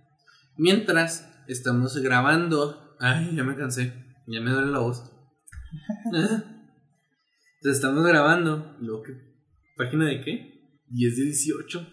[0.56, 2.96] Mientras estamos grabando.
[2.98, 3.92] Ay, ya me cansé.
[4.26, 5.12] Ya me duele la voz.
[6.12, 6.42] Entonces
[7.62, 8.76] estamos grabando.
[8.80, 9.12] Luego, ¿qué?
[9.76, 10.74] ¿Página de qué?
[10.88, 11.88] 10 de 18.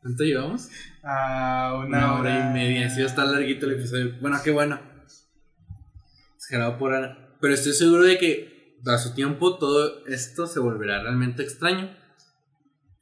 [0.00, 0.68] ¿Cuánto llevamos?
[1.02, 2.88] Ah, una, hora, y media.
[2.88, 4.14] Sí, está larguito el episodio.
[4.20, 4.80] Bueno, qué bueno.
[5.04, 7.36] Es grabado por Ana.
[7.40, 11.90] Pero estoy seguro de que a su tiempo todo esto se volverá realmente extraño.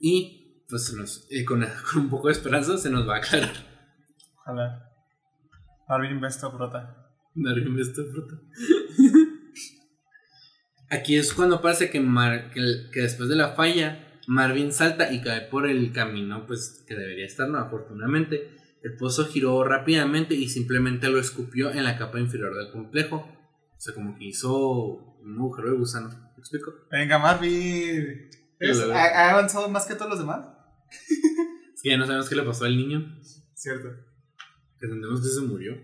[0.00, 1.66] Y pues nos, con,
[1.96, 3.52] un poco de esperanza se nos va a aclarar.
[4.40, 4.90] Ojalá.
[5.88, 7.10] Marvin Besto brota.
[7.34, 8.36] Marvin Besto brota.
[10.90, 12.00] Aquí es cuando pasa que,
[12.92, 17.26] que, después de la falla, Marvin salta y cae por el camino, pues que debería
[17.26, 18.56] estar, no, afortunadamente.
[18.82, 23.16] El pozo giró rápidamente y simplemente lo escupió en la capa inferior del complejo.
[23.16, 26.10] O sea, como que hizo un agujero de gusano.
[26.10, 26.72] ¿Me explico?
[26.90, 28.28] Venga, Marvin.
[28.92, 30.53] ¿Ha avanzado más que todos los demás?
[30.90, 33.20] Es que ya no sabemos qué le pasó al niño.
[33.54, 33.88] Cierto.
[34.80, 35.74] Entendemos que se murió.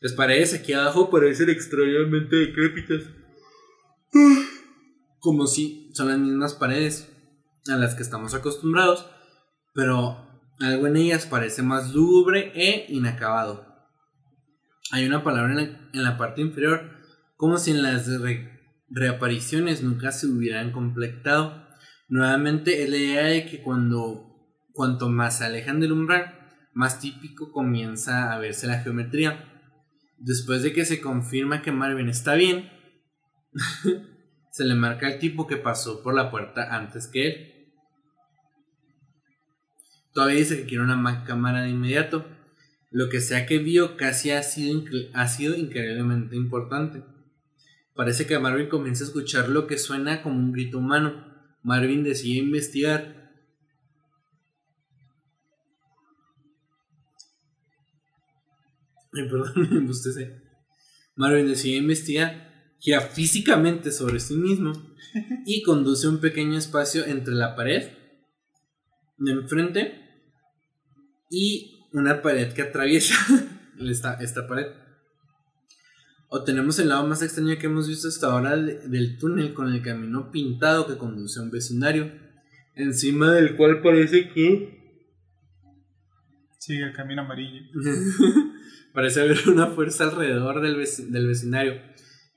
[0.00, 3.04] Las paredes aquí abajo parecen extrañamente decrépitas.
[5.20, 7.08] Como si son las mismas paredes
[7.68, 9.06] a las que estamos acostumbrados,
[9.74, 13.66] pero algo en ellas parece más lúgubre e inacabado.
[14.90, 16.90] Hay una palabra en la, parte inferior,
[17.36, 18.08] como si en las
[18.88, 21.61] reapariciones nunca se hubieran completado.
[22.12, 24.32] Nuevamente es la idea de que cuando
[24.72, 26.34] Cuanto más se alejan del umbral,
[26.72, 29.48] más típico comienza a verse la geometría.
[30.16, 32.70] Después de que se confirma que Marvin está bien,
[34.50, 37.72] se le marca el tipo que pasó por la puerta antes que él.
[40.14, 42.24] Todavía dice que quiere una cámara de inmediato.
[42.90, 44.82] Lo que sea que vio casi ha sido,
[45.12, 47.02] ha sido increíblemente importante.
[47.94, 51.31] Parece que Marvin comienza a escuchar lo que suena como un grito humano.
[51.62, 53.22] Marvin decide investigar
[59.12, 59.52] Ay, perdón,
[59.84, 59.92] me
[61.16, 64.72] Marvin decide investigar, gira físicamente sobre sí mismo
[65.46, 67.92] y conduce un pequeño espacio entre la pared
[69.18, 70.00] de enfrente
[71.30, 73.14] y una pared que atraviesa
[73.80, 74.66] esta, esta pared.
[76.34, 79.82] O tenemos el lado más extraño que hemos visto hasta ahora del túnel con el
[79.82, 82.10] camino pintado que conduce a un vecindario,
[82.74, 85.04] encima del cual parece que...
[86.58, 87.60] Sigue el camino amarillo.
[88.94, 90.76] Parece haber una fuerza alrededor del,
[91.26, 91.82] vecindario.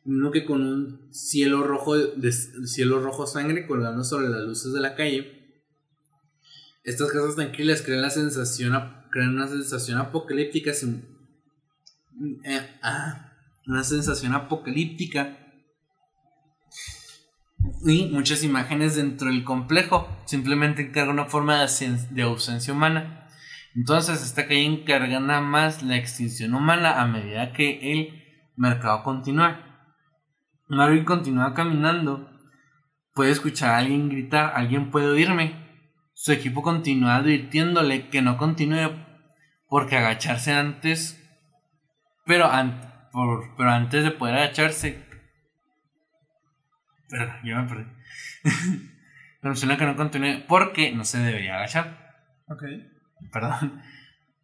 [0.03, 4.81] No que con un cielo rojo, de, cielo rojo sangre colgando sobre las luces de
[4.81, 5.61] la calle.
[6.83, 8.73] Estas casas tranquilas crean, la sensación,
[9.09, 10.71] crean una sensación apocalíptica.
[12.43, 13.24] Eh, ah,
[13.67, 15.37] una sensación apocalíptica.
[17.85, 20.07] Y muchas imágenes dentro del complejo.
[20.25, 23.25] Simplemente encarga una forma de ausencia humana
[23.75, 24.85] entonces esta calle
[25.19, 28.23] nada más la extinción humana a medida que el
[28.55, 29.59] mercado continúa.
[30.69, 32.29] Marvin continúa caminando.
[33.13, 35.65] Puede escuchar a alguien gritar, alguien puede oírme.
[36.13, 38.91] Su equipo continúa advirtiéndole que no continúe
[39.67, 41.21] porque agacharse antes,
[42.25, 42.49] pero,
[43.57, 45.05] pero antes de poder agacharse,
[47.09, 47.85] pero yo me perdí.
[49.41, 52.15] menciona que no continúe porque no se debería agachar.
[52.47, 52.63] Ok.
[53.31, 53.81] Perdón.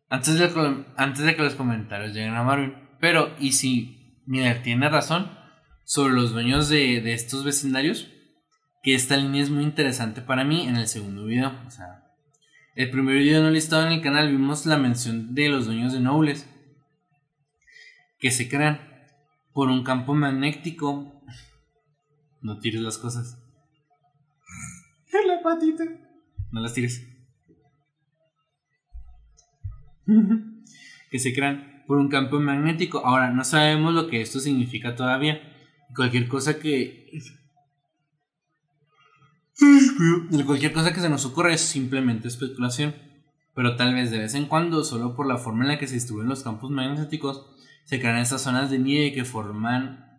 [0.10, 2.76] Antes de, antes de que los comentarios lleguen a Marvin.
[3.00, 5.32] Pero, ¿y si Miller tiene razón
[5.86, 8.12] sobre los dueños de, estos vecindarios?
[8.84, 11.54] Que esta línea es muy interesante para mí en el segundo video.
[11.66, 12.04] O sea,
[12.76, 16.00] el primer video no listado en el canal vimos la mención de los dueños de
[16.00, 16.51] Nobles.
[18.22, 18.80] Que se crean
[19.52, 21.22] por un campo magnético.
[22.42, 23.38] No tires las cosas.
[25.28, 25.84] La patita.
[26.52, 27.06] No las tires.
[31.12, 33.06] que se crean por un campo magnético.
[33.06, 35.42] Ahora, no sabemos lo que esto significa todavía.
[35.96, 37.10] Cualquier cosa que...
[40.46, 42.96] Cualquier cosa que se nos ocurra es simplemente especulación.
[43.54, 45.96] Pero tal vez de vez en cuando, solo por la forma en la que se
[45.96, 47.46] distribuyen los campos magnéticos,
[47.86, 50.12] se crean estas zonas de nieve que forman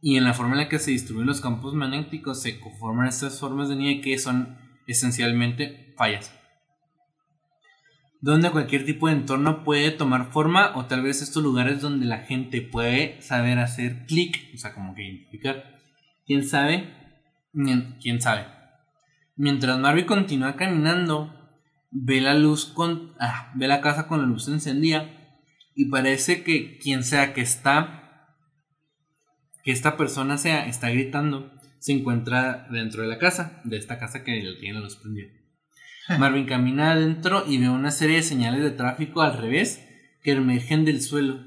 [0.00, 3.40] y en la forma en la que se distribuyen los campos magnéticos se conforman estas
[3.40, 6.30] formas de nieve que son esencialmente fallas.
[8.20, 12.18] Donde cualquier tipo de entorno puede tomar forma o tal vez estos lugares donde la
[12.18, 15.74] gente puede saber hacer clic, o sea, como que identificar.
[16.26, 16.92] ¿Quién sabe?
[18.00, 18.46] ¿Quién sabe?
[19.36, 21.34] Mientras Marvin continúa caminando,
[21.90, 23.14] ve la luz con...
[23.18, 25.13] Ah, ve la casa con la luz encendida
[25.74, 28.00] y parece que quien sea que está
[29.64, 34.22] que esta persona sea, está gritando, se encuentra dentro de la casa, de esta casa
[34.22, 35.28] que tiene la luz prendida.
[36.18, 39.82] Marvin camina adentro y ve una serie de señales de tráfico al revés
[40.22, 41.40] que emergen del suelo.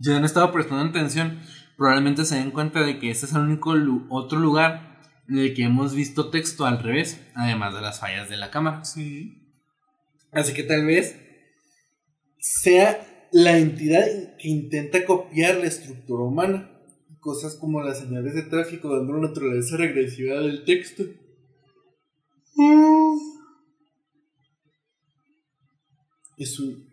[0.00, 1.40] Si han estado prestando atención,
[1.76, 3.74] probablemente se den cuenta de que este es el único
[4.08, 4.87] otro lugar
[5.28, 8.84] el que hemos visto texto al revés, además de las fallas de la cámara.
[8.84, 9.42] Sí.
[10.32, 11.20] Así que tal vez
[12.38, 14.06] sea la entidad
[14.38, 16.74] que intenta copiar la estructura humana.
[17.20, 21.04] Cosas como las señales de tráfico dando una naturaleza regresiva del texto.
[26.36, 26.88] Es un.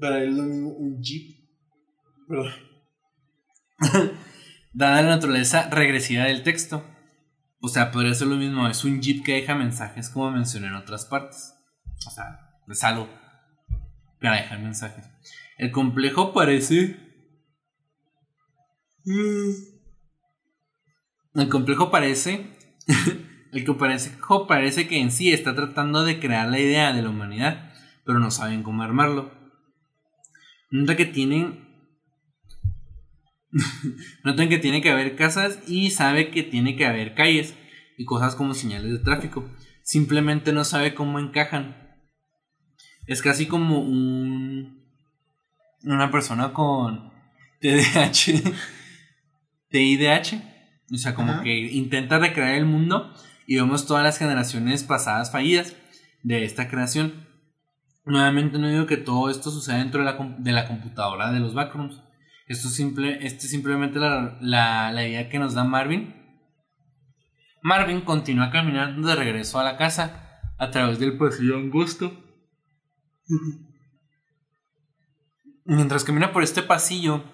[0.00, 1.36] Para él lo mismo, un jeep.
[2.28, 2.54] ¿Verdad?
[4.74, 6.84] Dada la naturaleza regresiva del texto.
[7.60, 8.68] O sea, podría ser lo mismo.
[8.68, 11.54] Es un jeep que deja mensajes como mencioné en otras partes.
[12.06, 13.08] O sea, es algo
[14.20, 15.06] para dejar mensajes.
[15.58, 16.96] El complejo parece.
[19.04, 19.50] Mm.
[21.34, 22.56] El complejo parece.
[23.52, 27.72] el complejo parece que en sí está tratando de crear la idea de la humanidad,
[28.04, 29.32] pero no saben cómo armarlo.
[30.70, 31.63] Nota que tienen.
[34.24, 37.54] Notan que tiene que haber casas y sabe que tiene que haber calles
[37.96, 39.48] y cosas como señales de tráfico.
[39.82, 41.76] Simplemente no sabe cómo encajan.
[43.06, 44.82] Es casi como un.
[45.82, 47.12] Una persona con
[47.60, 48.52] TDAH.
[49.68, 50.42] TIDH.
[50.92, 53.12] O sea, como que intenta recrear el mundo
[53.46, 55.76] y vemos todas las generaciones pasadas fallidas
[56.22, 57.26] de esta creación.
[58.04, 61.54] Nuevamente no digo que todo esto suceda dentro de la, de la computadora de los
[61.54, 62.03] backrooms.
[62.46, 66.14] Esto simple, este es simplemente la, la, la idea que nos da Marvin.
[67.62, 72.24] Marvin continúa caminando de regreso a la casa a través del pasillo angosto
[75.64, 77.24] Mientras camina por este pasillo,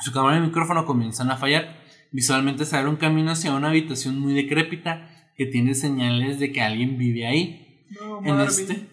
[0.00, 1.80] su cámara y micrófono comienzan a fallar.
[2.10, 6.60] Visualmente se abre un camino hacia una habitación muy decrépita que tiene señales de que
[6.60, 7.86] alguien vive ahí.
[8.24, 8.88] en, este,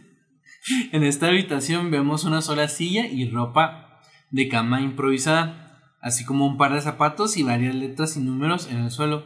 [0.91, 3.88] en esta habitación vemos una sola silla y ropa
[4.31, 8.79] de cama improvisada, así como un par de zapatos y varias letras y números en
[8.79, 9.25] el suelo.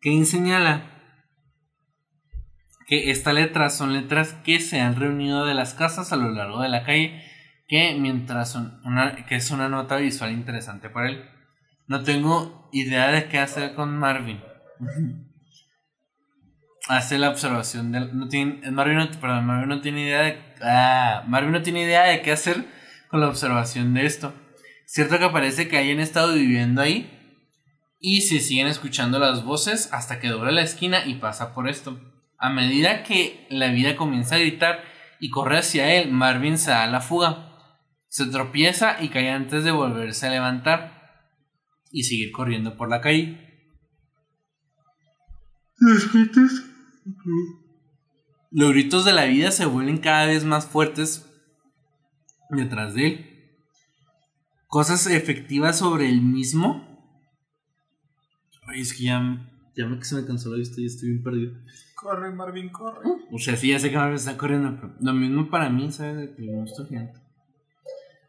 [0.00, 0.90] Kane señala
[2.86, 6.60] que estas letras son letras que se han reunido de las casas a lo largo
[6.60, 7.22] de la calle,
[7.66, 11.24] que mientras son una, que es una nota visual interesante para él.
[11.86, 14.42] No tengo idea de qué hacer con Marvin.
[16.86, 21.24] Hace la observación de no tiene Marvin no, perdón, Marvin no tiene idea de ah,
[21.26, 22.66] Marvin no tiene idea de qué hacer
[23.14, 24.34] con la observación de esto.
[24.86, 27.08] Cierto que parece que hayan estado viviendo ahí
[28.00, 31.96] y se siguen escuchando las voces hasta que dobla la esquina y pasa por esto.
[32.38, 34.82] A medida que la vida comienza a gritar
[35.20, 37.56] y corre hacia él, Marvin se da la fuga.
[38.08, 41.30] Se tropieza y cae antes de volverse a levantar
[41.92, 43.38] y seguir corriendo por la calle.
[48.50, 51.30] Los gritos de la vida se vuelven cada vez más fuertes
[52.50, 53.30] detrás de él.
[54.66, 56.84] Cosas efectivas sobre el mismo.
[58.66, 61.52] Ay, es que ya, ya me, se me cansó la vista y estoy bien perdido.
[61.94, 63.08] Corre, Marvin, corre.
[63.30, 66.30] O sea, sí, ya sé que Marvin está corriendo, pero lo mismo para mí, ¿sabes?
[66.38, 67.20] El monstruo gigante.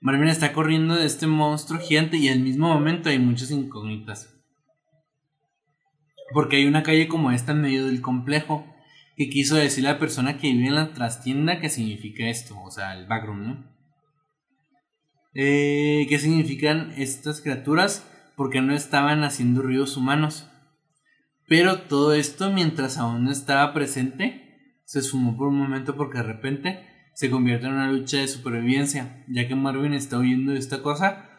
[0.02, 4.32] Marvin está corriendo de este monstruo gigante y al mismo momento hay muchas incógnitas.
[6.32, 8.66] Porque hay una calle como esta en medio del complejo
[9.16, 12.94] que quiso decir la persona que vive en la trastienda que significa esto, o sea,
[12.98, 13.75] el background, ¿no?
[15.36, 18.10] Eh, ¿Qué significan estas criaturas?
[18.36, 20.50] Porque no estaban haciendo ruidos humanos.
[21.48, 26.24] Pero todo esto, mientras aún no estaba presente, se sumó por un momento porque de
[26.24, 26.80] repente
[27.14, 31.30] se convierte en una lucha de supervivencia, ya que Marvin está huyendo de esta cosa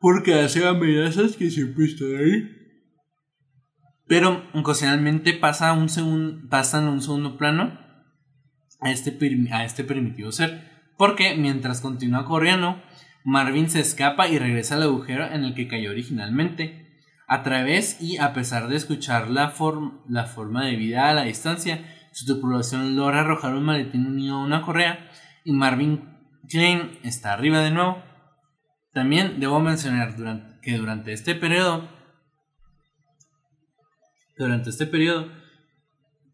[0.00, 2.56] porque hace amenazas que siempre están ahí.
[4.06, 7.78] Pero ocasionalmente pasa un segun- pasan a un segundo plano
[8.80, 9.16] a este,
[9.52, 10.68] a este primitivo ser.
[10.96, 12.82] Porque mientras continúa corriendo,
[13.24, 16.88] Marvin se escapa y regresa al agujero en el que cayó originalmente.
[17.26, 19.54] A través y a pesar de escuchar la,
[20.08, 24.44] la forma de vida a la distancia, su tripulación logra arrojar un maletín unido a
[24.44, 25.10] una correa
[25.44, 26.18] y Marvin
[26.48, 28.02] Klein está arriba de nuevo.
[28.92, 30.16] También debo mencionar
[30.60, 31.88] que durante este periodo,
[34.36, 35.30] durante este periodo,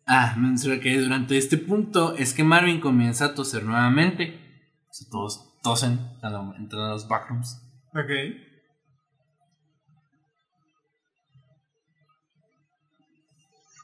[0.06, 4.40] ah, mencioné que durante este punto es que Marvin comienza a toser nuevamente.
[5.66, 7.60] Tosen cuando entran a los backrooms.
[7.92, 8.10] Ok.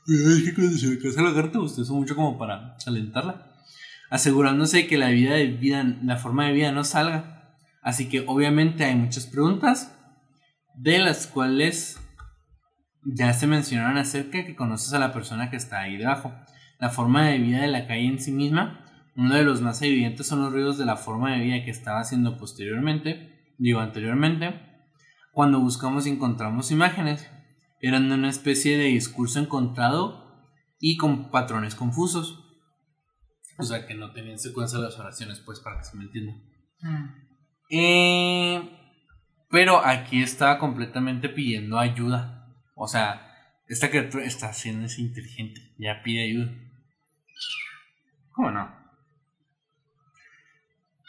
[0.06, 3.52] Es que cuando se me casa la garganta, usted usa mucho como para calentarla.
[4.10, 7.56] Asegurándose de que la vida de vida, la forma de vida no salga.
[7.82, 9.92] Así que obviamente hay muchas preguntas.
[10.76, 12.00] De las cuales
[13.04, 16.32] ya se mencionaron acerca de que conoces a la persona que está ahí debajo.
[16.78, 18.81] La forma de vida de la calle en sí misma.
[19.14, 22.00] Uno de los más evidentes son los ruidos de la forma de vida que estaba
[22.00, 23.54] haciendo posteriormente.
[23.58, 24.60] Digo anteriormente.
[25.32, 27.28] Cuando buscamos y encontramos imágenes
[27.80, 30.22] eran de una especie de discurso encontrado
[30.78, 32.38] y con patrones confusos.
[33.58, 36.32] O sea, que no tenían secuencia las oraciones, pues, para que se me entienda.
[37.70, 38.78] Eh,
[39.50, 42.48] pero aquí estaba completamente pidiendo ayuda.
[42.74, 43.28] O sea,
[43.68, 45.74] esta criatura está haciendo es inteligente.
[45.78, 46.52] Ya pide ayuda.
[48.32, 48.81] ¿Cómo no?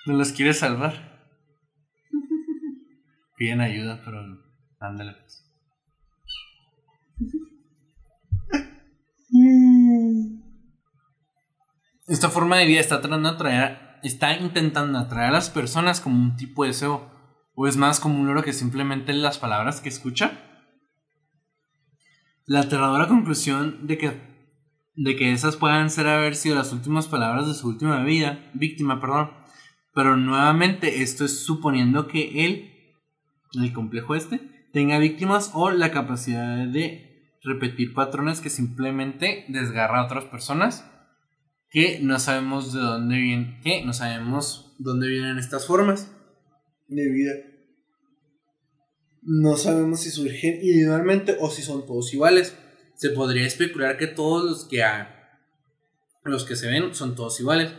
[0.06, 1.28] ¿No los quiere salvar?
[3.38, 4.22] Piden ayuda, pero
[4.80, 5.50] ándale pues.
[12.08, 16.22] Esta forma de vida está tratando de atraer, está intentando atraer a las personas como
[16.22, 17.10] un tipo de deseo,
[17.56, 20.38] o es más como un loro que simplemente las palabras que escucha.
[22.46, 24.22] La aterradora conclusión de que,
[24.96, 29.00] de que esas puedan ser haber sido las últimas palabras de su última vida, víctima,
[29.00, 29.43] perdón.
[29.94, 32.72] Pero nuevamente esto es suponiendo que él,
[33.62, 34.40] el complejo este,
[34.74, 40.90] tenga víctimas o la capacidad de repetir patrones que simplemente desgarra a otras personas
[41.70, 46.12] que no sabemos de dónde vienen, que no sabemos dónde vienen estas formas
[46.88, 47.34] de vida.
[49.24, 52.56] No sabemos si surgen individualmente o si son todos iguales.
[52.96, 54.84] Se podría especular que todos los que
[56.26, 57.74] los que se ven son todos iguales,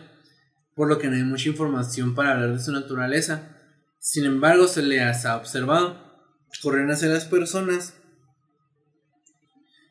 [0.74, 3.56] por lo que no hay mucha información para hablar de su naturaleza.
[3.98, 6.02] Sin embargo, se le ha observado
[6.62, 7.94] correr hacia las personas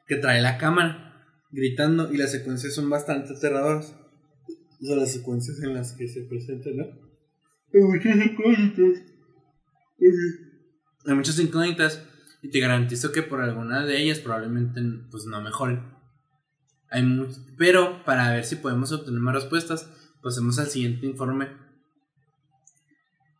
[0.07, 1.13] que trae la cámara
[1.51, 3.95] gritando y las secuencias son bastante aterradoras.
[4.85, 6.83] O las secuencias en las que se presentan, ¿no?
[6.83, 9.01] Hay muchas incógnitas.
[11.05, 12.05] Hay muchas incógnitas
[12.41, 15.83] y te garantizo que por alguna de ellas probablemente pues no mejoren.
[16.89, 17.03] Hay
[17.57, 19.89] pero para ver si podemos obtener más respuestas,
[20.23, 21.49] pasemos al siguiente informe.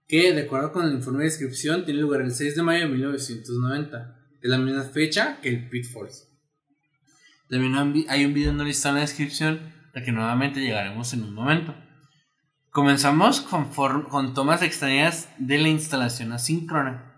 [0.08, 2.92] Que de acuerdo con el informe de descripción tiene lugar el 6 de mayo de
[2.94, 4.20] 1990.
[4.42, 6.30] Es la misma fecha que el Pitfalls.
[7.50, 11.34] También hay un video no listado en la descripción, al que nuevamente llegaremos en un
[11.34, 11.76] momento.
[12.72, 13.70] Comenzamos con,
[14.04, 17.14] con tomas extrañas de la instalación asíncrona.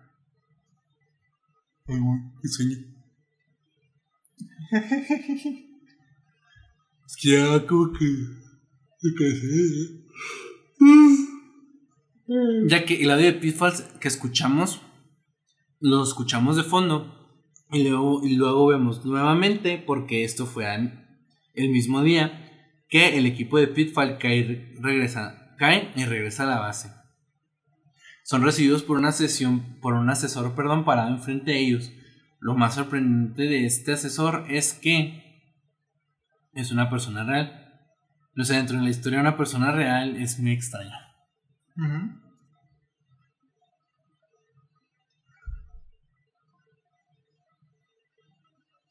[1.88, 2.00] Ay,
[2.42, 2.78] qué sueño.
[7.06, 8.45] es que ya como que.
[12.68, 14.82] Ya que el audio de Pitfalls que escuchamos,
[15.80, 17.16] lo escuchamos de fondo
[17.72, 20.66] y luego, y luego vemos nuevamente, porque esto fue
[21.54, 22.52] el mismo día,
[22.90, 26.92] que el equipo de Pitfall cae, regresa, cae y regresa a la base.
[28.24, 31.92] Son recibidos por una sesión, por un asesor, perdón, parado enfrente de ellos.
[32.40, 35.22] Lo más sorprendente de este asesor es que
[36.54, 37.65] es una persona real.
[38.38, 41.00] O sea, dentro de la historia una persona real es muy extraña.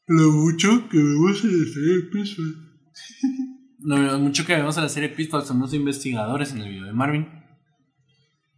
[0.07, 2.55] Lo mucho que vemos en la serie Pitfall.
[3.79, 6.93] Lo mucho que vemos en la serie Pitfall son los investigadores en el video de
[6.93, 7.27] Marvin.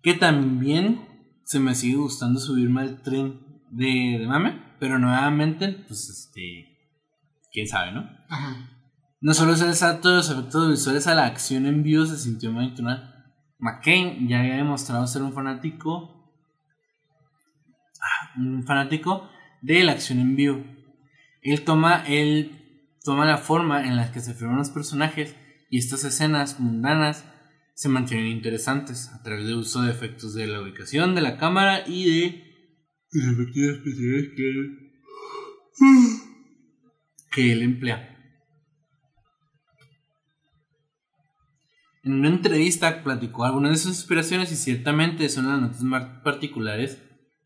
[0.01, 1.01] Que también
[1.43, 3.41] se me sigue gustando subirme al tren
[3.71, 4.61] de, de mame.
[4.79, 6.77] Pero nuevamente, pues este.
[7.51, 8.09] Quién sabe, ¿no?
[8.29, 8.76] Ajá.
[9.19, 12.17] No solo es el salto de los efectos visuales a la acción en vivo se
[12.17, 13.15] sintió muy natural.
[13.57, 16.31] McCain ya había demostrado ser un fanático.
[17.99, 19.27] ah, Un fanático
[19.61, 20.63] de la acción en vivo.
[21.41, 25.35] Él toma, él toma la forma en la que se filman los personajes
[25.71, 27.25] y estas escenas mundanas
[27.73, 31.87] se mantienen interesantes a través del uso de efectos de la ubicación de la cámara
[31.87, 32.43] y de
[33.11, 34.77] los efectos especiales que
[37.31, 38.16] que él emplea.
[42.07, 47.03] En una entrevista platicó algunas de sus inspiraciones y ciertamente son las notas más particulares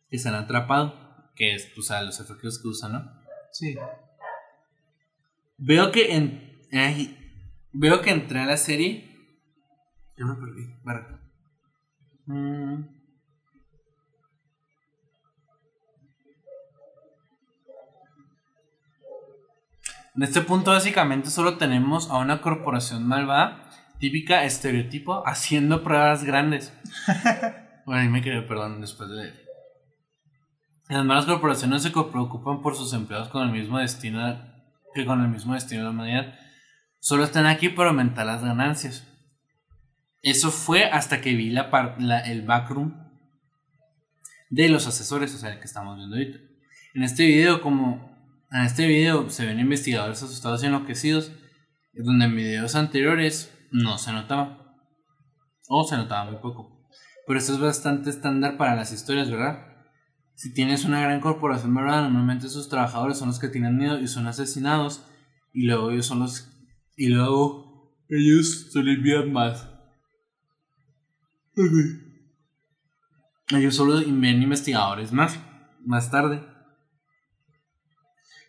[0.07, 3.11] que se han atrapado, que es, pues, a los efectos que usan, ¿no?
[3.51, 3.75] Sí.
[5.57, 6.61] Veo que en.
[6.73, 7.17] ay,
[7.73, 9.17] veo que entré a la serie.
[10.15, 10.67] Ya me perdí.
[10.85, 11.19] Verga.
[12.27, 12.83] Mm.
[20.13, 23.70] En este punto, básicamente, solo tenemos a una corporación malvada,
[24.01, 26.73] típica estereotipo, haciendo pruebas grandes.
[27.85, 29.31] bueno, ahí me quedé, perdón, después de.
[30.89, 34.51] Las malas corporaciones se preocupan por sus empleados con el mismo destino
[34.93, 36.35] que con el mismo destino de la humanidad.
[36.99, 39.07] Solo están aquí para aumentar las ganancias.
[40.21, 42.93] Eso fue hasta que vi la par- la- el backroom
[44.49, 46.39] de los asesores, o sea, el que estamos viendo ahorita.
[46.93, 48.11] En este video, como
[48.51, 51.31] en este video se ven investigadores asustados y enloquecidos,
[51.93, 54.75] donde en videos anteriores no se notaba.
[55.67, 56.85] O se notaba muy poco.
[57.25, 59.65] Pero esto es bastante estándar para las historias, ¿verdad?
[60.35, 62.03] Si tienes una gran corporación, ¿verdad?
[62.03, 65.05] Normalmente sus trabajadores son los que tienen miedo y son asesinados.
[65.53, 66.49] Y luego ellos son los.
[66.97, 69.69] Y luego ellos se envían más.
[73.49, 75.39] Ellos solo ven investigadores más.
[75.85, 76.45] Más tarde.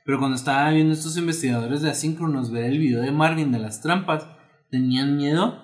[0.04, 3.80] Pero cuando estaba viendo estos investigadores de asíncronos ver el video de Marvin de las
[3.80, 4.26] trampas,
[4.72, 5.62] tenían miedo.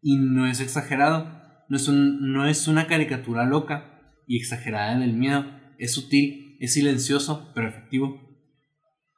[0.00, 1.38] Y no es exagerado.
[1.68, 5.44] No es, un, no es una caricatura loca y exagerada del miedo.
[5.78, 8.18] Es sutil, es silencioso, pero efectivo.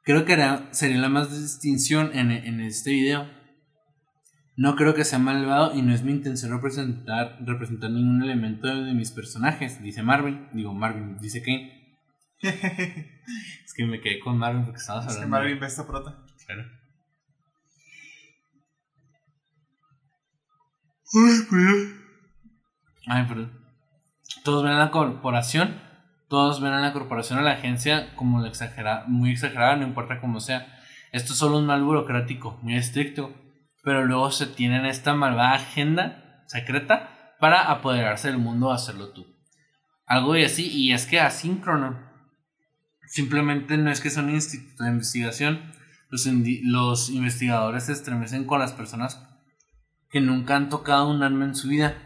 [0.03, 3.29] Creo que hará- sería la más distinción en, en este video.
[4.55, 8.93] No creo que sea malvado y no es mi intención representar, representar ningún elemento de,
[8.93, 10.47] mis personajes, dice Marvin.
[10.53, 11.97] Digo Marvin, dice Kane.
[12.41, 15.37] es que me quedé con Marvin porque estábamos Es que hablando.
[15.37, 16.23] Marvin ve esta prota.
[16.45, 16.63] Claro.
[23.07, 23.51] Ay, perdón.
[24.43, 25.79] Todos ven a la corporación,
[26.27, 30.19] todos ven a la corporación, a la agencia como la exagera, muy exagerada, no importa
[30.19, 30.79] cómo sea.
[31.11, 33.31] Esto es solo un mal burocrático, muy estricto,
[33.83, 39.27] pero luego se tienen esta malvada agenda secreta para apoderarse del mundo o hacerlo tú.
[40.07, 42.11] Algo y así, y es que asíncrono.
[43.05, 45.71] Simplemente no es que sea un instituto de investigación,
[46.09, 46.25] los,
[46.63, 49.32] los investigadores se estremecen con las personas
[50.13, 51.97] que nunca han tocado un arma en su vida.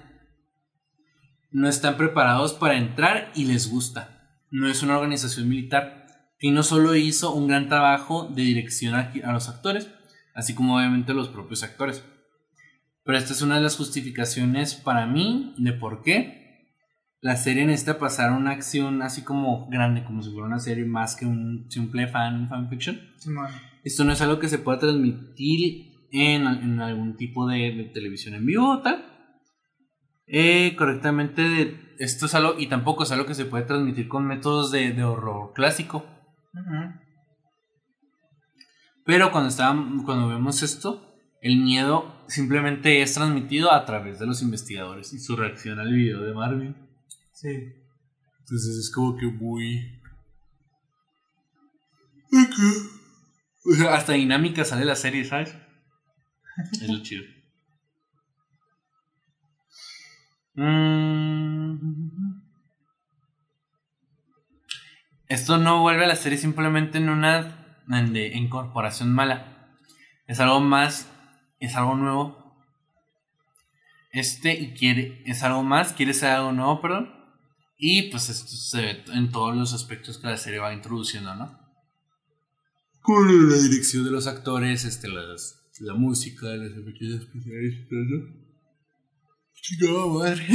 [1.51, 4.39] No están preparados para entrar y les gusta.
[4.49, 6.05] No es una organización militar.
[6.39, 9.91] Y no solo hizo un gran trabajo de dirección a, a los actores,
[10.33, 12.01] así como obviamente los propios actores.
[13.03, 16.47] Pero esta es una de las justificaciones para mí de por qué
[17.19, 21.17] la serie necesita pasar una acción así como grande, como si fuera una serie más
[21.17, 23.01] que un simple fan fanfiction.
[23.83, 28.33] Esto no es algo que se pueda transmitir en, en algún tipo de, de televisión
[28.35, 29.05] en vivo o tal.
[30.27, 34.25] Eh, correctamente, de- esto es algo, y tampoco es algo que se puede transmitir con
[34.27, 36.05] métodos de, de horror clásico.
[39.05, 44.41] Pero cuando, estábam- cuando vemos esto, el miedo simplemente es transmitido a través de los
[44.41, 46.75] investigadores y su reacción al video de Marvin.
[47.33, 47.49] Sí.
[48.39, 49.79] Entonces es como que muy.
[53.65, 55.55] O sea, hasta dinámica sale la serie, ¿sabes?
[56.57, 57.23] Es lo chido.
[60.55, 62.37] Mm.
[65.27, 69.77] Esto no vuelve a la serie simplemente en una en de incorporación mala.
[70.25, 71.07] Es algo más,
[71.59, 72.57] es algo nuevo.
[74.11, 77.13] Este y quiere, es algo más, quiere ser algo nuevo, perdón.
[77.77, 81.59] Y pues esto se ve en todos los aspectos que la serie va introduciendo, ¿no?
[83.01, 87.99] Con la dirección de los actores, este, las, la música, los efectos especiales y todo
[88.03, 88.47] eso.
[89.61, 90.45] Chingada madre.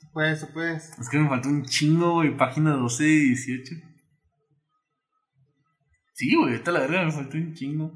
[0.00, 0.98] Tú puedes, tú puedes.
[0.98, 3.74] Es que me falta un chingo, güey, página 12 y 18.
[6.14, 7.92] Sí, güey, esta la verga me falta un chingo.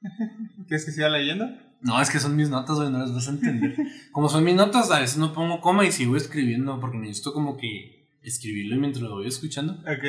[0.68, 1.46] ¿Quieres que siga leyendo?
[1.82, 3.76] No, es que son mis notas, güey, no las vas a entender.
[4.12, 7.56] Como son mis notas, a veces no pongo coma y sigo escribiendo, porque necesito como
[7.56, 9.74] que escribirlo mientras lo voy escuchando.
[9.80, 10.04] Ok.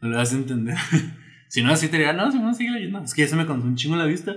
[0.00, 0.76] No lo vas a entender.
[1.48, 3.02] si no, así te diría, no, si no, sigue leyendo.
[3.02, 4.36] Es que ya se me contó un chingo la vista.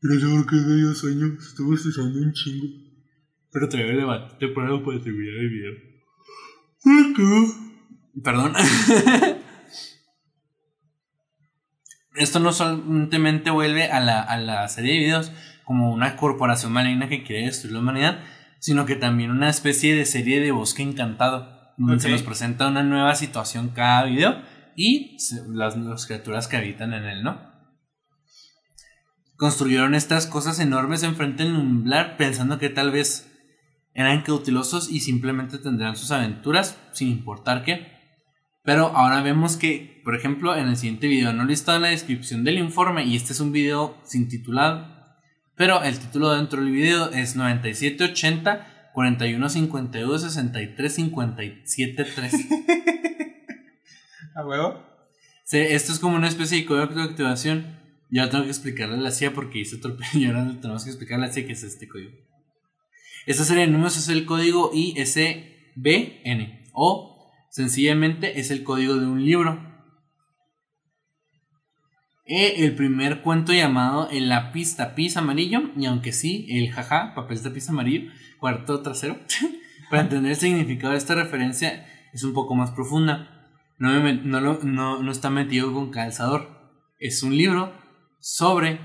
[0.00, 2.66] Pero seguro que es medio sueño, estuve estresando un chingo.
[3.50, 5.72] Pero te voy a levantar temprano para terminar el video.
[8.22, 8.52] Perdón.
[12.16, 15.32] Esto no solamente vuelve a la, a la serie de videos
[15.64, 18.20] como una corporación maligna que quiere destruir la humanidad,
[18.58, 22.82] sino que también una especie de serie de bosque encantado, donde se nos presenta una
[22.82, 24.42] nueva situación cada video
[24.78, 25.16] y
[25.48, 27.36] las, criaturas que habitan en él, ¿no?
[29.36, 33.28] Construyeron estas cosas enormes enfrente del umbral pensando que tal vez
[33.92, 37.88] eran cautelosos y simplemente tendrán sus aventuras sin importar qué.
[38.62, 42.44] Pero ahora vemos que, por ejemplo, en el siguiente video no listado en la descripción
[42.44, 44.86] del informe y este es un video sin titulado,
[45.56, 52.34] pero el título dentro del video es 9780 41 52 63 57 3.
[54.38, 54.80] ¿A huevo?
[55.42, 57.76] Sí, esto es como una especie de código de activación.
[58.08, 59.80] Yo tengo que explicarle la CIA porque hice
[60.14, 62.12] y ahora tenemos que explicarle a la CIA qué es este código.
[63.26, 69.24] Esta serie de números es el código ISBN o sencillamente es el código de un
[69.24, 69.60] libro.
[72.24, 77.42] E el primer cuento llamado El lápiz tapiz amarillo, y aunque sí, el jaja, papel
[77.42, 79.18] tapiz amarillo, cuarto trasero,
[79.90, 83.34] para entender el significado de esta referencia es un poco más profunda.
[83.78, 86.48] No, me no, no, no está metido con calzador.
[86.98, 87.72] Es un libro
[88.20, 88.80] sobre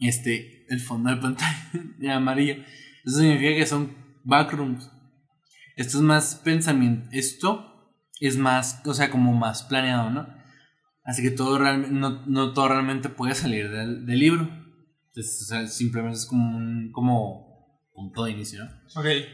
[0.00, 1.70] este, el fondo de pantalla
[2.16, 2.56] amarillo.
[3.04, 4.90] Eso significa que son backrooms.
[5.76, 7.08] Esto es más pensamiento.
[7.12, 10.28] Esto es más, o sea, como más planeado, ¿no?
[11.04, 14.48] Así que todo realmente, no, no todo realmente puede salir del, del libro.
[15.08, 17.51] Entonces, simplemente es como un como
[17.92, 18.64] punto de inicio.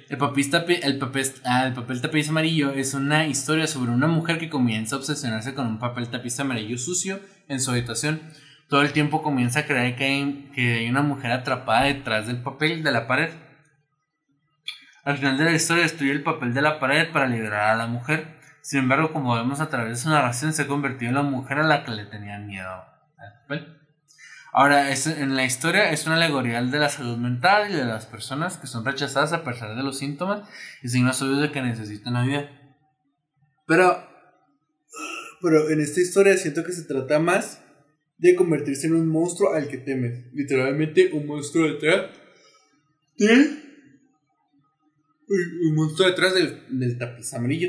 [0.08, 4.06] El papel, tapi- el, papel, ah, el papel tapiz amarillo es una historia sobre una
[4.08, 8.20] mujer que comienza a obsesionarse con un papel tapiz amarillo sucio en su habitación.
[8.68, 12.42] Todo el tiempo comienza a creer que hay, que hay una mujer atrapada detrás del
[12.42, 13.30] papel de la pared.
[15.04, 17.86] Al final de la historia destruye el papel de la pared para liberar a la
[17.86, 18.36] mujer.
[18.60, 21.62] Sin embargo, como vemos a través de su narración, se convirtió en la mujer a
[21.62, 23.78] la que le tenían miedo al papel.
[24.60, 28.06] Ahora, es- en la historia es una alegoría de la salud mental y de las
[28.06, 30.48] personas que son rechazadas a pesar de los síntomas
[30.82, 32.50] y signos obvios de que necesitan ayuda.
[33.68, 34.04] Pero,
[35.40, 37.62] pero en esta historia siento que se trata más
[38.16, 40.26] de convertirse en un monstruo al que temes.
[40.32, 42.10] Literalmente un monstruo detrás
[43.16, 43.62] de...
[45.68, 47.68] Un monstruo detrás del, del tapiz amarillo.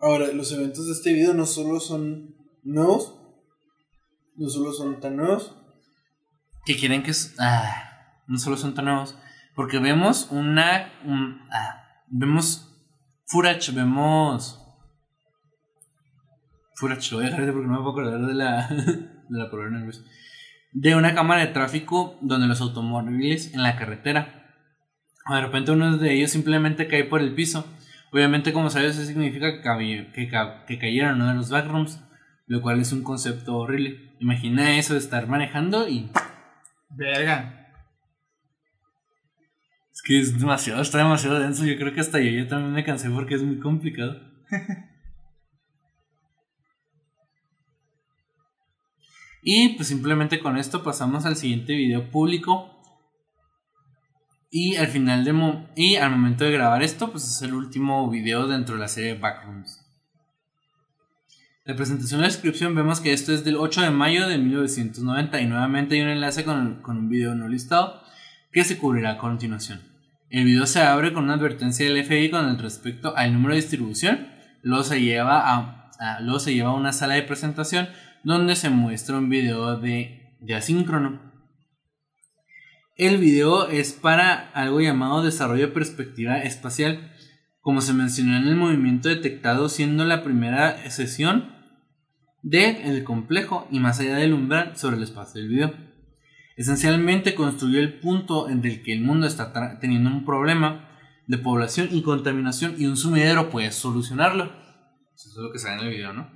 [0.00, 3.20] Ahora, los eventos de este video no solo son nuevos,
[4.36, 5.56] no solo son tan nuevos,
[6.64, 7.10] que quieren que...
[7.12, 9.16] es- Ah, no solo son tan nuevos,
[9.54, 10.92] porque vemos una...
[11.04, 12.72] un- ah, vemos
[13.26, 14.62] footage, vemos...
[16.74, 19.08] Footage, lo voy a dejar porque no me puedo acordar de la, de
[19.38, 20.04] la palabra en.
[20.72, 24.42] De una cámara de tráfico donde los automóviles en la carretera.
[25.30, 27.66] De repente uno de ellos simplemente cae por el piso.
[28.12, 32.00] Obviamente, como sabes, eso significa que, que, ca- que cayeron uno de los backrooms,
[32.46, 34.05] lo cual es un concepto horrible.
[34.18, 36.10] Imagina eso de estar manejando y
[36.90, 37.68] Verga.
[39.92, 41.64] es que es demasiado, está demasiado denso.
[41.64, 44.20] Yo creo que hasta yo, yo también me cansé porque es muy complicado.
[49.42, 52.72] y pues simplemente con esto pasamos al siguiente video público.
[54.50, 58.08] Y al final de mo- y al momento de grabar esto, pues es el último
[58.10, 59.85] video dentro de la serie Backrooms.
[61.66, 65.40] La presentación y la descripción vemos que esto es del 8 de mayo de 1990
[65.40, 68.00] y nuevamente hay un enlace con, con un video no listado
[68.52, 69.80] que se cubrirá a continuación.
[70.30, 74.28] El video se abre con una advertencia del FBI con respecto al número de distribución,
[74.62, 77.88] luego se lleva a, a- luego se lleva a una sala de presentación
[78.22, 81.20] donde se muestra un video de, de asíncrono.
[82.96, 87.12] El video es para algo llamado desarrollo de perspectiva espacial,
[87.60, 91.55] como se mencionó en el movimiento detectado siendo la primera sesión
[92.42, 95.74] del complejo y más allá del umbral sobre el espacio del video.
[96.56, 100.88] Esencialmente construyó el punto en el que el mundo está teniendo un problema
[101.26, 104.44] de población y contaminación y un sumidero puede solucionarlo.
[105.14, 106.30] Eso es lo que sale en el video, ¿no?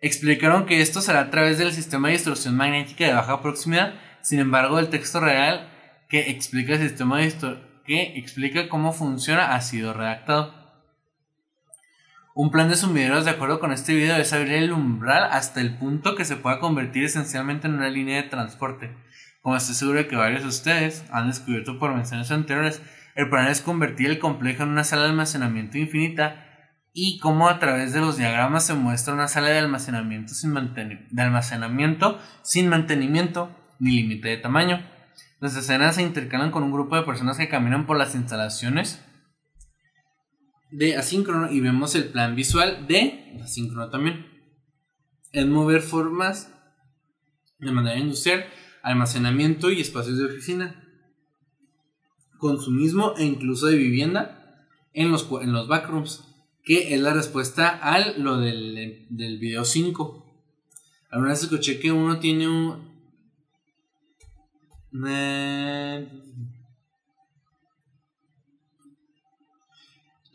[0.00, 3.94] Explicaron que esto será a través del sistema de distorsión magnética de baja proximidad.
[4.22, 5.70] Sin embargo, el texto real
[6.08, 7.32] que explica el sistema de
[7.84, 10.54] que explica cómo funciona ha sido redactado.
[12.40, 15.76] Un plan de sumideros de acuerdo con este video es abrir el umbral hasta el
[15.76, 18.94] punto que se pueda convertir esencialmente en una línea de transporte.
[19.42, 22.80] Como estoy seguro de que varios de ustedes han descubierto por menciones anteriores,
[23.16, 26.46] el plan es convertir el complejo en una sala de almacenamiento infinita
[26.92, 31.20] y cómo a través de los diagramas se muestra una sala de almacenamiento sin, de
[31.22, 33.50] almacenamiento sin mantenimiento
[33.80, 34.86] ni límite de tamaño.
[35.40, 39.04] Las escenas se intercalan con un grupo de personas que caminan por las instalaciones
[40.70, 44.26] de asíncrono y vemos el plan visual de asíncrono también.
[45.32, 46.52] Es mover formas
[47.58, 48.46] de manera industrial,
[48.82, 50.84] almacenamiento y espacios de oficina,
[52.38, 56.24] consumismo e incluso de vivienda en los, en los backrooms,
[56.62, 60.24] que es la respuesta al lo del, del video 5.
[61.10, 62.88] Alguna vez escuché que uno tiene un...
[65.06, 66.27] Eh,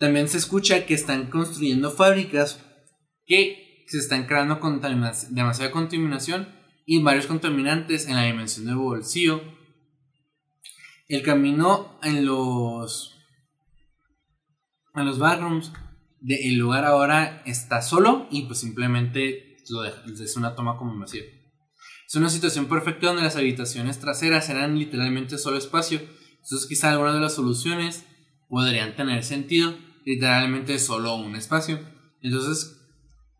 [0.03, 2.59] También se escucha que están construyendo fábricas
[3.25, 4.59] que se están creando
[5.29, 6.49] demasiada contaminación
[6.85, 9.41] y varios contaminantes en la dimensión del bolsillo.
[11.07, 13.17] El camino en los
[14.93, 15.19] en los
[16.19, 21.27] del lugar ahora está solo y pues simplemente lo es una toma como masiva.
[22.05, 26.01] Es una situación perfecta donde las habitaciones traseras eran literalmente solo espacio.
[26.41, 28.03] Entonces quizá algunas de las soluciones
[28.49, 31.79] podrían tener sentido literalmente solo un espacio.
[32.21, 32.79] Entonces,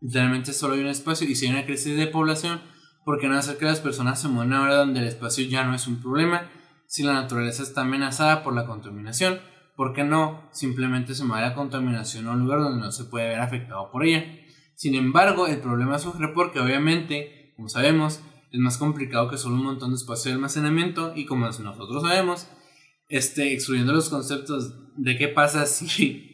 [0.00, 2.60] literalmente solo hay un espacio y si hay una crisis de población,
[3.04, 5.74] ¿por qué no hacer que las personas se muevan ahora donde el espacio ya no
[5.74, 6.50] es un problema?
[6.86, 9.40] Si la naturaleza está amenazada por la contaminación,
[9.76, 13.28] ¿por qué no simplemente se mueve la contaminación a un lugar donde no se puede
[13.28, 14.24] ver afectado por ella?
[14.74, 18.20] Sin embargo, el problema surge porque obviamente, como sabemos,
[18.52, 22.48] es más complicado que solo un montón de espacio de almacenamiento y como nosotros sabemos,
[23.08, 26.33] este, excluyendo los conceptos de qué pasa si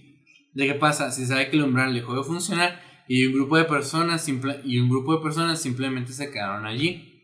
[0.55, 3.64] de qué pasa si sabe que el umbral dejó de funcionar y un grupo de
[3.64, 7.22] personas simple, y un grupo de personas simplemente se quedaron allí.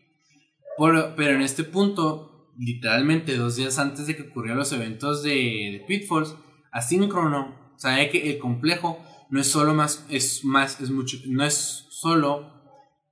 [0.77, 5.85] pero en este punto, literalmente dos días antes de que ocurrieran los eventos de, de
[5.87, 6.35] Pitfalls,
[6.71, 8.99] asíncrono, sabe que el complejo
[9.29, 12.51] no es solo más, es más, es mucho, no es solo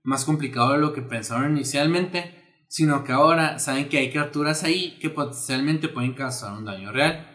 [0.03, 4.97] más complicado de lo que pensaron inicialmente, sino que ahora saben que hay criaturas ahí
[4.99, 7.25] que potencialmente pueden causar un daño real,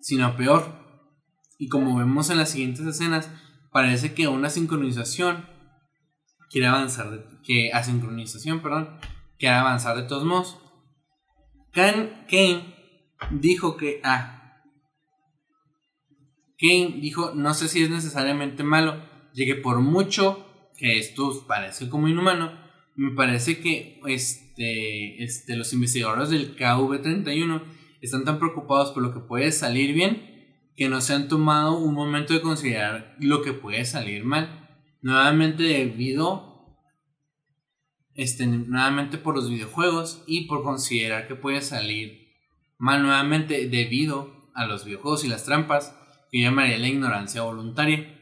[0.00, 0.81] sino peor,
[1.62, 3.30] y como vemos en las siguientes escenas,
[3.70, 5.46] parece que una sincronización
[6.50, 8.98] quiere avanzar, que asincronización, perdón,
[9.38, 10.58] quiere avanzar de todos modos.
[11.70, 12.74] Kane
[13.30, 14.60] dijo que, ah,
[16.58, 19.00] Kane dijo, no sé si es necesariamente malo,
[19.32, 20.44] llegué por mucho
[20.76, 22.58] que esto parece como inhumano,
[22.96, 27.62] me parece que este, este, los investigadores del KV-31
[28.00, 30.31] están tan preocupados por lo que puede salir bien
[30.76, 34.78] que no se han tomado un momento de considerar lo que puede salir mal.
[35.00, 36.78] Nuevamente debido,
[38.14, 42.22] este, nuevamente por los videojuegos y por considerar que puede salir
[42.78, 45.96] mal nuevamente debido a los videojuegos y las trampas,
[46.30, 48.18] que llamaría la ignorancia voluntaria.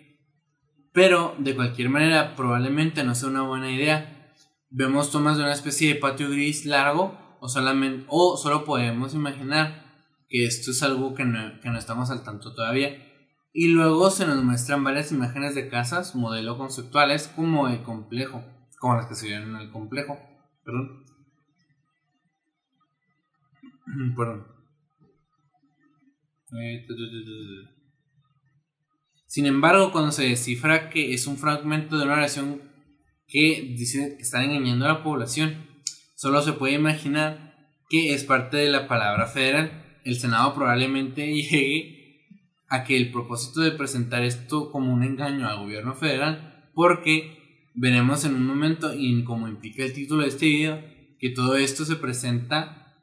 [0.93, 4.35] Pero de cualquier manera probablemente no sea una buena idea.
[4.71, 9.90] Vemos tomas de una especie de patio gris largo o, solamente, o solo podemos imaginar
[10.31, 13.07] que esto es algo que no, que no estamos al tanto todavía.
[13.53, 18.45] Y luego se nos muestran varias imágenes de casas, modelo conceptuales, como el complejo,
[18.79, 20.19] como las que se vieron en el complejo.
[20.65, 21.05] Perdón.
[24.17, 24.47] Perdón.
[26.53, 26.87] Eh,
[29.27, 32.63] Sin embargo, cuando se descifra que es un fragmento de una oración
[33.27, 35.67] que dice que están engañando a la población,
[36.15, 37.57] solo se puede imaginar
[37.89, 42.01] que es parte de la palabra federal el Senado probablemente llegue
[42.69, 48.25] a que el propósito de presentar esto como un engaño al gobierno federal, porque veremos
[48.25, 50.83] en un momento, y como implica el título de este video,
[51.19, 52.97] que todo esto se presenta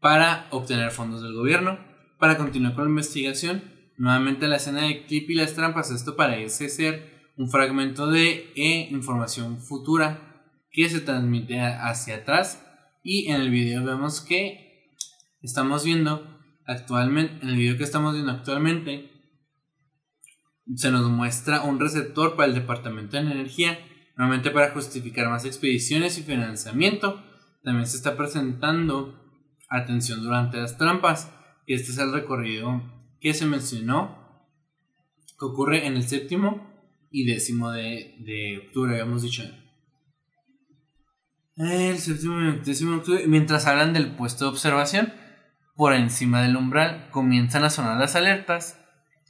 [0.00, 1.78] para obtener fondos del gobierno,
[2.18, 3.62] para continuar con la investigación.
[3.96, 8.88] Nuevamente la escena de clip y las trampas, esto parece ser un fragmento de e
[8.90, 12.64] información futura que se transmite hacia atrás
[13.02, 14.94] y en el video vemos que
[15.40, 16.33] estamos viendo
[16.66, 19.10] actualmente, en el video que estamos viendo actualmente,
[20.74, 23.78] se nos muestra un receptor para el Departamento de Energía,
[24.16, 27.22] nuevamente para justificar más expediciones y financiamiento.
[27.62, 29.20] También se está presentando
[29.68, 31.30] atención durante las trampas,
[31.66, 32.82] que este es el recorrido
[33.20, 34.48] que se mencionó,
[35.38, 36.72] que ocurre en el séptimo
[37.10, 39.42] y décimo de, de octubre, habíamos dicho.
[41.56, 45.12] El séptimo y décimo de octubre, mientras hablan del puesto de observación
[45.76, 48.80] por encima del umbral, comienzan a sonar las alertas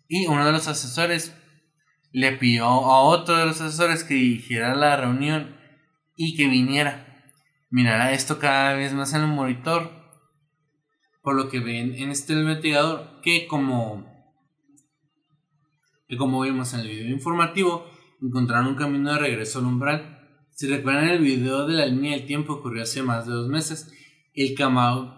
[0.08, 1.34] y uno de los asesores
[2.12, 5.56] le pidió a otro de los asesores que dirigiera la reunión
[6.16, 7.24] y que viniera.
[7.70, 9.90] Mirara esto cada vez más en el monitor,
[11.22, 14.12] por lo que ven en este investigador que como
[16.06, 17.86] que como vimos en el video informativo,
[18.20, 20.20] encontraron un camino de regreso al umbral.
[20.50, 23.90] Si recuerdan el video de la línea del tiempo ocurrió hace más de dos meses
[24.34, 24.54] el,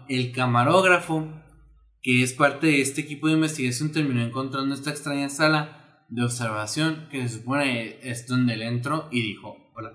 [0.08, 1.28] el camarógrafo,
[2.02, 7.08] que es parte de este equipo de investigación, terminó encontrando esta extraña sala de observación
[7.10, 9.92] que se supone es donde él entró y dijo, hola.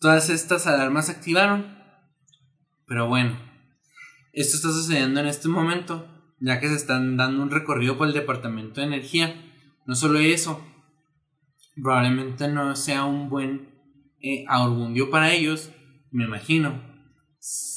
[0.00, 1.78] Todas estas alarmas se activaron,
[2.86, 3.38] pero bueno,
[4.32, 6.06] esto está sucediendo en este momento,
[6.40, 9.40] ya que se están dando un recorrido por el Departamento de Energía,
[9.86, 10.64] No solo eso,
[11.82, 13.68] probablemente no sea un buen
[14.20, 14.46] eh,
[15.10, 15.70] para ellos,
[16.10, 16.93] me imagino,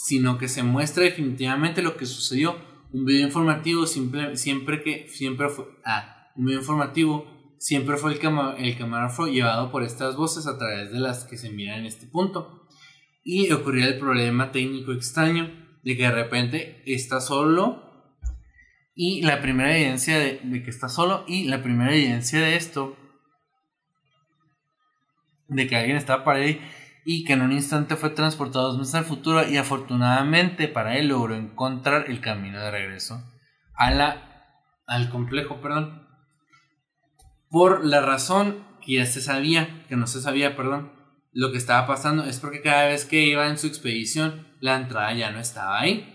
[0.08, 2.56] sino que se muestra definitivamente lo que sucedió.
[2.94, 7.26] Un video informativo simple, siempre que siempre fue ah, un video informativo
[7.60, 11.36] siempre fue el, cama, el camarógrafo llevado por estas voces a través de las que
[11.36, 12.66] se miran en este punto.
[13.22, 15.52] Y ocurría el problema técnico extraño
[15.84, 17.84] de que de repente está solo
[18.96, 22.96] y la primera evidencia de, que está solo y la primera evidencia de esto
[25.50, 26.62] de que alguien estaba para ahí
[27.10, 31.08] y que en un instante fue transportado dos meses al futuro y afortunadamente para él
[31.08, 33.24] logró encontrar el camino de regreso
[33.76, 34.44] a la,
[34.88, 36.06] al complejo, perdón.
[37.50, 40.92] Por la razón que ya se sabía, que no se sabía, perdón,
[41.32, 45.14] lo que estaba pasando es porque cada vez que iba en su expedición la entrada
[45.14, 46.14] ya no estaba ahí.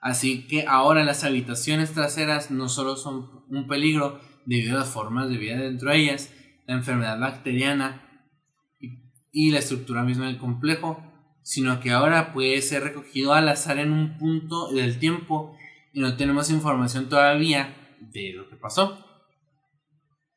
[0.00, 5.28] Así que ahora las habitaciones traseras no solo son un peligro debido a las formas
[5.30, 6.32] de vida dentro de ellas,
[6.68, 8.11] la enfermedad bacteriana
[9.32, 11.02] y la estructura misma del complejo,
[11.42, 15.56] sino que ahora puede ser recogido al azar en un punto del tiempo
[15.92, 19.04] y no tenemos información todavía de lo que pasó.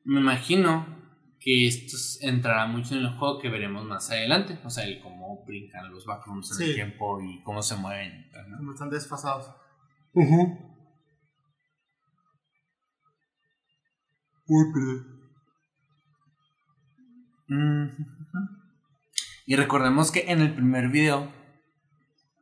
[0.04, 0.96] Me imagino
[1.40, 5.46] que esto entrará mucho en el juego que veremos más adelante, o sea, el cómo
[5.46, 8.32] brincan los backrooms en el tiempo y cómo se mueven.
[8.50, 8.74] ¿no?
[8.74, 9.52] Están desfasados.
[14.48, 15.16] Uy, perdón.
[19.46, 21.32] Y recordemos que en el primer video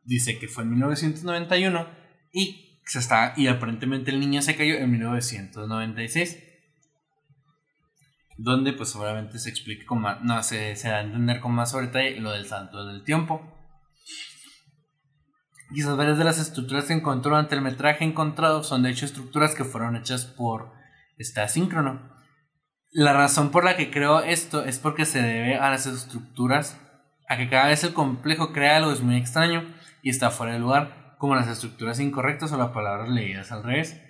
[0.05, 1.88] dice que fue en 1991
[2.31, 6.43] y se está y aparentemente el niño se cayó en 1996.
[8.38, 11.71] Donde pues obviamente se explica con más, no, se, se da a entender con más
[11.71, 13.41] sobre detalle lo del salto del tiempo.
[15.73, 19.55] Quizás varias de las estructuras que encontró ante el metraje encontrado son de hecho estructuras
[19.55, 20.71] que fueron hechas por
[21.17, 22.13] este asíncrono.
[22.91, 26.77] La razón por la que creo esto es porque se debe a las estructuras
[27.27, 29.63] a que cada vez el complejo crea algo es muy extraño
[30.01, 34.01] y está fuera de lugar, como las estructuras incorrectas o las palabras leídas al revés.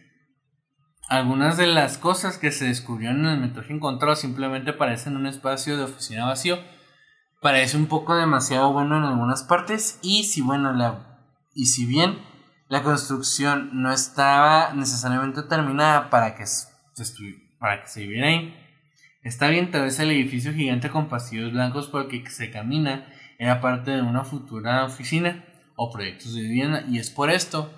[1.09, 5.77] Algunas de las cosas que se descubrieron en el metraje encontrado simplemente parecen un espacio
[5.77, 6.57] de oficina vacío.
[7.41, 11.09] Parece un poco demasiado bueno en algunas partes y si bueno la
[11.53, 12.19] y si bien
[12.67, 16.67] la construcción no estaba necesariamente terminada para que se,
[17.59, 18.55] para que se ahí,
[19.23, 23.07] Está bien, tal vez el edificio gigante con pasillos blancos por el que se camina
[23.39, 25.45] era parte de una futura oficina
[25.75, 27.71] o proyectos de vivienda y es por esto.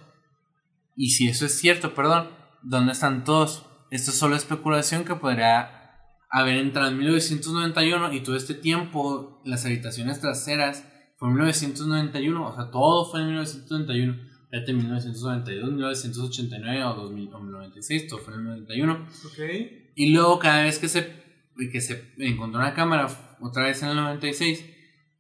[0.95, 2.29] Y si eso es cierto, perdón,
[2.63, 3.65] ¿dónde están todos?
[3.91, 5.91] Esto es solo especulación que podría
[6.31, 10.83] haber entrado en 1991 y todo este tiempo las habitaciones traseras
[11.17, 14.35] fue en 1991, o sea, todo fue en 1991.
[14.49, 19.07] Fíjate, 1992, 1989 o 2096, todo fue en 1991.
[19.25, 19.91] Ok.
[19.95, 21.24] Y luego cada vez que se
[21.71, 23.07] que se encontró una cámara
[23.41, 24.65] otra vez en el 96,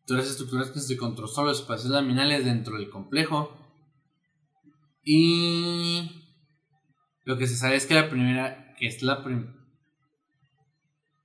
[0.05, 3.57] todas las estructuras que se encontró solo espacios laminales dentro del complejo.
[5.03, 6.09] Y
[7.23, 9.53] lo que se sabe es que la primera, que es la primera...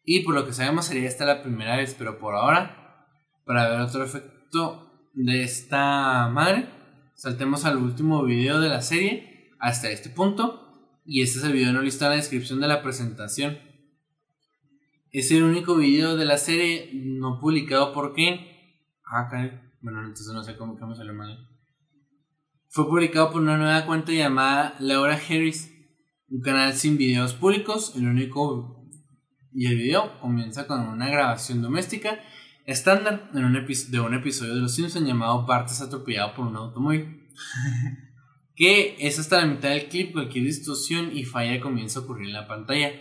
[0.04, 3.06] Y por lo que sabemos sería esta la primera vez, pero por ahora,
[3.44, 6.68] para ver otro efecto de esta madre,
[7.14, 10.66] saltemos al último video de la serie hasta este punto.
[11.04, 13.58] Y este es el video no listado en la descripción de la presentación.
[15.12, 18.46] Es el único video de la serie no publicado por Ken.
[19.04, 19.60] Ah, caray.
[19.80, 21.48] Bueno, entonces no sé cómo, cómo salió mal.
[22.68, 25.74] Fue publicado por una nueva cuenta llamada Laura Harris,
[26.28, 27.94] un canal sin videos públicos.
[27.96, 28.86] El único.
[29.52, 32.20] Y el video comienza con una grabación doméstica
[32.64, 37.26] estándar en un de un episodio de Los Simpsons llamado Partes atropellado por un automóvil.
[38.54, 42.34] que es hasta la mitad del clip, cualquier distorsión y falla comienza a ocurrir en
[42.34, 42.92] la pantalla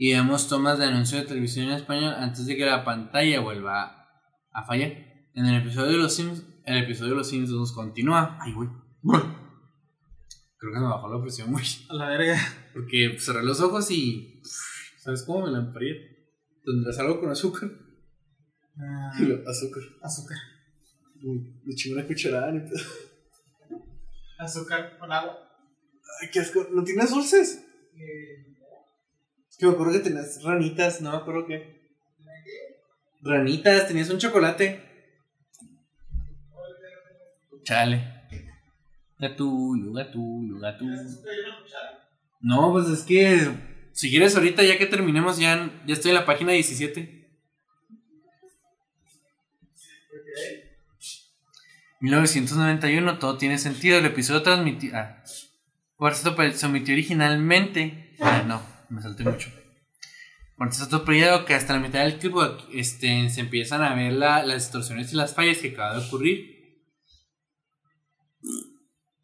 [0.00, 4.08] y vemos tomas de anuncio de televisión en español antes de que la pantalla vuelva
[4.52, 4.92] a fallar.
[5.34, 8.38] En el episodio de los Sims, el episodio de los Sims nos continúa.
[8.40, 8.68] Ay, güey.
[10.56, 12.38] Creo que me bajó la presión, muy A la verga.
[12.72, 14.40] Porque cerré los ojos y.
[14.98, 16.30] ¿Sabes cómo me la enfrié?
[16.64, 17.68] ¿Tendrás algo con azúcar?
[18.76, 19.10] Ah,
[19.48, 19.82] azúcar.
[20.00, 20.38] azúcar.
[21.20, 22.52] Le eché una cucharada.
[24.38, 25.36] Azúcar con agua.
[26.22, 26.68] Ay, qué asco.
[26.72, 27.64] ¿No tienes dulces?
[27.96, 28.57] Eh,
[29.58, 31.78] Que me acuerdo que tenías ranitas, no me acuerdo qué.
[33.22, 34.80] Ranitas, tenías un chocolate.
[37.64, 38.18] Chale.
[39.18, 40.96] Gatullo, gatullo, gatullo.
[42.40, 43.50] No, pues es que
[43.92, 47.18] si quieres ahorita ya que terminemos ya, ya estoy en la página 17.
[52.00, 53.98] 1991, todo tiene sentido.
[53.98, 54.96] El episodio transmitió.
[54.96, 55.24] Ah,
[55.96, 58.14] por esto pues, se omitió originalmente.
[58.20, 59.50] Ah, no, me salté mucho.
[60.56, 62.34] Cuando está atropellado, que hasta la mitad del clip
[62.72, 66.58] este, se empiezan a ver la- las distorsiones y las fallas que acaba de ocurrir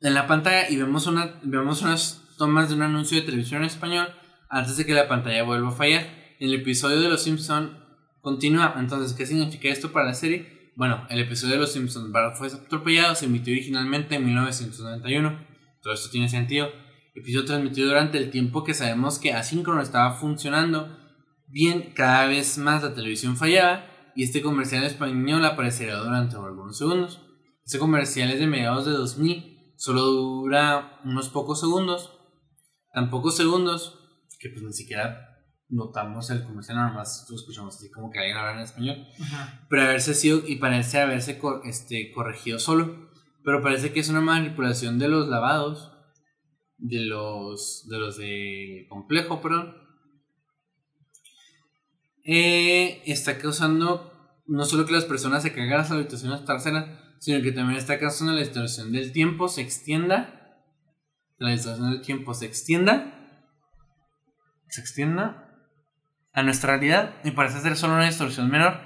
[0.00, 3.68] en la pantalla y vemos, una, vemos unas tomas de un anuncio de televisión en
[3.68, 4.08] español
[4.48, 6.06] antes de que la pantalla vuelva a fallar.
[6.38, 7.78] El episodio de Los Simpson
[8.20, 8.74] continúa.
[8.78, 10.72] Entonces, ¿qué significa esto para la serie?
[10.76, 15.46] Bueno, el episodio de Los Simpsons, fue atropellado, se emitió originalmente en 1991.
[15.80, 16.68] Todo esto tiene sentido.
[17.14, 20.98] Episodio transmitido durante el tiempo que sabemos que Asíncrono estaba funcionando
[21.46, 23.86] bien, cada vez más la televisión fallaba
[24.16, 27.20] y este comercial en español aparecerá durante algunos segundos.
[27.64, 32.18] Este comercial es de mediados de 2000, solo dura unos pocos segundos,
[32.92, 34.00] tan pocos segundos
[34.40, 35.28] que pues ni siquiera
[35.68, 38.96] notamos el comercial, nada más lo escuchamos así como que alguien habla en español
[39.70, 43.08] pero haberse sido y parece haberse cor- este, corregido solo.
[43.44, 45.92] Pero parece que es una manipulación de los lavados,
[46.78, 49.76] de los de los de complejo, perdón.
[52.24, 54.10] Eh, está causando
[54.46, 56.40] no solo que las personas se caigan a las habitaciones
[57.20, 60.62] sino que también está causando la distorsión del tiempo se extienda,
[61.38, 63.40] la distorsión del tiempo se extienda,
[64.68, 65.50] se extienda
[66.32, 68.80] a nuestra realidad y parece ser solo una distorsión menor.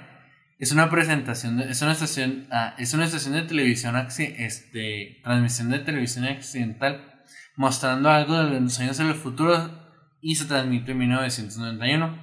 [0.59, 5.69] Es una presentación, de- es una estación, ah, es una estación de televisión, este, transmisión
[5.69, 7.18] de televisión accidental,
[7.59, 9.69] mostrando algo de los años en el futuro
[10.21, 12.17] y se transmite en 1991.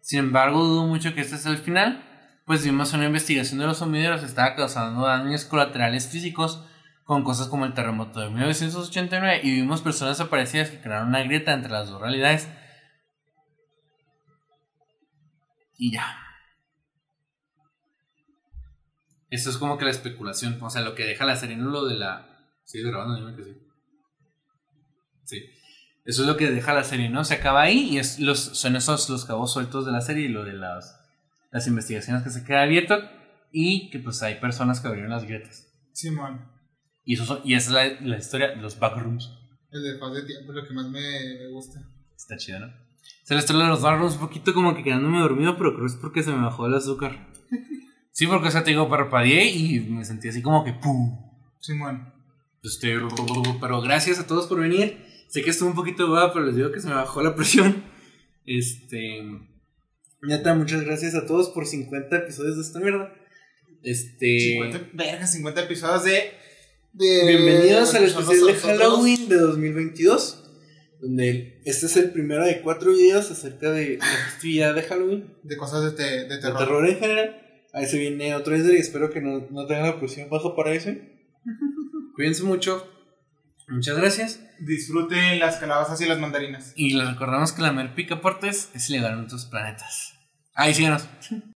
[0.00, 2.02] Sin embargo, dudo mucho que este sea el final,
[2.44, 6.64] pues vimos una investigación de los sumideros estaba causando daños colaterales físicos
[7.04, 11.52] con cosas como el terremoto de 1989 y vimos personas desaparecidas que crearon una grieta
[11.52, 12.48] entre las dos realidades.
[15.78, 16.18] Y ya.
[19.28, 21.94] Esto es como que la especulación, o sea, lo que deja la serie, no de
[21.94, 22.26] la...
[22.64, 23.14] ¿Sigue grabando?
[23.14, 23.69] Dime que sí.
[25.30, 25.44] Sí.
[26.04, 27.24] Eso es lo que deja la serie, ¿no?
[27.24, 30.28] Se acaba ahí y es los, son esos los cabos sueltos de la serie y
[30.28, 30.98] lo de las,
[31.52, 32.98] las investigaciones que se queda abierto
[33.52, 35.68] y que pues hay personas que abrieron las grietas.
[35.92, 36.50] Simón.
[37.04, 39.30] Y, eso son- y esa es la, la historia de los backrooms.
[39.70, 41.80] El de paz de tiempo es lo que más me, me gusta.
[42.16, 42.72] Está chido, ¿no?
[43.24, 45.92] Se la historia de los backrooms un poquito como que quedándome dormido, pero creo que
[45.94, 47.28] es porque se me bajó el azúcar.
[48.12, 51.16] Sí, porque o sea, te digo, parpadeé y me sentí así como que ¡pum!
[51.60, 52.12] Simón.
[52.62, 52.98] Este,
[53.60, 55.06] pero gracias a todos por venir.
[55.30, 57.84] Sé que estuvo un poquito hueva, pero les digo que se me bajó la presión.
[58.46, 59.20] Este.
[60.22, 63.14] Neta, muchas gracias a todos por 50 episodios de esta mierda.
[63.82, 64.38] Este.
[64.54, 66.32] 50, verga, 50 episodios de.
[66.92, 68.54] de Bienvenidos al especial de.
[68.54, 70.36] Halloween de 2022.
[71.00, 75.32] Donde este es el primero de cuatro videos acerca de la festividad de Halloween.
[75.44, 76.58] De cosas de, te- de De terror.
[76.58, 77.36] terror en general.
[77.72, 81.20] Ahí se viene otro y espero que no, no tengan la presión baja para ese.
[82.16, 82.84] Cuídense mucho.
[83.70, 84.40] Muchas gracias.
[84.58, 86.72] Disfruten las calabazas y las mandarinas.
[86.76, 90.14] Y les recordamos que la picaportes es ilegal en otros planetas.
[90.54, 91.08] Ahí síganos.